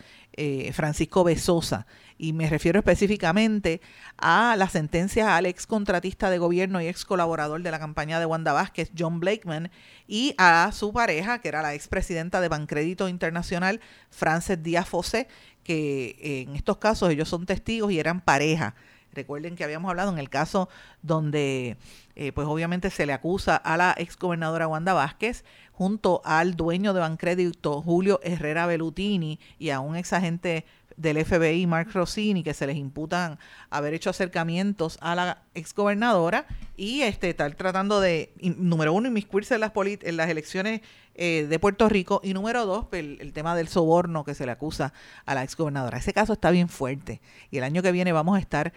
Francisco 0.72 1.24
Besosa 1.24 1.84
y 2.18 2.32
me 2.32 2.50
refiero 2.50 2.80
específicamente 2.80 3.80
a 4.18 4.56
las 4.58 4.72
sentencias 4.72 5.28
al 5.28 5.46
ex 5.46 5.66
contratista 5.66 6.28
de 6.28 6.38
gobierno 6.38 6.80
y 6.80 6.88
ex 6.88 7.04
colaborador 7.04 7.62
de 7.62 7.70
la 7.70 7.78
campaña 7.78 8.18
de 8.18 8.26
Wanda 8.26 8.52
Vázquez, 8.52 8.90
John 8.98 9.20
Blakeman, 9.20 9.70
y 10.06 10.34
a 10.36 10.70
su 10.72 10.92
pareja, 10.92 11.40
que 11.40 11.48
era 11.48 11.62
la 11.62 11.74
expresidenta 11.74 12.40
de 12.40 12.48
Bancrédito 12.48 13.08
Internacional, 13.08 13.80
Frances 14.10 14.62
Díaz 14.62 14.88
Fosé, 14.88 15.28
que 15.62 16.16
en 16.42 16.56
estos 16.56 16.78
casos 16.78 17.10
ellos 17.10 17.28
son 17.28 17.46
testigos 17.46 17.92
y 17.92 18.00
eran 18.00 18.20
pareja. 18.20 18.74
Recuerden 19.12 19.56
que 19.56 19.64
habíamos 19.64 19.88
hablado 19.88 20.12
en 20.12 20.18
el 20.18 20.28
caso 20.28 20.68
donde, 21.02 21.76
eh, 22.14 22.32
pues 22.32 22.46
obviamente 22.46 22.90
se 22.90 23.06
le 23.06 23.12
acusa 23.12 23.56
a 23.56 23.76
la 23.76 23.94
ex 23.96 24.16
gobernadora 24.18 24.68
Wanda 24.68 24.92
Vázquez 24.92 25.44
junto 25.72 26.20
al 26.24 26.56
dueño 26.56 26.92
de 26.92 27.00
Bancrédito, 27.00 27.82
Julio 27.82 28.20
Herrera 28.22 28.66
Belutini, 28.66 29.38
y 29.58 29.70
a 29.70 29.80
un 29.80 29.96
ex 29.96 30.12
agente 30.12 30.66
del 30.98 31.24
FBI, 31.24 31.66
Mark 31.66 31.90
Rossini, 31.94 32.42
que 32.42 32.52
se 32.52 32.66
les 32.66 32.76
imputan 32.76 33.38
haber 33.70 33.94
hecho 33.94 34.10
acercamientos 34.10 34.98
a 35.00 35.14
la 35.14 35.42
exgobernadora 35.54 36.46
y 36.76 37.02
este, 37.02 37.30
estar 37.30 37.54
tratando 37.54 38.00
de, 38.00 38.32
número 38.40 38.92
uno, 38.92 39.08
inmiscuirse 39.08 39.54
en 39.54 39.60
las, 39.60 39.72
en 39.74 40.16
las 40.16 40.28
elecciones 40.28 40.80
eh, 41.14 41.46
de 41.48 41.58
Puerto 41.58 41.88
Rico 41.88 42.20
y 42.22 42.34
número 42.34 42.66
dos, 42.66 42.86
el, 42.92 43.18
el, 43.20 43.32
tema 43.32 43.56
del 43.56 43.68
soborno 43.68 44.24
que 44.24 44.34
se 44.34 44.44
le 44.44 44.52
acusa 44.52 44.92
a 45.24 45.34
la 45.34 45.44
exgobernadora. 45.44 45.98
Ese 45.98 46.12
caso 46.12 46.32
está 46.32 46.50
bien 46.50 46.68
fuerte 46.68 47.20
y 47.50 47.58
el 47.58 47.64
año 47.64 47.80
que 47.82 47.92
viene 47.92 48.12
vamos 48.12 48.36
a 48.36 48.40
estar 48.40 48.72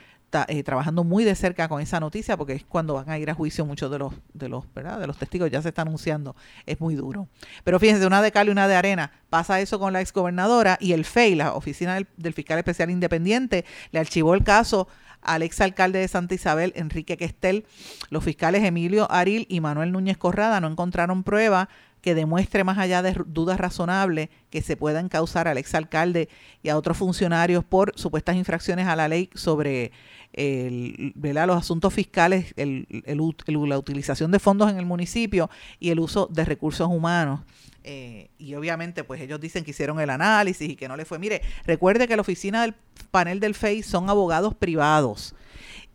eh, 0.48 0.64
trabajando 0.64 1.04
muy 1.04 1.24
de 1.24 1.36
cerca 1.36 1.68
con 1.68 1.82
esa 1.82 2.00
noticia 2.00 2.38
porque 2.38 2.54
es 2.54 2.64
cuando 2.64 2.94
van 2.94 3.10
a 3.10 3.18
ir 3.18 3.30
a 3.30 3.34
juicio 3.34 3.66
muchos 3.66 3.92
de 3.92 4.00
los 4.00 4.14
de 4.34 4.50
los 4.50 4.66
¿verdad? 4.74 5.00
de 5.00 5.08
los 5.08 5.18
testigos 5.18 5.52
ya 5.52 5.62
se 5.62 5.70
está 5.70 5.82
anunciando 5.82 6.36
es 6.66 6.80
muy 6.80 6.96
duro 6.96 7.28
pero 7.64 7.80
fíjense 7.80 8.06
una 8.06 8.22
de 8.22 8.32
cal 8.32 8.48
y 8.48 8.52
una 8.52 8.68
de 8.68 8.76
arena 8.76 9.12
pasa 9.30 9.60
eso 9.60 9.80
con 9.80 9.94
la 9.94 10.02
exgobernadora 10.02 10.78
y 10.80 10.94
el 10.94 11.06
FEI 11.06 11.36
la 11.36 11.54
oficina 11.54 11.96
del, 11.96 12.34
fiscal 12.34 12.58
especial 12.58 12.90
independiente 12.90 13.66
le 13.92 14.00
archivó 14.00 14.34
el 14.34 14.44
caso 14.44 14.88
al 15.22 15.44
exalcalde 15.44 16.00
de 16.00 16.08
Santa 16.08 16.34
Isabel, 16.34 16.74
Enrique 16.76 17.16
Questel. 17.16 17.66
Los 18.10 18.24
fiscales 18.24 18.64
Emilio 18.64 19.10
Aril 19.12 19.46
y 19.50 19.60
Manuel 19.60 19.92
Núñez 19.92 20.18
Corrada 20.18 20.60
no 20.60 20.68
encontraron 20.68 21.22
prueba 21.22 21.70
que 22.02 22.16
demuestre 22.16 22.64
más 22.64 22.78
allá 22.78 23.02
de 23.02 23.16
dudas 23.28 23.60
razonables 23.60 24.30
que 24.50 24.62
se 24.62 24.76
puedan 24.76 25.08
causar 25.08 25.48
al 25.48 25.58
exalcalde 25.58 26.30
y 26.64 26.70
a 26.70 26.78
otros 26.78 26.98
funcionarios 26.98 27.64
por 27.64 27.94
supuestas 27.96 28.36
infracciones 28.36 28.88
a 28.88 28.96
la 28.96 29.08
ley 29.08 29.30
sobre 29.36 29.92
el, 30.34 31.14
los 31.16 31.58
asuntos 31.58 31.94
fiscales, 31.94 32.54
el, 32.58 32.88
la 33.06 33.78
utilización 33.78 34.32
de 34.32 34.40
fondos 34.40 34.70
en 34.72 34.78
el 34.78 34.86
municipio 34.86 35.50
y 35.80 35.90
el 35.92 36.00
uso 36.00 36.28
de 36.32 36.46
recursos 36.46 36.88
humanos. 36.88 37.42
Eh, 37.84 38.30
y 38.38 38.54
obviamente, 38.54 39.04
pues 39.04 39.22
ellos 39.22 39.40
dicen 39.40 39.64
que 39.64 39.72
hicieron 39.72 40.00
el 40.00 40.10
análisis 40.10 40.70
y 40.70 40.76
que 40.76 40.88
no 40.88 40.96
le 40.96 41.06
fue. 41.06 41.18
Mire, 41.18 41.42
recuerde 41.66 42.08
que 42.08 42.16
la 42.16 42.22
oficina 42.22 42.62
del 42.62 42.76
panel 43.10 43.40
del 43.40 43.56
FEI 43.56 43.82
son 43.84 44.10
abogados 44.10 44.54
privados 44.56 45.36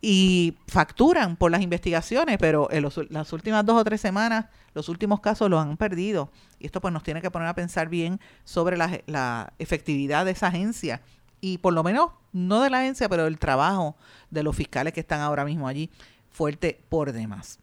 y 0.08 0.56
facturan 0.68 1.34
por 1.34 1.50
las 1.50 1.62
investigaciones, 1.62 2.38
pero 2.38 2.70
en 2.70 2.86
las 3.10 3.32
últimas 3.32 3.66
dos 3.66 3.80
o 3.80 3.82
tres 3.82 4.00
semanas, 4.00 4.44
los 4.72 4.88
últimos 4.88 5.18
casos 5.18 5.50
los 5.50 5.60
han 5.60 5.76
perdido. 5.76 6.30
Y 6.60 6.66
esto 6.66 6.80
pues 6.80 6.94
nos 6.94 7.02
tiene 7.02 7.20
que 7.20 7.28
poner 7.28 7.48
a 7.48 7.56
pensar 7.56 7.88
bien 7.88 8.20
sobre 8.44 8.76
la, 8.76 9.00
la 9.06 9.52
efectividad 9.58 10.24
de 10.24 10.30
esa 10.30 10.46
agencia 10.46 11.02
y 11.40 11.58
por 11.58 11.72
lo 11.72 11.82
menos 11.82 12.10
no 12.32 12.60
de 12.60 12.70
la 12.70 12.82
agencia, 12.82 13.08
pero 13.08 13.24
del 13.24 13.40
trabajo 13.40 13.96
de 14.30 14.44
los 14.44 14.54
fiscales 14.54 14.92
que 14.92 15.00
están 15.00 15.22
ahora 15.22 15.44
mismo 15.44 15.66
allí 15.66 15.90
fuerte 16.30 16.78
por 16.88 17.10
demás. 17.10 17.58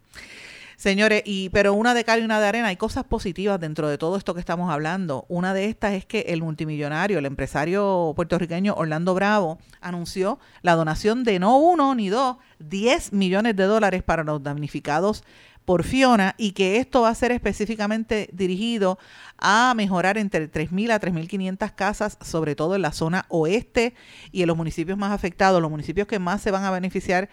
Señores, 0.83 1.23
y 1.25 1.47
pero 1.47 1.73
una 1.73 1.93
de 1.93 2.03
cal 2.03 2.19
y 2.19 2.25
una 2.25 2.41
de 2.41 2.47
arena, 2.47 2.67
hay 2.67 2.75
cosas 2.75 3.05
positivas 3.05 3.57
dentro 3.57 3.87
de 3.87 3.97
todo 3.97 4.17
esto 4.17 4.33
que 4.33 4.41
estamos 4.41 4.69
hablando. 4.69 5.25
Una 5.29 5.53
de 5.53 5.69
estas 5.69 5.93
es 5.93 6.05
que 6.05 6.25
el 6.27 6.41
multimillonario, 6.41 7.19
el 7.19 7.25
empresario 7.25 8.11
puertorriqueño 8.17 8.73
Orlando 8.73 9.13
Bravo, 9.13 9.59
anunció 9.79 10.39
la 10.61 10.75
donación 10.75 11.23
de 11.23 11.39
no 11.39 11.57
uno 11.57 11.95
ni 11.95 12.09
dos, 12.09 12.35
10 12.59 13.13
millones 13.13 13.55
de 13.55 13.63
dólares 13.63 14.03
para 14.03 14.25
los 14.25 14.43
damnificados 14.43 15.23
por 15.63 15.83
Fiona 15.83 16.35
y 16.37 16.51
que 16.51 16.77
esto 16.77 17.03
va 17.03 17.09
a 17.09 17.15
ser 17.15 17.31
específicamente 17.31 18.29
dirigido 18.33 18.99
a 19.37 19.73
mejorar 19.77 20.17
entre 20.17 20.51
3.000 20.51 20.91
a 20.91 20.99
3.500 20.99 21.75
casas, 21.75 22.17
sobre 22.21 22.55
todo 22.55 22.75
en 22.75 22.81
la 22.81 22.91
zona 22.91 23.25
oeste 23.29 23.93
y 24.31 24.41
en 24.41 24.47
los 24.47 24.57
municipios 24.57 24.97
más 24.97 25.11
afectados, 25.11 25.61
los 25.61 25.71
municipios 25.71 26.07
que 26.07 26.19
más 26.19 26.41
se 26.41 26.51
van 26.51 26.65
a 26.65 26.71
beneficiar 26.71 27.29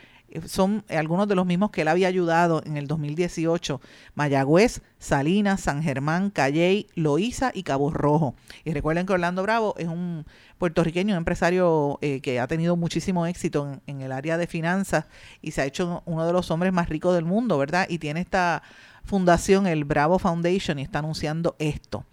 son 0.46 0.84
algunos 0.88 1.28
de 1.28 1.34
los 1.34 1.46
mismos 1.46 1.70
que 1.70 1.82
él 1.82 1.88
había 1.88 2.08
ayudado 2.08 2.62
en 2.64 2.76
el 2.76 2.86
2018, 2.86 3.80
Mayagüez, 4.14 4.82
Salinas, 4.98 5.60
San 5.60 5.82
Germán, 5.82 6.30
Calley, 6.30 6.86
Loíza 6.94 7.50
y 7.54 7.62
Cabo 7.62 7.90
Rojo. 7.90 8.34
Y 8.64 8.72
recuerden 8.72 9.06
que 9.06 9.12
Orlando 9.12 9.42
Bravo 9.42 9.74
es 9.78 9.88
un 9.88 10.26
puertorriqueño, 10.58 11.14
un 11.14 11.18
empresario 11.18 11.98
eh, 12.02 12.20
que 12.20 12.40
ha 12.40 12.46
tenido 12.46 12.76
muchísimo 12.76 13.26
éxito 13.26 13.80
en, 13.86 13.96
en 13.96 14.02
el 14.02 14.12
área 14.12 14.36
de 14.36 14.46
finanzas 14.46 15.06
y 15.42 15.52
se 15.52 15.62
ha 15.62 15.66
hecho 15.66 16.02
uno 16.06 16.26
de 16.26 16.32
los 16.32 16.50
hombres 16.50 16.72
más 16.72 16.88
ricos 16.88 17.14
del 17.14 17.24
mundo, 17.24 17.58
¿verdad? 17.58 17.86
Y 17.88 17.98
tiene 17.98 18.20
esta 18.20 18.62
fundación, 19.04 19.66
el 19.66 19.84
Bravo 19.84 20.18
Foundation, 20.18 20.78
y 20.78 20.82
está 20.82 21.00
anunciando 21.00 21.56
esto. 21.58 22.04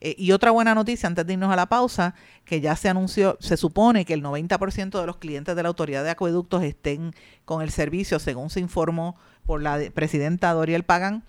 Eh, 0.00 0.14
y 0.18 0.32
otra 0.32 0.50
buena 0.50 0.74
noticia 0.74 1.06
antes 1.06 1.26
de 1.26 1.32
irnos 1.32 1.52
a 1.52 1.56
la 1.56 1.66
pausa, 1.66 2.14
que 2.44 2.60
ya 2.60 2.76
se 2.76 2.88
anunció, 2.88 3.36
se 3.40 3.56
supone 3.56 4.04
que 4.04 4.14
el 4.14 4.22
90% 4.22 5.00
de 5.00 5.06
los 5.06 5.16
clientes 5.16 5.56
de 5.56 5.62
la 5.62 5.68
Autoridad 5.68 6.04
de 6.04 6.10
Acueductos 6.10 6.62
estén 6.62 7.14
con 7.44 7.62
el 7.62 7.70
servicio, 7.70 8.18
según 8.18 8.50
se 8.50 8.60
informó 8.60 9.16
por 9.44 9.62
la 9.62 9.80
presidenta 9.94 10.52
Doriel 10.52 10.84
Pagan, 10.84 11.24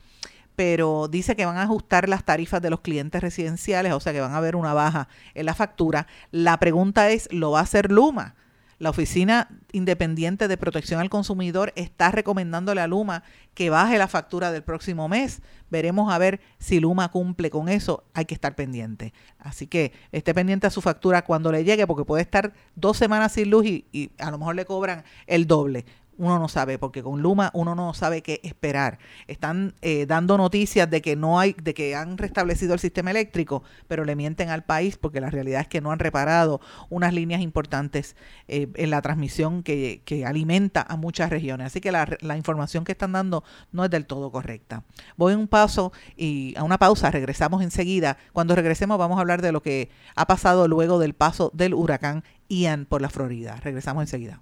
pero 0.56 1.08
dice 1.08 1.36
que 1.36 1.46
van 1.46 1.58
a 1.58 1.64
ajustar 1.64 2.10
las 2.10 2.26
tarifas 2.26 2.62
de 2.62 2.70
los 2.70 2.82
clientes 2.82 3.22
residenciales, 3.22 3.94
o 3.94 4.00
sea 4.00 4.12
que 4.12 4.20
van 4.20 4.34
a 4.34 4.38
haber 4.38 4.56
una 4.56 4.74
baja 4.74 5.08
en 5.34 5.46
la 5.46 5.54
factura. 5.54 6.06
La 6.32 6.60
pregunta 6.60 7.10
es, 7.10 7.30
¿lo 7.32 7.52
va 7.52 7.60
a 7.60 7.64
hacer 7.64 7.92
Luma? 7.92 8.36
La 8.80 8.90
Oficina 8.90 9.50
Independiente 9.74 10.48
de 10.48 10.56
Protección 10.56 11.02
al 11.02 11.10
Consumidor 11.10 11.74
está 11.76 12.12
recomendándole 12.12 12.80
a 12.80 12.88
Luma 12.88 13.24
que 13.54 13.70
baje 13.70 13.98
la 13.98 14.08
factura 14.08 14.54
del 14.54 14.64
próximo 14.64 15.10
mes. 15.10 15.42
Veremos 15.70 16.12
a 16.12 16.18
ver 16.18 16.40
si 16.60 16.80
Luma 16.80 17.12
cumple 17.12 17.50
con 17.50 17.68
eso. 17.68 18.06
Hay 18.14 18.24
que 18.24 18.34
estar 18.34 18.56
pendiente. 18.56 19.14
Así 19.38 19.68
que 19.68 19.92
esté 20.14 20.34
pendiente 20.34 20.66
a 20.66 20.70
su 20.70 20.82
factura 20.82 21.26
cuando 21.26 21.52
le 21.52 21.66
llegue, 21.66 21.86
porque 21.86 22.06
puede 22.06 22.24
estar 22.24 22.54
dos 22.76 22.96
semanas 22.96 23.34
sin 23.34 23.50
luz 23.50 23.66
y, 23.66 23.86
y 23.92 24.12
a 24.18 24.32
lo 24.32 24.38
mejor 24.38 24.56
le 24.56 24.64
cobran 24.64 25.04
el 25.28 25.46
doble 25.46 25.86
uno 26.20 26.38
no 26.38 26.50
sabe, 26.50 26.78
porque 26.78 27.02
con 27.02 27.22
Luma 27.22 27.50
uno 27.54 27.76
no 27.76 27.94
sabe 27.94 28.22
qué 28.22 28.42
esperar. 28.44 29.00
Están 29.28 29.74
eh, 29.82 30.06
dando 30.06 30.38
noticias 30.38 30.90
de 30.90 31.02
que 31.02 31.16
no 31.16 31.40
hay, 31.40 31.54
de 31.54 31.74
que 31.74 31.96
han 31.96 32.18
restablecido 32.18 32.74
el 32.74 32.80
sistema 32.80 33.10
eléctrico, 33.10 33.64
pero 33.88 34.04
le 34.04 34.16
mienten 34.16 34.50
al 34.50 34.64
país 34.64 34.98
porque 34.98 35.22
la 35.22 35.30
realidad 35.30 35.62
es 35.62 35.68
que 35.68 35.80
no 35.80 35.92
han 35.92 36.00
reparado 36.00 36.60
unas 36.90 37.14
líneas 37.14 37.42
importantes 37.42 38.18
eh, 38.48 38.68
en 38.76 38.90
la 38.90 39.02
transmisión 39.02 39.64
que, 39.64 40.04
alimenta 40.28 40.86
a 40.88 40.98
muchas 40.98 41.30
regiones. 41.30 41.68
Así 41.68 41.80
que 41.80 41.94
la, 41.94 42.06
la, 42.20 42.36
información 42.36 42.84
que 42.84 42.92
están 42.92 43.14
dando 43.14 43.46
no 43.72 43.86
es 43.86 43.90
del 43.90 44.06
todo 44.06 44.32
correcta. 44.32 44.84
Voy 45.16 45.34
un 45.34 45.48
paso 45.48 45.94
y 46.18 46.54
a 46.58 46.64
una 46.64 46.78
pausa, 46.78 47.10
regresamos 47.10 47.64
enseguida. 47.64 48.18
Cuando 48.34 48.54
regresemos 48.56 48.98
vamos 48.98 49.18
a 49.18 49.22
hablar 49.22 49.42
de 49.42 49.54
lo 49.54 49.62
que 49.62 49.90
ha 50.16 50.28
pasado 50.28 50.68
luego 50.68 51.00
del 51.00 51.14
paso 51.14 51.52
del 51.54 51.74
huracán 51.74 52.24
Ian 52.50 52.86
por 52.86 53.02
la 53.02 53.10
Florida. 53.10 53.56
Regresamos 53.64 54.04
enseguida. 54.04 54.42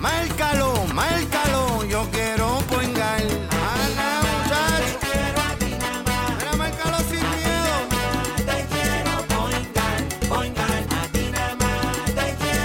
Márcalo, 0.00 0.86
márcalo, 0.94 1.84
yo 1.84 2.08
quiero 2.10 2.58
poingar. 2.70 3.20
Quiero 5.00 5.40
a 5.40 5.54
ti 5.58 5.76
nada 5.78 6.26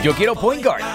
Yo 0.02 0.14
quiero 0.14 0.34
Point 0.36 0.64
Guard. 0.64 0.95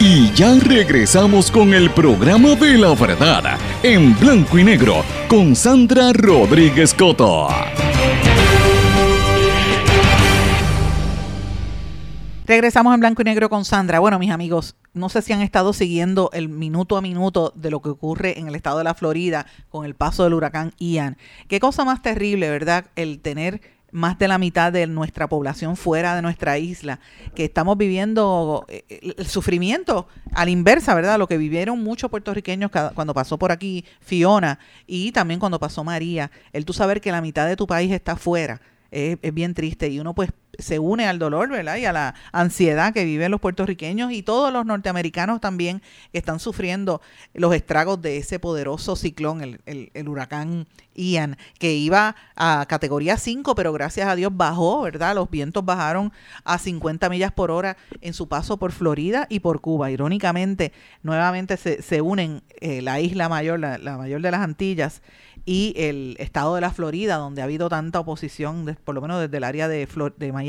Y 0.00 0.32
ya 0.32 0.54
regresamos 0.60 1.50
con 1.50 1.74
el 1.74 1.90
programa 1.90 2.56
de 2.56 2.76
la 2.78 2.94
verdad, 2.94 3.58
en 3.82 4.18
blanco 4.18 4.58
y 4.58 4.64
negro, 4.64 5.04
con 5.28 5.54
Sandra 5.54 6.12
Rodríguez 6.12 6.92
Coto. 6.94 7.48
Regresamos 12.46 12.94
en 12.94 13.00
blanco 13.00 13.22
y 13.22 13.24
negro 13.26 13.48
con 13.50 13.64
Sandra. 13.64 13.98
Bueno, 14.00 14.18
mis 14.18 14.30
amigos, 14.30 14.74
no 14.94 15.08
sé 15.08 15.20
si 15.22 15.34
han 15.34 15.42
estado 15.42 15.72
siguiendo 15.72 16.30
el 16.32 16.48
minuto 16.48 16.96
a 16.96 17.02
minuto 17.02 17.52
de 17.54 17.70
lo 17.70 17.82
que 17.82 17.90
ocurre 17.90 18.38
en 18.38 18.48
el 18.48 18.54
estado 18.54 18.78
de 18.78 18.84
la 18.84 18.94
Florida 18.94 19.46
con 19.68 19.84
el 19.84 19.94
paso 19.94 20.24
del 20.24 20.34
huracán 20.34 20.72
Ian. 20.78 21.18
Qué 21.46 21.60
cosa 21.60 21.84
más 21.84 22.02
terrible, 22.02 22.48
¿verdad? 22.50 22.86
El 22.96 23.20
tener 23.20 23.77
más 23.90 24.18
de 24.18 24.28
la 24.28 24.38
mitad 24.38 24.72
de 24.72 24.86
nuestra 24.86 25.28
población 25.28 25.76
fuera 25.76 26.14
de 26.14 26.22
nuestra 26.22 26.58
isla, 26.58 27.00
que 27.34 27.44
estamos 27.44 27.76
viviendo 27.76 28.66
eh, 28.68 29.14
el 29.18 29.26
sufrimiento 29.26 30.08
a 30.32 30.44
la 30.44 30.50
inversa, 30.50 30.94
¿verdad? 30.94 31.18
Lo 31.18 31.26
que 31.26 31.38
vivieron 31.38 31.82
muchos 31.82 32.10
puertorriqueños 32.10 32.70
cuando 32.94 33.14
pasó 33.14 33.38
por 33.38 33.52
aquí 33.52 33.84
Fiona 34.00 34.58
y 34.86 35.12
también 35.12 35.40
cuando 35.40 35.58
pasó 35.58 35.84
María. 35.84 36.30
El 36.52 36.64
tú 36.64 36.72
saber 36.72 37.00
que 37.00 37.12
la 37.12 37.20
mitad 37.20 37.46
de 37.46 37.56
tu 37.56 37.66
país 37.66 37.92
está 37.92 38.16
fuera 38.16 38.60
es, 38.90 39.18
es 39.22 39.34
bien 39.34 39.54
triste 39.54 39.88
y 39.88 40.00
uno 40.00 40.14
pues 40.14 40.30
se 40.58 40.80
une 40.80 41.06
al 41.06 41.20
dolor, 41.20 41.48
¿verdad? 41.48 41.76
Y 41.76 41.84
a 41.84 41.92
la 41.92 42.14
ansiedad 42.32 42.92
que 42.92 43.04
viven 43.04 43.30
los 43.30 43.40
puertorriqueños 43.40 44.12
y 44.12 44.22
todos 44.22 44.52
los 44.52 44.66
norteamericanos 44.66 45.40
también 45.40 45.82
están 46.12 46.40
sufriendo 46.40 47.00
los 47.32 47.54
estragos 47.54 48.02
de 48.02 48.18
ese 48.18 48.40
poderoso 48.40 48.96
ciclón, 48.96 49.60
el, 49.64 50.08
huracán 50.08 50.66
Ian, 50.94 51.38
que 51.60 51.74
iba 51.74 52.16
a 52.34 52.66
categoría 52.68 53.16
5, 53.16 53.54
pero 53.54 53.72
gracias 53.72 54.08
a 54.08 54.16
Dios 54.16 54.32
bajó, 54.36 54.82
¿verdad? 54.82 55.14
Los 55.14 55.30
vientos 55.30 55.64
bajaron 55.64 56.12
a 56.42 56.58
50 56.58 57.08
millas 57.08 57.30
por 57.30 57.52
hora 57.52 57.76
en 58.00 58.12
su 58.12 58.28
paso 58.28 58.56
por 58.56 58.72
Florida 58.72 59.26
y 59.30 59.38
por 59.38 59.60
Cuba. 59.60 59.92
Irónicamente, 59.92 60.72
nuevamente 61.04 61.56
se, 61.56 62.00
unen 62.00 62.42
eh, 62.60 62.82
la 62.82 63.00
isla 63.00 63.28
mayor, 63.28 63.60
la, 63.60 63.78
mayor 63.96 64.20
de 64.22 64.30
las 64.32 64.40
Antillas, 64.40 65.02
y 65.44 65.72
el 65.78 66.16
estado 66.18 66.56
de 66.56 66.60
la 66.60 66.70
Florida, 66.70 67.16
donde 67.16 67.40
ha 67.40 67.44
habido 67.44 67.70
tanta 67.70 68.00
oposición, 68.00 68.76
por 68.84 68.94
lo 68.94 69.00
menos 69.00 69.18
desde 69.18 69.38
el 69.38 69.44
área 69.44 69.66
de, 69.66 69.86
Flor 69.86 70.14
de 70.16 70.30
Miami, 70.30 70.47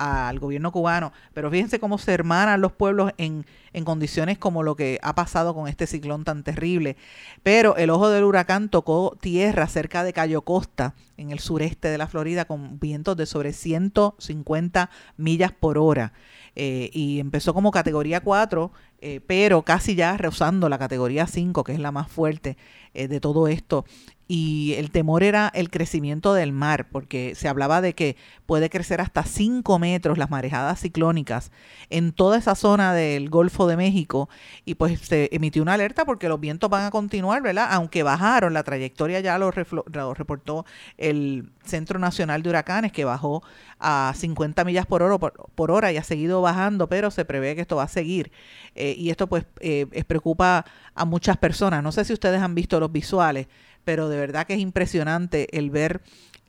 al 0.00 0.38
gobierno 0.38 0.72
cubano, 0.72 1.12
pero 1.34 1.50
fíjense 1.50 1.78
cómo 1.78 1.98
se 1.98 2.14
hermanan 2.14 2.62
los 2.62 2.72
pueblos 2.72 3.12
en, 3.18 3.44
en 3.74 3.84
condiciones 3.84 4.38
como 4.38 4.62
lo 4.62 4.74
que 4.74 4.98
ha 5.02 5.14
pasado 5.14 5.54
con 5.54 5.68
este 5.68 5.86
ciclón 5.86 6.24
tan 6.24 6.42
terrible. 6.42 6.96
Pero 7.42 7.76
el 7.76 7.90
ojo 7.90 8.08
del 8.08 8.24
huracán 8.24 8.70
tocó 8.70 9.16
tierra 9.20 9.66
cerca 9.66 10.02
de 10.02 10.14
Cayo 10.14 10.40
Costa, 10.40 10.94
en 11.18 11.30
el 11.30 11.38
sureste 11.38 11.88
de 11.88 11.98
la 11.98 12.06
Florida, 12.06 12.46
con 12.46 12.80
vientos 12.80 13.14
de 13.14 13.26
sobre 13.26 13.52
150 13.52 14.88
millas 15.18 15.52
por 15.52 15.76
hora. 15.76 16.14
Eh, 16.56 16.88
y 16.94 17.20
empezó 17.20 17.52
como 17.52 17.70
categoría 17.70 18.20
4, 18.20 18.72
eh, 19.02 19.20
pero 19.26 19.62
casi 19.62 19.94
ya 19.94 20.16
rozando 20.16 20.70
la 20.70 20.78
categoría 20.78 21.26
5, 21.26 21.62
que 21.62 21.72
es 21.72 21.78
la 21.78 21.92
más 21.92 22.10
fuerte 22.10 22.56
eh, 22.94 23.06
de 23.06 23.20
todo 23.20 23.48
esto 23.48 23.84
y 24.32 24.74
el 24.74 24.92
temor 24.92 25.24
era 25.24 25.50
el 25.52 25.70
crecimiento 25.70 26.34
del 26.34 26.52
mar, 26.52 26.86
porque 26.92 27.34
se 27.34 27.48
hablaba 27.48 27.80
de 27.80 27.96
que 27.96 28.16
puede 28.46 28.70
crecer 28.70 29.00
hasta 29.00 29.24
5 29.24 29.80
metros 29.80 30.18
las 30.18 30.30
marejadas 30.30 30.78
ciclónicas 30.78 31.50
en 31.88 32.12
toda 32.12 32.38
esa 32.38 32.54
zona 32.54 32.94
del 32.94 33.28
Golfo 33.28 33.66
de 33.66 33.76
México 33.76 34.28
y 34.64 34.76
pues 34.76 35.00
se 35.00 35.30
emitió 35.32 35.62
una 35.62 35.72
alerta 35.72 36.04
porque 36.04 36.28
los 36.28 36.38
vientos 36.38 36.70
van 36.70 36.84
a 36.84 36.92
continuar, 36.92 37.42
¿verdad? 37.42 37.70
Aunque 37.72 38.04
bajaron, 38.04 38.54
la 38.54 38.62
trayectoria 38.62 39.18
ya 39.18 39.36
lo, 39.36 39.50
lo 39.92 40.14
reportó 40.14 40.64
el 40.96 41.50
Centro 41.64 41.98
Nacional 41.98 42.44
de 42.44 42.50
Huracanes 42.50 42.92
que 42.92 43.04
bajó 43.04 43.42
a 43.80 44.12
50 44.14 44.62
millas 44.64 44.86
por 44.86 45.02
hora, 45.02 45.18
por, 45.18 45.70
hora 45.72 45.90
y 45.90 45.96
ha 45.96 46.04
seguido 46.04 46.40
bajando, 46.40 46.88
pero 46.88 47.10
se 47.10 47.24
prevé 47.24 47.56
que 47.56 47.62
esto 47.62 47.74
va 47.74 47.82
a 47.82 47.88
seguir. 47.88 48.30
Eh, 48.76 48.94
y 48.96 49.10
esto 49.10 49.26
pues 49.26 49.44
eh, 49.58 50.04
preocupa 50.06 50.64
a 50.94 51.04
muchas 51.04 51.36
personas. 51.36 51.82
No 51.82 51.90
sé 51.90 52.04
si 52.04 52.12
ustedes 52.12 52.40
han 52.40 52.54
visto 52.54 52.78
los 52.78 52.92
visuales 52.92 53.48
pero 53.84 54.08
de 54.08 54.18
verdad 54.18 54.46
que 54.46 54.54
es 54.54 54.60
impresionante 54.60 55.56
el 55.56 55.70
ver 55.70 56.02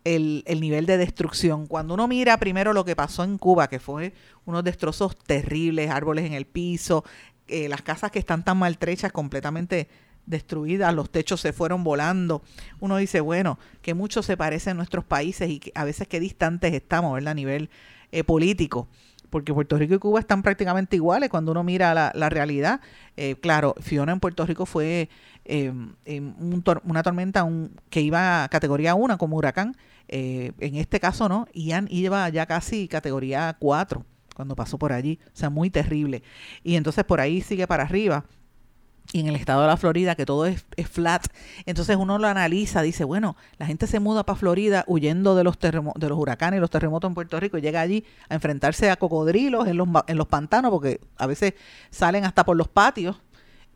el, 0.03 0.43
nivel 0.59 0.85
de 0.85 0.97
destrucción. 0.97 1.67
Cuando 1.67 1.93
uno 1.93 2.07
mira 2.07 2.37
primero 2.37 2.73
lo 2.73 2.85
que 2.85 2.95
pasó 2.95 3.23
en 3.23 3.37
Cuba, 3.37 3.67
que 3.67 3.79
fue 3.79 4.13
unos 4.45 4.63
destrozos 4.63 5.17
terribles, 5.17 5.89
árboles 5.89 6.25
en 6.25 6.33
el 6.33 6.45
piso, 6.45 7.03
eh, 7.47 7.69
las 7.69 7.81
casas 7.81 8.11
que 8.11 8.19
están 8.19 8.43
tan 8.43 8.57
maltrechas, 8.57 9.11
completamente 9.11 9.87
destruidas, 10.25 10.93
los 10.93 11.09
techos 11.09 11.41
se 11.41 11.53
fueron 11.53 11.83
volando. 11.83 12.41
Uno 12.79 12.97
dice, 12.97 13.21
bueno, 13.21 13.59
que 13.81 13.93
mucho 13.93 14.23
se 14.23 14.37
parece 14.37 14.71
en 14.71 14.77
nuestros 14.77 15.03
países 15.03 15.49
y 15.49 15.59
que 15.59 15.71
a 15.75 15.83
veces 15.83 16.07
qué 16.07 16.19
distantes 16.19 16.73
estamos, 16.73 17.13
¿verdad? 17.13 17.31
A 17.31 17.35
nivel 17.35 17.69
eh, 18.11 18.23
político 18.23 18.87
porque 19.31 19.53
Puerto 19.53 19.77
Rico 19.77 19.95
y 19.95 19.97
Cuba 19.97 20.19
están 20.19 20.43
prácticamente 20.43 20.97
iguales 20.97 21.29
cuando 21.29 21.53
uno 21.53 21.63
mira 21.63 21.93
la, 21.93 22.11
la 22.13 22.29
realidad. 22.29 22.81
Eh, 23.15 23.37
claro, 23.39 23.73
Fiona 23.79 24.11
en 24.11 24.19
Puerto 24.19 24.45
Rico 24.45 24.65
fue 24.67 25.09
em, 25.45 25.95
una 26.83 27.03
tormenta 27.03 27.47
que 27.89 28.01
iba 28.01 28.43
a 28.43 28.49
categoría 28.49 28.95
1 28.95 29.17
como 29.17 29.37
huracán. 29.37 29.75
Eh, 30.07 30.51
en 30.59 30.75
este 30.75 30.99
caso 30.99 31.29
no, 31.29 31.47
Ian 31.53 31.87
iba 31.89 32.27
ya 32.29 32.45
casi 32.45 32.87
categoría 32.87 33.55
4 33.59 34.05
cuando 34.35 34.55
pasó 34.55 34.77
por 34.77 34.91
allí, 34.91 35.19
o 35.27 35.35
sea, 35.35 35.49
muy 35.49 35.69
terrible. 35.69 36.23
Y 36.63 36.75
entonces 36.75 37.03
por 37.03 37.19
ahí 37.19 37.41
sigue 37.41 37.67
para 37.67 37.83
arriba 37.83 38.25
y 39.13 39.19
en 39.19 39.27
el 39.27 39.35
estado 39.35 39.61
de 39.61 39.67
la 39.67 39.77
Florida, 39.77 40.15
que 40.15 40.25
todo 40.25 40.45
es, 40.45 40.63
flat. 40.89 41.27
Entonces 41.65 41.97
uno 41.97 42.17
lo 42.17 42.27
analiza, 42.27 42.81
dice, 42.81 43.03
bueno, 43.03 43.35
la 43.57 43.65
gente 43.65 43.87
se 43.87 43.99
muda 43.99 44.25
para 44.25 44.37
Florida 44.37 44.85
huyendo 44.87 45.35
de 45.35 45.43
los, 45.43 45.59
de 45.59 46.09
los 46.09 46.17
huracanes 46.17 46.57
y 46.57 46.61
los 46.61 46.69
terremotos 46.69 47.09
en 47.09 47.15
Puerto 47.15 47.39
Rico 47.39 47.57
y 47.57 47.61
llega 47.61 47.81
allí 47.81 48.05
a 48.29 48.35
enfrentarse 48.35 48.89
a 48.89 48.95
cocodrilos 48.95 49.67
en 49.67 49.77
los, 49.77 49.87
en 50.07 50.17
los 50.17 50.27
pantanos, 50.27 50.71
porque 50.71 51.01
a 51.17 51.27
veces 51.27 51.53
salen 51.89 52.23
hasta 52.23 52.45
por 52.45 52.55
los 52.55 52.67
patios. 52.67 53.21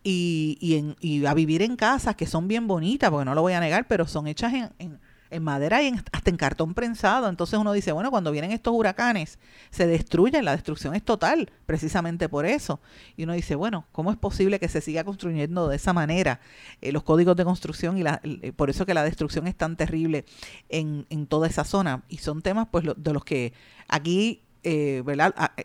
Y, 0.07 0.59
y, 0.61 0.75
en, 0.75 0.95
y 1.01 1.25
a 1.25 1.33
vivir 1.33 1.63
en 1.63 1.75
casas 1.75 2.15
que 2.15 2.27
son 2.27 2.47
bien 2.47 2.67
bonitas, 2.67 3.09
porque 3.09 3.25
no 3.25 3.33
lo 3.33 3.41
voy 3.41 3.53
a 3.53 3.59
negar, 3.59 3.87
pero 3.87 4.05
son 4.05 4.27
hechas 4.27 4.53
en 4.53 4.99
en 5.29 5.43
madera 5.43 5.81
y 5.81 5.93
hasta 6.11 6.29
en 6.29 6.37
cartón 6.37 6.73
prensado. 6.73 7.29
Entonces 7.29 7.59
uno 7.59 7.73
dice, 7.73 7.91
bueno, 7.91 8.11
cuando 8.11 8.31
vienen 8.31 8.51
estos 8.51 8.73
huracanes, 8.73 9.39
se 9.69 9.87
destruyen, 9.87 10.45
la 10.45 10.53
destrucción 10.53 10.95
es 10.95 11.03
total, 11.03 11.51
precisamente 11.65 12.29
por 12.29 12.45
eso. 12.45 12.79
Y 13.17 13.23
uno 13.23 13.33
dice, 13.33 13.55
bueno, 13.55 13.85
¿cómo 13.91 14.11
es 14.11 14.17
posible 14.17 14.59
que 14.59 14.69
se 14.69 14.81
siga 14.81 15.03
construyendo 15.03 15.67
de 15.67 15.75
esa 15.75 15.93
manera 15.93 16.39
eh, 16.81 16.91
los 16.91 17.03
códigos 17.03 17.35
de 17.35 17.45
construcción 17.45 17.97
y 17.97 18.03
la, 18.03 18.21
eh, 18.23 18.51
por 18.53 18.69
eso 18.69 18.85
que 18.85 18.93
la 18.93 19.03
destrucción 19.03 19.47
es 19.47 19.55
tan 19.55 19.75
terrible 19.75 20.25
en, 20.69 21.05
en 21.09 21.27
toda 21.27 21.47
esa 21.47 21.63
zona? 21.63 22.03
Y 22.07 22.17
son 22.17 22.41
temas 22.41 22.67
pues 22.71 22.85
de 22.95 23.13
los 23.13 23.25
que 23.25 23.53
aquí 23.87 24.41
eh, 24.65 25.03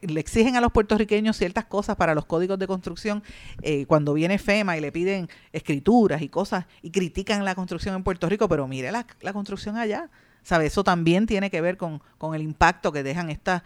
le 0.02 0.20
exigen 0.20 0.56
a 0.56 0.60
los 0.60 0.72
puertorriqueños 0.72 1.36
ciertas 1.36 1.64
cosas 1.64 1.96
para 1.96 2.14
los 2.14 2.26
códigos 2.26 2.58
de 2.58 2.66
construcción 2.66 3.22
eh, 3.62 3.86
cuando 3.86 4.12
viene 4.12 4.38
FEMA 4.38 4.76
y 4.76 4.80
le 4.80 4.92
piden 4.92 5.28
escrituras 5.52 6.20
y 6.20 6.28
cosas 6.28 6.66
y 6.82 6.90
critican 6.90 7.44
la 7.44 7.54
construcción 7.54 7.94
en 7.96 8.04
Puerto 8.04 8.28
Rico, 8.28 8.48
pero 8.48 8.68
mire 8.68 8.92
la 8.92 9.32
construcción 9.32 9.78
allá. 9.78 10.10
¿Sabe? 10.42 10.66
Eso 10.66 10.84
también 10.84 11.26
tiene 11.26 11.50
que 11.50 11.60
ver 11.60 11.76
con, 11.76 12.02
con 12.18 12.34
el 12.34 12.42
impacto 12.42 12.92
que 12.92 13.02
dejan 13.02 13.30
esta, 13.30 13.62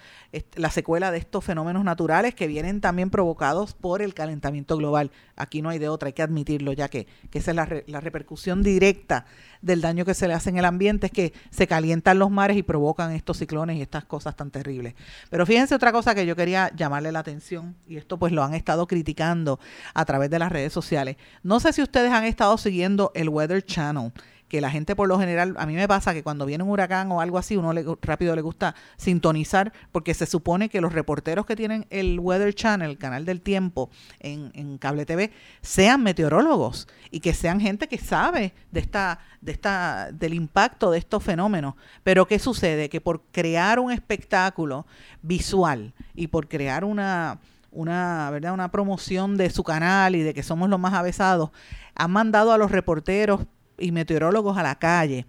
la 0.55 0.71
secuela 0.71 1.11
de 1.11 1.19
estos 1.19 1.45
fenómenos 1.45 1.85
naturales 1.85 2.35
que 2.35 2.47
vienen 2.47 2.81
también 2.81 3.11
provocados 3.11 3.75
por 3.75 4.03
el 4.03 4.15
calentamiento 4.15 4.77
global. 4.77 5.11
Aquí 5.37 5.63
no 5.63 5.69
hay 5.69 5.79
de 5.79 5.89
otra, 5.89 6.09
hay 6.09 6.13
que 6.13 6.23
admitirlo, 6.23 6.73
ya 6.73 6.89
que, 6.89 7.07
que 7.31 7.39
esa 7.39 7.53
es 7.53 7.57
la, 7.57 7.69
la 7.87 8.01
repercusión 8.01 8.63
directa 8.63 9.27
del 9.63 9.81
daño 9.81 10.05
que 10.05 10.15
se 10.15 10.29
le 10.29 10.35
hace 10.35 10.51
en 10.51 10.59
el 10.59 10.65
ambiente, 10.65 11.07
es 11.07 11.13
que 11.13 11.33
se 11.51 11.67
calientan 11.67 12.19
los 12.19 12.31
mares 12.31 12.57
y 12.57 12.63
provocan 12.63 13.13
estos 13.13 13.39
ciclones 13.39 13.79
y 13.79 13.83
estas 13.83 14.05
cosas 14.05 14.37
tan 14.37 14.51
terribles. 14.51 14.95
Pero 15.31 15.47
fíjense 15.47 15.75
otra 15.75 15.91
cosa 15.91 16.15
que 16.15 16.27
yo 16.27 16.37
quería 16.37 16.71
llamarle 16.77 17.13
la 17.13 17.21
atención, 17.21 17.75
y 17.89 17.97
esto 17.97 18.19
pues 18.19 18.33
lo 18.33 18.43
han 18.43 18.55
estado 18.55 18.87
criticando 18.87 19.59
a 19.95 20.05
través 20.05 20.29
de 20.29 20.39
las 20.39 20.53
redes 20.53 20.73
sociales. 20.73 21.17
No 21.43 21.61
sé 21.61 21.73
si 21.73 21.83
ustedes 21.83 22.13
han 22.13 22.25
estado 22.25 22.59
siguiendo 22.59 23.11
el 23.15 23.29
Weather 23.29 23.65
Channel 23.65 24.13
que 24.55 24.61
la 24.61 24.71
gente 24.71 24.95
por 24.95 25.09
lo 25.09 25.19
general, 25.19 25.57
a 25.59 25.67
mí 25.67 25.75
me 25.75 25.89
pasa 25.89 26.15
que 26.15 26.23
cuando 26.23 26.47
viene 26.47 26.63
un 26.63 26.71
huracán 26.71 27.11
o 27.11 27.21
algo 27.21 27.39
así, 27.39 27.57
uno 27.57 27.73
rápido 28.01 28.37
le 28.37 28.41
gusta 28.41 28.77
sintonizar, 28.97 29.73
porque 29.91 30.15
se 30.15 30.27
supone 30.27 30.69
que 30.69 30.81
los 30.81 30.93
reporteros 30.93 31.45
que 31.45 31.57
tienen 31.57 31.89
el 31.91 32.21
Weather 32.21 32.55
Channel, 32.55 32.89
el 32.89 32.97
canal 32.97 33.25
del 33.25 33.41
tiempo 33.41 33.91
en, 34.21 34.53
en 34.55 34.79
cable 34.79 35.07
TV, 35.07 35.33
sean 35.61 36.05
meteorólogos 36.05 36.87
y 37.11 37.19
que 37.19 37.35
sean 37.35 37.59
gente 37.59 37.89
que 37.89 37.99
sabe 37.99 38.55
de 38.71 38.79
esta, 38.79 39.19
de 39.41 39.51
esta, 39.51 40.13
del 40.13 40.35
impacto 40.35 40.93
de 40.93 40.99
estos 40.99 41.25
fenómenos. 41.25 41.75
Pero 42.05 42.29
¿qué 42.29 42.39
sucede? 42.39 42.89
Que 42.89 43.01
por 43.01 43.23
crear 43.33 43.81
un 43.81 43.91
espectáculo 43.91 44.87
visual 45.21 45.95
y 46.15 46.29
por 46.29 46.47
crear 46.47 46.85
una 46.85 47.41
una, 47.73 48.31
¿verdad? 48.31 48.55
una 48.55 48.71
promoción 48.71 49.37
de 49.37 49.51
su 49.51 49.65
canal 49.65 50.15
y 50.15 50.23
de 50.23 50.33
que 50.33 50.45
somos 50.45 50.71
los 50.71 50.79
más 50.79 50.95
avesados, 50.95 51.51
han 51.97 52.13
mandado 52.13 52.53
a 52.53 52.59
los 52.59 52.71
reporteros 52.71 53.49
y 53.79 53.93
meteorólogos 53.93 54.57
a 54.57 54.63
la 54.63 54.77
calle. 54.77 55.27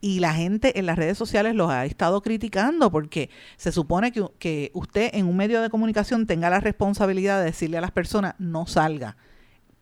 Y 0.00 0.18
la 0.18 0.34
gente 0.34 0.78
en 0.78 0.86
las 0.86 0.96
redes 0.96 1.16
sociales 1.16 1.54
los 1.54 1.70
ha 1.70 1.84
estado 1.84 2.22
criticando 2.22 2.90
porque 2.90 3.30
se 3.56 3.70
supone 3.70 4.10
que, 4.10 4.26
que 4.38 4.70
usted 4.74 5.10
en 5.14 5.26
un 5.26 5.36
medio 5.36 5.62
de 5.62 5.70
comunicación 5.70 6.26
tenga 6.26 6.50
la 6.50 6.58
responsabilidad 6.58 7.38
de 7.38 7.44
decirle 7.44 7.78
a 7.78 7.80
las 7.80 7.92
personas 7.92 8.34
no 8.38 8.66
salga, 8.66 9.16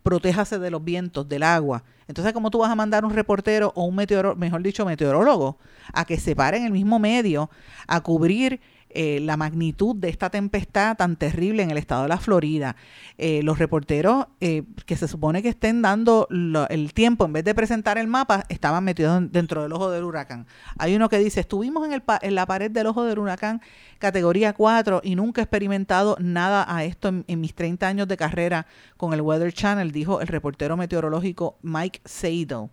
protéjase 0.03 0.59
de 0.59 0.71
los 0.71 0.85
vientos, 0.85 1.27
del 1.27 1.43
agua. 1.43 1.85
Entonces, 2.07 2.33
¿cómo 2.33 2.51
tú 2.51 2.59
vas 2.59 2.71
a 2.71 2.75
mandar 2.75 3.05
un 3.05 3.15
reportero 3.15 3.73
o 3.77 3.85
un 3.85 3.95
meteorólogo, 3.95 4.39
mejor 4.39 4.63
dicho, 4.63 4.85
meteorólogo, 4.85 5.59
a 5.93 6.05
que 6.05 6.19
se 6.19 6.37
pare 6.37 6.59
en 6.59 6.65
el 6.65 6.73
mismo 6.73 6.99
medio 6.99 7.51
a 7.87 8.01
cubrir 8.03 8.61
eh, 8.93 9.21
la 9.21 9.37
magnitud 9.37 9.95
de 9.95 10.09
esta 10.09 10.31
tempestad 10.31 10.97
tan 10.97 11.15
terrible 11.15 11.63
en 11.63 11.71
el 11.71 11.79
estado 11.79 12.03
de 12.03 12.09
la 12.09 12.19
Florida. 12.19 12.75
Eh, 13.19 13.41
los 13.45 13.61
reporteros 13.61 14.27
eh, 14.41 14.65
que 14.85 14.97
se 14.97 15.07
supone 15.07 15.43
que 15.43 15.49
estén 15.49 15.81
dando 15.81 16.27
el 16.31 16.93
tiempo, 16.93 17.25
en 17.25 17.33
vez 17.33 17.45
de 17.45 17.55
presentar 17.55 17.99
el 17.99 18.09
mapa, 18.09 18.45
estaban 18.49 18.83
metidos 18.83 19.31
dentro 19.31 19.63
del 19.63 19.73
ojo 19.73 19.91
del 19.91 20.03
huracán. 20.03 20.47
Hay 20.77 20.97
uno 20.97 21.09
que 21.09 21.19
dice, 21.19 21.39
estuvimos 21.39 21.87
en, 21.87 21.93
el 21.93 22.03
en 22.23 22.35
la 22.35 22.47
pared 22.47 22.69
del 22.69 22.89
ojo 22.89 23.05
del 23.05 23.21
huracán 23.21 23.61
categoría 24.01 24.55
4 24.55 25.03
y 25.05 25.15
nunca 25.15 25.41
he 25.41 25.45
experimentado 25.45 26.17
nada 26.19 26.65
a 26.69 26.83
esto 26.85 27.09
en, 27.09 27.41
mis 27.41 27.55
30 27.55 27.87
años 27.87 28.09
de 28.09 28.17
carrera 28.17 28.67
con 28.97 29.13
el 29.13 29.21
Weather 29.21 29.53
Channel, 29.53 29.93
dijo 29.93 30.21
el 30.21 30.27
reportero 30.27 30.77
meteorológico 30.77 31.59
Mike 31.63 32.01
Seidel. 32.05 32.71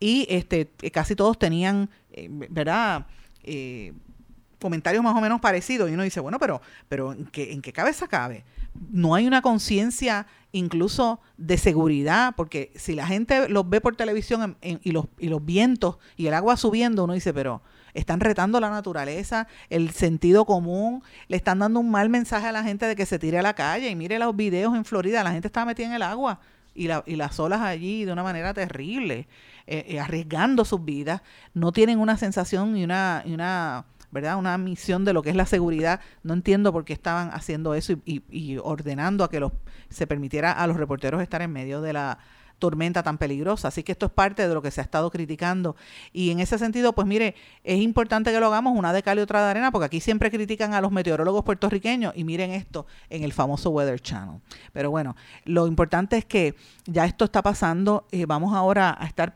Y 0.00 0.26
este, 0.28 0.72
casi 0.92 1.14
todos 1.14 1.38
tenían, 1.38 1.88
¿verdad? 2.50 3.06
Comentarios 4.62 5.02
más 5.04 5.14
o 5.14 5.20
menos 5.20 5.40
parecidos 5.40 5.90
y 5.90 5.94
uno 5.94 6.02
dice, 6.04 6.20
bueno, 6.20 6.38
pero, 6.38 6.62
pero 6.88 7.12
¿en, 7.12 7.26
qué, 7.26 7.52
¿en 7.52 7.60
qué 7.60 7.72
cabeza 7.72 8.08
cabe? 8.08 8.44
No 8.90 9.14
hay 9.14 9.26
una 9.26 9.42
conciencia 9.42 10.26
incluso 10.52 11.20
de 11.36 11.58
seguridad, 11.58 12.34
porque 12.36 12.72
si 12.76 12.94
la 12.94 13.06
gente 13.06 13.48
los 13.48 13.68
ve 13.68 13.80
por 13.80 13.96
televisión 13.96 14.56
y, 14.62 14.92
los, 14.92 15.06
y 15.18 15.28
los 15.28 15.44
vientos 15.44 15.98
y 16.16 16.26
el 16.26 16.34
agua 16.34 16.56
subiendo, 16.56 17.04
uno 17.04 17.14
dice, 17.14 17.34
pero 17.34 17.62
están 17.94 18.20
retando 18.20 18.60
la 18.60 18.70
naturaleza, 18.70 19.48
el 19.68 19.90
sentido 19.90 20.44
común, 20.44 21.02
le 21.28 21.36
están 21.36 21.58
dando 21.58 21.80
un 21.80 21.90
mal 21.90 22.08
mensaje 22.08 22.46
a 22.46 22.52
la 22.52 22.62
gente 22.62 22.86
de 22.86 22.96
que 22.96 23.04
se 23.04 23.18
tire 23.18 23.38
a 23.38 23.42
la 23.42 23.54
calle 23.54 23.90
y 23.90 23.96
mire 23.96 24.18
los 24.18 24.34
videos 24.34 24.74
en 24.74 24.84
Florida, 24.84 25.24
la 25.24 25.32
gente 25.32 25.48
está 25.48 25.64
metida 25.64 25.88
en 25.88 25.94
el 25.94 26.02
agua 26.02 26.40
y, 26.74 26.88
la, 26.88 27.02
y 27.06 27.16
las 27.16 27.38
olas 27.38 27.60
allí 27.60 28.04
de 28.04 28.12
una 28.12 28.22
manera 28.22 28.54
terrible, 28.54 29.28
eh, 29.66 29.84
eh, 29.88 30.00
arriesgando 30.00 30.64
sus 30.64 30.84
vidas, 30.84 31.22
no 31.54 31.72
tienen 31.72 31.98
una 31.98 32.16
sensación 32.16 32.74
una, 32.74 33.22
y 33.26 33.34
una 33.34 33.84
¿verdad? 34.12 34.36
Una 34.36 34.56
misión 34.58 35.04
de 35.04 35.12
lo 35.12 35.22
que 35.22 35.30
es 35.30 35.36
la 35.36 35.46
seguridad. 35.46 36.00
No 36.22 36.34
entiendo 36.34 36.72
por 36.72 36.84
qué 36.84 36.92
estaban 36.92 37.30
haciendo 37.32 37.74
eso 37.74 37.94
y, 38.04 38.58
ordenando 38.62 39.24
a 39.24 39.30
que 39.30 39.40
los, 39.40 39.52
se 39.88 40.06
permitiera 40.06 40.52
a 40.52 40.66
los 40.68 40.76
reporteros 40.76 41.20
estar 41.22 41.42
en 41.42 41.50
medio 41.50 41.80
de 41.80 41.94
la 41.94 42.18
tormenta 42.62 43.02
tan 43.02 43.18
peligrosa. 43.18 43.66
Así 43.66 43.82
que 43.82 43.90
esto 43.90 44.06
es 44.06 44.12
parte 44.12 44.46
de 44.46 44.54
lo 44.54 44.62
que 44.62 44.70
se 44.70 44.80
ha 44.80 44.84
estado 44.84 45.10
criticando. 45.10 45.74
Y 46.12 46.30
en 46.30 46.38
ese 46.38 46.58
sentido, 46.58 46.92
pues 46.92 47.08
mire, 47.08 47.34
es 47.64 47.80
importante 47.80 48.30
que 48.30 48.38
lo 48.38 48.46
hagamos 48.46 48.78
una 48.78 48.92
de 48.92 49.02
cal 49.02 49.18
y 49.18 49.20
otra 49.20 49.42
de 49.42 49.50
arena, 49.50 49.72
porque 49.72 49.86
aquí 49.86 49.98
siempre 49.98 50.30
critican 50.30 50.72
a 50.72 50.80
los 50.80 50.92
meteorólogos 50.92 51.42
puertorriqueños 51.42 52.12
y 52.14 52.22
miren 52.22 52.52
esto 52.52 52.86
en 53.10 53.24
el 53.24 53.32
famoso 53.32 53.70
Weather 53.70 53.98
Channel. 54.00 54.40
Pero 54.72 54.92
bueno, 54.92 55.16
lo 55.44 55.66
importante 55.66 56.16
es 56.16 56.24
que 56.24 56.54
ya 56.86 57.04
esto 57.04 57.24
está 57.24 57.42
pasando. 57.42 58.06
eh, 58.12 58.26
vamos 58.26 58.54
ahora 58.54 58.96
a 58.96 59.06
estar 59.06 59.34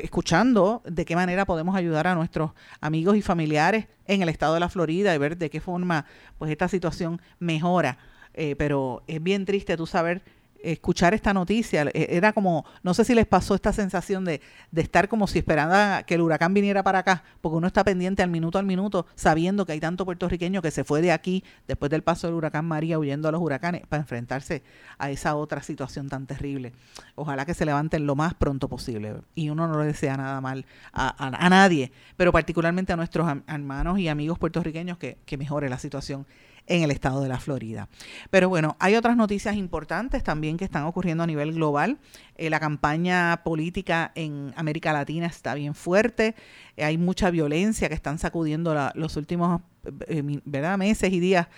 escuchando 0.00 0.80
de 0.84 1.04
qué 1.04 1.16
manera 1.16 1.44
podemos 1.46 1.74
ayudar 1.74 2.06
a 2.06 2.14
nuestros 2.14 2.52
amigos 2.80 3.16
y 3.16 3.22
familiares 3.22 3.88
en 4.06 4.22
el 4.22 4.28
estado 4.28 4.54
de 4.54 4.60
la 4.60 4.68
Florida 4.68 5.12
y 5.12 5.18
ver 5.18 5.36
de 5.36 5.50
qué 5.50 5.60
forma 5.60 6.06
pues 6.38 6.52
esta 6.52 6.68
situación 6.68 7.20
mejora. 7.40 7.98
Eh, 8.34 8.54
pero 8.54 9.02
es 9.08 9.20
bien 9.20 9.44
triste 9.44 9.76
tú 9.76 9.88
saber 9.88 10.22
escuchar 10.64 11.14
esta 11.14 11.32
noticia, 11.34 11.82
eh, 11.94 12.06
era 12.10 12.32
como, 12.32 12.64
no 12.82 12.94
sé 12.94 13.04
si 13.04 13.14
les 13.14 13.26
pasó 13.26 13.54
esta 13.54 13.72
sensación 13.72 14.24
de, 14.24 14.40
de 14.70 14.82
estar 14.82 15.08
como 15.08 15.26
si 15.26 15.38
esperando 15.38 16.04
que 16.06 16.14
el 16.14 16.20
huracán 16.20 16.54
viniera 16.54 16.82
para 16.82 17.00
acá, 17.00 17.22
porque 17.40 17.56
uno 17.56 17.66
está 17.66 17.84
pendiente 17.84 18.22
al 18.22 18.30
minuto 18.30 18.58
al 18.58 18.66
minuto, 18.66 19.06
sabiendo 19.14 19.66
que 19.66 19.72
hay 19.72 19.80
tanto 19.80 20.04
puertorriqueño 20.04 20.62
que 20.62 20.70
se 20.70 20.84
fue 20.84 21.02
de 21.02 21.12
aquí 21.12 21.44
después 21.66 21.90
del 21.90 22.02
paso 22.02 22.26
del 22.26 22.36
huracán 22.36 22.64
María 22.64 22.98
huyendo 22.98 23.28
a 23.28 23.32
los 23.32 23.40
huracanes 23.40 23.82
para 23.88 24.02
enfrentarse 24.02 24.62
a 24.98 25.10
esa 25.10 25.34
otra 25.36 25.62
situación 25.62 26.08
tan 26.08 26.26
terrible. 26.26 26.72
Ojalá 27.14 27.44
que 27.46 27.54
se 27.54 27.64
levanten 27.64 28.06
lo 28.06 28.14
más 28.16 28.34
pronto 28.34 28.68
posible. 28.68 29.14
Y 29.34 29.50
uno 29.50 29.66
no 29.66 29.78
le 29.80 29.86
desea 29.86 30.16
nada 30.16 30.40
mal 30.40 30.66
a, 30.92 31.08
a- 31.08 31.46
a 31.46 31.48
nadie, 31.50 31.92
pero 32.16 32.32
particularmente 32.32 32.92
a 32.92 32.96
nuestros 32.96 33.28
hermanos 33.46 33.98
y 33.98 34.08
amigos 34.08 34.38
puertorriqueños 34.38 34.98
que, 34.98 35.18
que 35.26 35.36
mejore 35.36 35.68
la 35.68 35.78
situación 35.78 36.26
en 36.66 36.82
el 36.82 36.90
estado 36.90 37.22
de 37.22 37.28
la 37.28 37.40
Florida. 37.40 37.88
Pero 38.30 38.48
bueno, 38.48 38.76
hay 38.78 38.94
otras 38.94 39.16
noticias 39.16 39.56
importantes 39.56 40.22
también 40.22 40.56
que 40.56 40.64
están 40.64 40.84
ocurriendo 40.84 41.24
a 41.24 41.26
nivel 41.26 41.52
global. 41.52 41.98
Eh, 42.36 42.50
la 42.50 42.60
campaña 42.60 43.42
política 43.44 44.12
en 44.14 44.52
América 44.56 44.92
Latina 44.92 45.26
está 45.26 45.54
bien 45.54 45.74
fuerte. 45.74 46.34
Eh, 46.76 46.84
hay 46.84 46.98
mucha 46.98 47.30
violencia 47.30 47.88
que 47.88 47.94
están 47.94 48.18
sacudiendo 48.18 48.74
los 48.94 49.16
últimos 49.16 49.60
eh, 50.06 50.22
meses 50.22 51.12
y 51.12 51.20
días, 51.20 51.48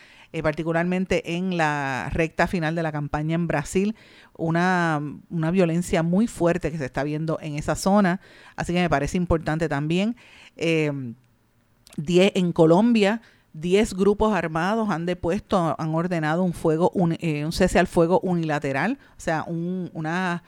particularmente 0.42 1.36
en 1.36 1.58
la 1.58 2.08
recta 2.10 2.46
final 2.46 2.74
de 2.74 2.82
la 2.82 2.90
campaña 2.90 3.34
en 3.34 3.46
Brasil. 3.46 3.94
Una, 4.34 5.00
una 5.28 5.50
violencia 5.50 6.02
muy 6.02 6.26
fuerte 6.26 6.72
que 6.72 6.78
se 6.78 6.86
está 6.86 7.04
viendo 7.04 7.38
en 7.42 7.56
esa 7.56 7.74
zona. 7.74 8.20
Así 8.56 8.72
que 8.72 8.80
me 8.80 8.88
parece 8.88 9.18
importante 9.18 9.68
también. 9.68 10.16
Eh, 10.56 10.90
10 11.96 12.32
en 12.36 12.52
Colombia, 12.52 13.20
10 13.54 13.94
grupos 13.94 14.34
armados 14.34 14.90
han 14.90 15.06
depuesto, 15.06 15.74
han 15.78 15.94
ordenado 15.94 16.42
un 16.42 16.52
fuego, 16.52 16.90
un, 16.94 17.16
eh, 17.20 17.44
un 17.44 17.52
cese 17.52 17.78
al 17.78 17.86
fuego 17.86 18.20
unilateral, 18.20 18.98
o 19.16 19.20
sea, 19.20 19.44
un, 19.46 19.90
unas 19.92 20.42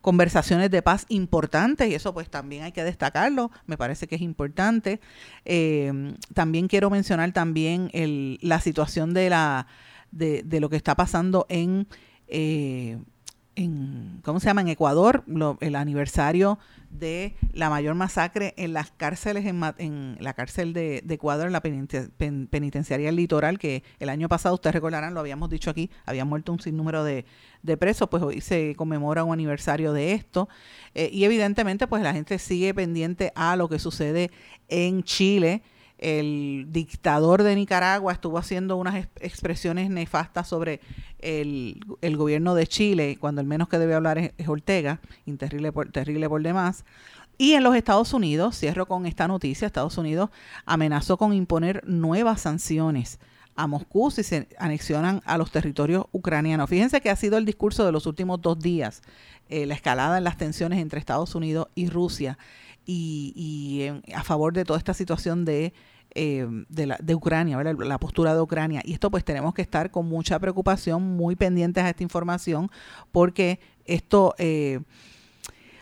conversaciones 0.00 0.70
de 0.70 0.82
paz 0.82 1.04
importantes 1.08 1.88
y 1.88 1.94
eso 1.94 2.14
pues 2.14 2.30
también 2.30 2.62
hay 2.64 2.72
que 2.72 2.84
destacarlo, 2.84 3.50
me 3.66 3.76
parece 3.76 4.06
que 4.06 4.14
es 4.16 4.22
importante. 4.22 5.00
Eh, 5.44 6.14
también 6.34 6.68
quiero 6.68 6.90
mencionar 6.90 7.32
también 7.32 7.90
el, 7.92 8.38
la 8.42 8.60
situación 8.60 9.14
de 9.14 9.30
la 9.30 9.66
de, 10.10 10.42
de 10.42 10.60
lo 10.60 10.68
que 10.68 10.76
está 10.76 10.96
pasando 10.96 11.46
en 11.48 11.86
eh, 12.26 12.98
en, 13.64 14.20
¿cómo 14.24 14.40
se 14.40 14.46
llama? 14.46 14.60
En 14.62 14.68
Ecuador, 14.68 15.22
lo- 15.26 15.58
el 15.60 15.76
aniversario 15.76 16.58
de 16.90 17.36
la 17.52 17.70
mayor 17.70 17.94
masacre 17.94 18.52
en 18.56 18.72
las 18.72 18.90
cárceles, 18.90 19.46
en, 19.46 20.16
la 20.18 20.34
cárcel 20.34 20.72
de, 20.72 21.04
Ecuador, 21.08 21.46
en 21.46 21.52
la 21.52 21.62
penite- 21.62 22.10
pen- 22.16 22.48
penitenciaria 22.48 23.06
del 23.06 23.16
litoral, 23.16 23.58
que 23.58 23.84
el 24.00 24.08
año 24.08 24.28
pasado, 24.28 24.54
ustedes 24.56 24.74
recordarán, 24.74 25.14
lo 25.14 25.20
habíamos 25.20 25.50
dicho 25.50 25.70
aquí, 25.70 25.90
había 26.06 26.24
muerto 26.24 26.52
un 26.52 26.60
sinnúmero 26.60 27.04
de, 27.04 27.24
de 27.62 27.76
presos, 27.76 28.08
pues 28.08 28.22
hoy 28.22 28.40
se 28.40 28.74
conmemora 28.76 29.22
un 29.24 29.32
aniversario 29.32 29.92
de 29.92 30.14
esto. 30.14 30.48
Eh, 30.94 31.10
y 31.12 31.24
evidentemente, 31.24 31.86
pues 31.86 32.02
la 32.02 32.12
gente 32.12 32.38
sigue 32.38 32.74
pendiente 32.74 33.32
a 33.36 33.54
lo 33.56 33.68
que 33.68 33.78
sucede 33.78 34.30
en 34.68 35.02
Chile. 35.04 35.62
El 36.00 36.66
dictador 36.70 37.42
de 37.42 37.54
Nicaragua 37.54 38.12
estuvo 38.12 38.38
haciendo 38.38 38.76
unas 38.78 38.96
ex- 38.96 39.10
expresiones 39.20 39.90
nefastas 39.90 40.48
sobre 40.48 40.80
el, 41.18 41.78
el 42.00 42.16
gobierno 42.16 42.54
de 42.54 42.66
Chile, 42.66 43.18
cuando 43.20 43.42
el 43.42 43.46
menos 43.46 43.68
que 43.68 43.78
debe 43.78 43.94
hablar 43.94 44.16
es, 44.16 44.32
es 44.38 44.48
Ortega, 44.48 45.00
terrible 45.38 45.72
por, 45.72 45.92
terrible 45.92 46.26
por 46.28 46.42
demás. 46.42 46.84
Y 47.36 47.52
en 47.52 47.62
los 47.62 47.74
Estados 47.76 48.12
Unidos, 48.14 48.58
cierro 48.58 48.86
con 48.86 49.04
esta 49.04 49.28
noticia, 49.28 49.66
Estados 49.66 49.98
Unidos 49.98 50.30
amenazó 50.64 51.16
con 51.18 51.32
imponer 51.34 51.82
nuevas 51.86 52.40
sanciones 52.40 53.18
a 53.56 53.66
Moscú 53.66 54.10
si 54.10 54.22
se 54.22 54.48
anexionan 54.58 55.20
a 55.26 55.36
los 55.36 55.50
territorios 55.50 56.06
ucranianos. 56.12 56.70
Fíjense 56.70 57.02
que 57.02 57.10
ha 57.10 57.16
sido 57.16 57.36
el 57.36 57.44
discurso 57.44 57.84
de 57.84 57.92
los 57.92 58.06
últimos 58.06 58.40
dos 58.40 58.58
días, 58.58 59.02
eh, 59.50 59.66
la 59.66 59.74
escalada 59.74 60.16
en 60.16 60.24
las 60.24 60.38
tensiones 60.38 60.78
entre 60.78 60.98
Estados 60.98 61.34
Unidos 61.34 61.68
y 61.74 61.88
Rusia 61.88 62.38
y, 62.86 63.32
y, 64.06 64.12
a 64.14 64.22
favor 64.22 64.54
de 64.54 64.64
toda 64.64 64.78
esta 64.78 64.94
situación 64.94 65.44
de, 65.44 65.74
eh, 66.14 66.46
de, 66.68 66.86
la, 66.86 66.96
de 67.00 67.14
Ucrania, 67.14 67.62
la 67.62 67.98
postura 67.98 68.34
de 68.34 68.40
Ucrania. 68.40 68.80
Y 68.84 68.92
esto 68.92 69.10
pues 69.10 69.24
tenemos 69.24 69.54
que 69.54 69.62
estar 69.62 69.90
con 69.90 70.06
mucha 70.08 70.38
preocupación, 70.38 71.16
muy 71.16 71.36
pendientes 71.36 71.84
a 71.84 71.90
esta 71.90 72.02
información, 72.02 72.70
porque 73.12 73.60
esto, 73.84 74.34
eh, 74.38 74.80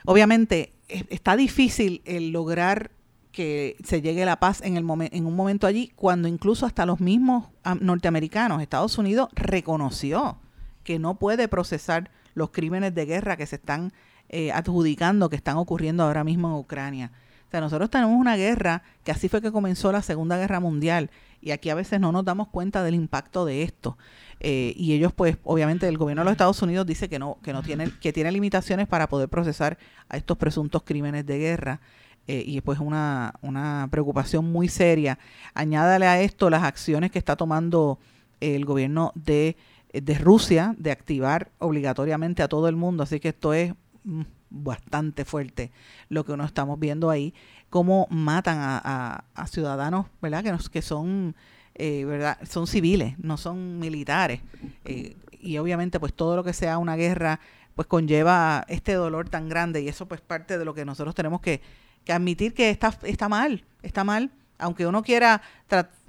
obviamente, 0.04 0.72
es- 0.88 1.04
está 1.10 1.36
difícil 1.36 2.02
el 2.04 2.30
lograr 2.30 2.90
que 3.32 3.76
se 3.84 4.00
llegue 4.02 4.24
la 4.24 4.40
paz 4.40 4.60
en, 4.62 4.76
el 4.76 4.84
momen- 4.84 5.10
en 5.12 5.26
un 5.26 5.36
momento 5.36 5.66
allí, 5.66 5.92
cuando 5.94 6.28
incluso 6.28 6.66
hasta 6.66 6.86
los 6.86 6.98
mismos 7.00 7.46
ah, 7.62 7.76
norteamericanos, 7.80 8.60
Estados 8.62 8.98
Unidos, 8.98 9.28
reconoció 9.34 10.38
que 10.82 10.98
no 10.98 11.18
puede 11.18 11.46
procesar 11.48 12.10
los 12.34 12.50
crímenes 12.50 12.94
de 12.94 13.04
guerra 13.04 13.36
que 13.36 13.46
se 13.46 13.56
están 13.56 13.92
eh, 14.30 14.50
adjudicando, 14.52 15.28
que 15.28 15.36
están 15.36 15.56
ocurriendo 15.56 16.02
ahora 16.02 16.24
mismo 16.24 16.48
en 16.48 16.54
Ucrania. 16.54 17.12
O 17.48 17.50
sea, 17.50 17.60
nosotros 17.62 17.88
tenemos 17.88 18.14
una 18.14 18.36
guerra 18.36 18.82
que 19.04 19.10
así 19.10 19.30
fue 19.30 19.40
que 19.40 19.50
comenzó 19.50 19.90
la 19.90 20.02
Segunda 20.02 20.36
Guerra 20.36 20.60
Mundial 20.60 21.10
y 21.40 21.52
aquí 21.52 21.70
a 21.70 21.74
veces 21.74 21.98
no 21.98 22.12
nos 22.12 22.24
damos 22.26 22.48
cuenta 22.48 22.82
del 22.82 22.94
impacto 22.94 23.46
de 23.46 23.62
esto. 23.62 23.96
Eh, 24.40 24.74
y 24.76 24.92
ellos, 24.92 25.14
pues, 25.14 25.38
obviamente, 25.44 25.88
el 25.88 25.96
gobierno 25.96 26.20
de 26.20 26.24
los 26.26 26.32
Estados 26.32 26.60
Unidos 26.60 26.86
dice 26.86 27.08
que 27.08 27.18
no, 27.18 27.38
que 27.42 27.54
no 27.54 27.62
tiene, 27.62 27.90
que 28.00 28.12
tiene 28.12 28.30
limitaciones 28.32 28.86
para 28.86 29.08
poder 29.08 29.30
procesar 29.30 29.78
a 30.10 30.18
estos 30.18 30.36
presuntos 30.36 30.82
crímenes 30.82 31.24
de 31.24 31.38
guerra. 31.38 31.80
Eh, 32.26 32.44
y 32.46 32.60
pues 32.60 32.78
una, 32.78 33.32
una 33.40 33.88
preocupación 33.90 34.52
muy 34.52 34.68
seria. 34.68 35.18
Añádale 35.54 36.06
a 36.06 36.20
esto 36.20 36.50
las 36.50 36.62
acciones 36.64 37.10
que 37.10 37.18
está 37.18 37.36
tomando 37.36 37.98
el 38.40 38.66
gobierno 38.66 39.12
de, 39.14 39.56
de 39.90 40.14
Rusia 40.18 40.74
de 40.76 40.90
activar 40.90 41.50
obligatoriamente 41.58 42.42
a 42.42 42.48
todo 42.48 42.68
el 42.68 42.76
mundo. 42.76 43.02
Así 43.02 43.18
que 43.18 43.28
esto 43.28 43.54
es 43.54 43.72
mm, 44.04 44.22
bastante 44.50 45.24
fuerte 45.24 45.70
lo 46.08 46.24
que 46.24 46.32
uno 46.32 46.44
estamos 46.44 46.78
viendo 46.80 47.10
ahí, 47.10 47.34
cómo 47.70 48.06
matan 48.10 48.58
a, 48.58 48.80
a- 48.82 49.24
a 49.34 49.46
ciudadanos, 49.46 50.06
¿verdad? 50.22 50.42
Que, 50.42 50.52
nos, 50.52 50.68
que 50.70 50.82
son, 50.82 51.34
eh, 51.74 52.04
¿verdad? 52.04 52.38
Son 52.48 52.66
civiles, 52.66 53.18
no 53.18 53.36
son 53.36 53.78
militares. 53.78 54.40
Eh, 54.84 55.16
y 55.40 55.58
obviamente 55.58 56.00
pues 56.00 56.14
todo 56.14 56.34
lo 56.36 56.44
que 56.44 56.52
sea 56.52 56.78
una 56.78 56.96
guerra 56.96 57.40
pues 57.74 57.86
conlleva 57.86 58.64
este 58.68 58.94
dolor 58.94 59.28
tan 59.28 59.48
grande 59.48 59.80
y 59.82 59.88
eso 59.88 60.06
pues 60.06 60.20
parte 60.20 60.58
de 60.58 60.64
lo 60.64 60.74
que 60.74 60.84
nosotros 60.84 61.14
tenemos 61.14 61.40
que, 61.40 61.60
que 62.04 62.12
admitir 62.12 62.52
que 62.54 62.70
está, 62.70 62.92
está 63.04 63.28
mal, 63.28 63.64
está 63.82 64.02
mal. 64.02 64.30
Aunque 64.60 64.88
uno 64.88 65.04
quiera, 65.04 65.40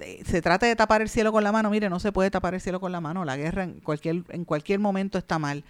eh, 0.00 0.22
se 0.26 0.42
trate 0.42 0.66
de 0.66 0.74
tapar 0.74 1.02
el 1.02 1.08
cielo 1.08 1.30
con 1.30 1.44
la 1.44 1.52
mano, 1.52 1.70
mire, 1.70 1.88
no 1.88 2.00
se 2.00 2.10
puede 2.10 2.32
tapar 2.32 2.54
el 2.54 2.60
cielo 2.60 2.80
con 2.80 2.90
la 2.90 3.00
mano. 3.00 3.24
La 3.24 3.36
guerra 3.36 3.62
en 3.62 3.78
cualquier, 3.78 4.24
en 4.30 4.44
cualquier 4.44 4.80
momento 4.80 5.18
está 5.18 5.38
mal. 5.38 5.62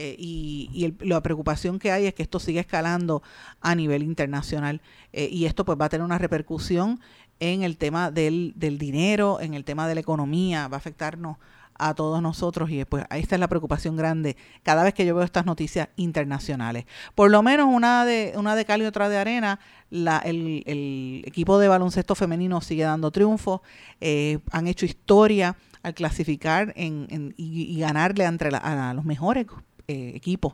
Eh, 0.00 0.14
y 0.16 0.70
y 0.72 0.84
el- 0.84 0.96
la 1.00 1.20
preocupación 1.20 1.78
que 1.80 1.90
hay 1.90 2.06
es 2.06 2.14
que 2.14 2.22
esto 2.22 2.38
siga 2.38 2.60
escalando 2.60 3.20
a 3.60 3.74
nivel 3.74 4.02
internacional 4.04 4.80
eh, 5.12 5.28
y 5.32 5.46
esto 5.46 5.64
pues 5.64 5.76
va 5.80 5.86
a 5.86 5.88
tener 5.88 6.04
una 6.04 6.18
repercusión 6.18 7.00
en 7.40 7.62
el 7.64 7.76
tema 7.76 8.10
del, 8.12 8.52
del 8.56 8.78
dinero, 8.78 9.40
en 9.40 9.54
el 9.54 9.64
tema 9.64 9.88
de 9.88 9.94
la 9.96 10.00
economía, 10.00 10.68
va 10.68 10.76
a 10.76 10.78
afectarnos 10.78 11.36
a 11.80 11.94
todos 11.94 12.20
nosotros 12.22 12.70
y 12.70 12.84
pues 12.84 13.04
ahí 13.10 13.20
está 13.22 13.38
la 13.38 13.46
preocupación 13.48 13.96
grande 13.96 14.36
cada 14.64 14.82
vez 14.82 14.94
que 14.94 15.06
yo 15.06 15.14
veo 15.14 15.24
estas 15.24 15.46
noticias 15.46 15.88
internacionales. 15.96 16.86
Por 17.14 17.30
lo 17.30 17.42
menos 17.42 17.66
una 17.68 18.04
de, 18.04 18.32
una 18.36 18.54
de 18.56 18.64
cal 18.64 18.82
y 18.82 18.84
otra 18.84 19.08
de 19.08 19.16
arena, 19.18 19.58
la, 19.90 20.18
el, 20.18 20.62
el 20.66 21.22
equipo 21.24 21.58
de 21.58 21.68
baloncesto 21.68 22.14
femenino 22.16 22.60
sigue 22.60 22.82
dando 22.84 23.10
triunfos, 23.10 23.60
eh, 24.00 24.38
han 24.50 24.66
hecho 24.68 24.86
historia 24.86 25.56
al 25.84 25.94
clasificar 25.94 26.72
en, 26.76 27.06
en- 27.10 27.34
y, 27.36 27.62
y 27.72 27.78
ganarle 27.80 28.24
entre 28.24 28.50
la- 28.50 28.58
a 28.90 28.94
los 28.94 29.04
mejores 29.04 29.46
eh, 29.88 30.12
equipos 30.14 30.52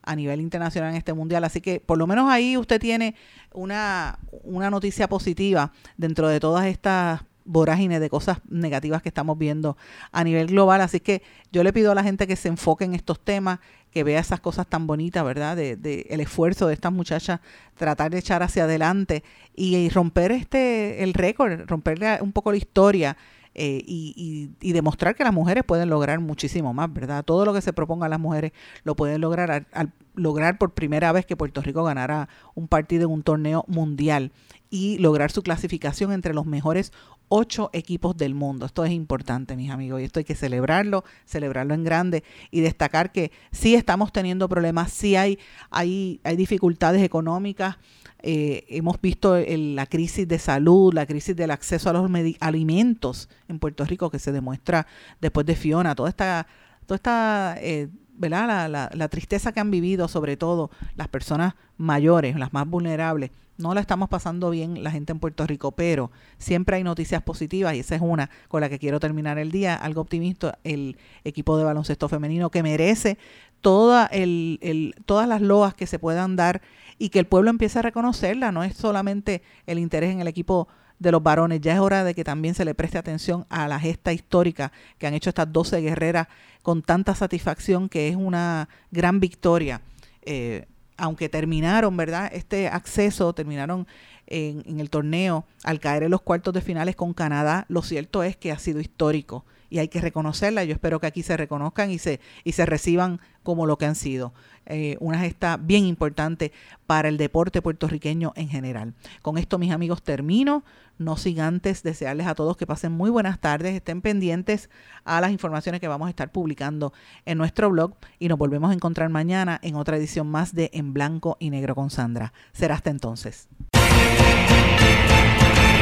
a 0.00 0.14
nivel 0.14 0.40
internacional 0.40 0.90
en 0.90 0.96
este 0.96 1.12
mundial. 1.12 1.42
Así 1.42 1.60
que 1.60 1.80
por 1.80 1.98
lo 1.98 2.06
menos 2.06 2.30
ahí 2.30 2.56
usted 2.56 2.80
tiene 2.80 3.16
una, 3.52 4.20
una 4.44 4.70
noticia 4.70 5.08
positiva 5.08 5.72
dentro 5.96 6.28
de 6.28 6.38
todas 6.38 6.66
estas 6.66 7.22
vorágines 7.44 8.00
de 8.00 8.08
cosas 8.08 8.38
negativas 8.48 9.02
que 9.02 9.08
estamos 9.08 9.36
viendo 9.38 9.76
a 10.12 10.22
nivel 10.22 10.46
global. 10.46 10.80
Así 10.82 11.00
que 11.00 11.22
yo 11.50 11.64
le 11.64 11.72
pido 11.72 11.90
a 11.90 11.96
la 11.96 12.04
gente 12.04 12.28
que 12.28 12.36
se 12.36 12.46
enfoque 12.46 12.84
en 12.84 12.94
estos 12.94 13.18
temas, 13.18 13.58
que 13.90 14.04
vea 14.04 14.20
esas 14.20 14.38
cosas 14.38 14.68
tan 14.68 14.86
bonitas, 14.86 15.24
¿verdad? 15.24 15.56
De, 15.56 15.74
de 15.74 16.06
el 16.10 16.20
esfuerzo 16.20 16.68
de 16.68 16.74
estas 16.74 16.92
muchachas, 16.92 17.40
tratar 17.74 18.12
de 18.12 18.18
echar 18.18 18.44
hacia 18.44 18.64
adelante 18.64 19.24
y, 19.52 19.74
y 19.74 19.88
romper 19.88 20.30
este 20.30 21.02
el 21.02 21.12
récord, 21.12 21.62
romper 21.66 22.20
un 22.20 22.30
poco 22.30 22.52
la 22.52 22.58
historia 22.58 23.16
eh, 23.58 23.82
y, 23.86 24.14
y- 24.60 24.68
y 24.68 24.72
demostrar 24.72 25.14
que 25.14 25.24
las 25.24 25.32
mujeres 25.32 25.64
pueden 25.64 25.88
lograr 25.88 26.20
muchísimo 26.20 26.74
más, 26.74 26.92
¿verdad? 26.92 27.24
Todo 27.24 27.44
lo 27.46 27.54
que 27.54 27.62
se 27.62 27.72
proponga 27.72 28.08
las 28.08 28.20
mujeres 28.20 28.52
lo 28.84 28.94
pueden 28.94 29.22
lograr 29.22 29.50
al, 29.50 29.66
al 29.72 29.92
lograr 30.14 30.58
por 30.58 30.72
primera 30.72 31.10
vez 31.12 31.24
que 31.26 31.36
Puerto 31.36 31.62
Rico 31.62 31.82
ganara 31.84 32.28
un 32.54 32.68
partido 32.68 33.04
en 33.06 33.12
un 33.12 33.22
torneo 33.22 33.64
mundial 33.66 34.30
y 34.70 34.98
lograr 34.98 35.30
su 35.30 35.42
clasificación 35.42 36.12
entre 36.12 36.34
los 36.34 36.46
mejores 36.46 36.92
ocho 37.28 37.70
equipos 37.72 38.16
del 38.16 38.34
mundo. 38.34 38.66
Esto 38.66 38.84
es 38.84 38.92
importante, 38.92 39.56
mis 39.56 39.70
amigos, 39.70 40.00
y 40.00 40.04
esto 40.04 40.20
hay 40.20 40.24
que 40.24 40.34
celebrarlo, 40.34 41.04
celebrarlo 41.24 41.74
en 41.74 41.84
grande 41.84 42.22
y 42.50 42.60
destacar 42.60 43.10
que 43.12 43.32
sí 43.50 43.74
estamos 43.74 44.12
teniendo 44.12 44.48
problemas, 44.48 44.92
sí 44.92 45.16
hay, 45.16 45.38
hay, 45.70 46.20
hay 46.24 46.36
dificultades 46.36 47.02
económicas, 47.02 47.76
eh, 48.22 48.64
hemos 48.68 49.00
visto 49.00 49.36
la 49.38 49.86
crisis 49.86 50.26
de 50.26 50.38
salud, 50.38 50.92
la 50.94 51.06
crisis 51.06 51.36
del 51.36 51.50
acceso 51.50 51.90
a 51.90 51.92
los 51.92 52.10
alimentos 52.40 53.28
en 53.48 53.58
Puerto 53.58 53.84
Rico 53.84 54.10
que 54.10 54.18
se 54.18 54.32
demuestra 54.32 54.86
después 55.20 55.46
de 55.46 55.54
Fiona, 55.56 55.94
toda 55.94 56.08
esta, 56.08 56.46
toda 56.86 56.96
esta 56.96 57.56
eh. 57.60 57.88
La, 58.18 58.66
la- 58.66 58.90
la 58.94 59.08
tristeza 59.08 59.52
que 59.52 59.60
han 59.60 59.70
vivido, 59.70 60.08
sobre 60.08 60.38
todo 60.38 60.70
las 60.94 61.06
personas 61.08 61.52
mayores, 61.76 62.34
las 62.36 62.50
más 62.54 62.66
vulnerables. 62.66 63.30
No 63.58 63.72
la 63.74 63.80
estamos 63.80 64.08
pasando 64.10 64.50
bien 64.50 64.82
la 64.84 64.90
gente 64.90 65.12
en 65.12 65.18
Puerto 65.18 65.46
Rico, 65.46 65.72
pero 65.72 66.10
siempre 66.38 66.76
hay 66.76 66.84
noticias 66.84 67.22
positivas 67.22 67.74
y 67.74 67.80
esa 67.80 67.94
es 67.94 68.02
una 68.02 68.28
con 68.48 68.60
la 68.60 68.68
que 68.68 68.78
quiero 68.78 69.00
terminar 69.00 69.38
el 69.38 69.50
día, 69.50 69.74
algo 69.74 70.02
optimista, 70.02 70.58
el 70.62 70.98
equipo 71.24 71.56
de 71.56 71.64
baloncesto 71.64 72.08
femenino 72.08 72.50
que 72.50 72.62
merece 72.62 73.16
toda 73.62 74.06
el, 74.06 74.58
el- 74.62 74.94
todas 75.06 75.26
las 75.26 75.40
loas 75.40 75.74
que 75.74 75.86
se 75.86 75.98
puedan 75.98 76.36
dar 76.36 76.60
y 76.98 77.08
que 77.08 77.18
el 77.18 77.26
pueblo 77.26 77.48
empiece 77.50 77.78
a 77.78 77.82
reconocerla. 77.82 78.52
No 78.52 78.62
es 78.62 78.76
solamente 78.76 79.42
el 79.66 79.78
interés 79.78 80.12
en 80.12 80.20
el 80.20 80.28
equipo 80.28 80.68
de 80.98 81.12
los 81.12 81.22
varones, 81.22 81.60
ya 81.60 81.74
es 81.74 81.78
hora 81.80 82.04
de 82.04 82.14
que 82.14 82.24
también 82.24 82.54
se 82.54 82.64
le 82.64 82.74
preste 82.74 82.96
atención 82.98 83.46
a 83.50 83.68
la 83.68 83.78
gesta 83.80 84.12
histórica 84.12 84.72
que 84.98 85.06
han 85.06 85.12
hecho 85.14 85.28
estas 85.30 85.52
12 85.52 85.80
guerreras 85.80 86.28
con 86.62 86.82
tanta 86.82 87.14
satisfacción, 87.14 87.88
que 87.88 88.08
es 88.08 88.16
una 88.16 88.68
gran 88.90 89.20
victoria. 89.20 89.82
Eh, 90.22 90.66
aunque 90.96 91.28
terminaron, 91.28 91.96
¿verdad? 91.96 92.30
Este 92.32 92.68
acceso, 92.68 93.32
terminaron 93.32 93.86
en, 94.26 94.80
el 94.80 94.90
torneo 94.90 95.44
al 95.64 95.80
caer 95.80 96.04
en 96.04 96.10
los 96.10 96.22
cuartos 96.22 96.52
de 96.54 96.60
finales 96.60 96.96
con 96.96 97.14
Canadá, 97.14 97.64
lo 97.68 97.82
cierto 97.82 98.22
es 98.22 98.36
que 98.36 98.52
ha 98.52 98.58
sido 98.58 98.80
histórico 98.80 99.44
y 99.68 99.78
hay 99.78 99.88
que 99.88 100.00
reconocerla. 100.00 100.64
Yo 100.64 100.72
espero 100.72 101.00
que 101.00 101.06
aquí 101.06 101.22
se 101.22 101.36
reconozcan 101.36 101.90
y 101.90 101.98
se, 101.98 102.20
y 102.44 102.52
se 102.52 102.66
reciban 102.66 103.20
como 103.42 103.66
lo 103.66 103.78
que 103.78 103.86
han 103.86 103.94
sido. 103.94 104.32
Eh, 104.66 104.96
una 105.00 105.18
gesta 105.18 105.56
bien 105.56 105.84
importante 105.84 106.52
para 106.86 107.08
el 107.08 107.16
deporte 107.16 107.62
puertorriqueño 107.62 108.32
en 108.36 108.48
general. 108.48 108.94
Con 109.22 109.38
esto, 109.38 109.58
mis 109.58 109.72
amigos, 109.72 110.02
termino. 110.02 110.64
No 110.98 111.16
sin 111.16 111.40
antes 111.40 111.82
desearles 111.82 112.26
a 112.26 112.34
todos 112.34 112.56
que 112.56 112.66
pasen 112.66 112.92
muy 112.92 113.10
buenas 113.10 113.38
tardes, 113.38 113.74
estén 113.74 114.00
pendientes 114.00 114.70
a 115.04 115.20
las 115.20 115.30
informaciones 115.30 115.80
que 115.80 115.88
vamos 115.88 116.06
a 116.06 116.10
estar 116.10 116.32
publicando 116.32 116.92
en 117.26 117.36
nuestro 117.38 117.70
blog 117.70 117.94
y 118.18 118.28
nos 118.28 118.38
volvemos 118.38 118.70
a 118.70 118.74
encontrar 118.74 119.10
mañana 119.10 119.58
en 119.62 119.76
otra 119.76 119.98
edición 119.98 120.28
más 120.28 120.54
de 120.54 120.70
En 120.72 120.94
Blanco 120.94 121.36
y 121.38 121.50
Negro 121.50 121.74
con 121.74 121.90
Sandra. 121.90 122.32
Será 122.52 122.76
hasta 122.76 122.90
entonces. 122.90 123.48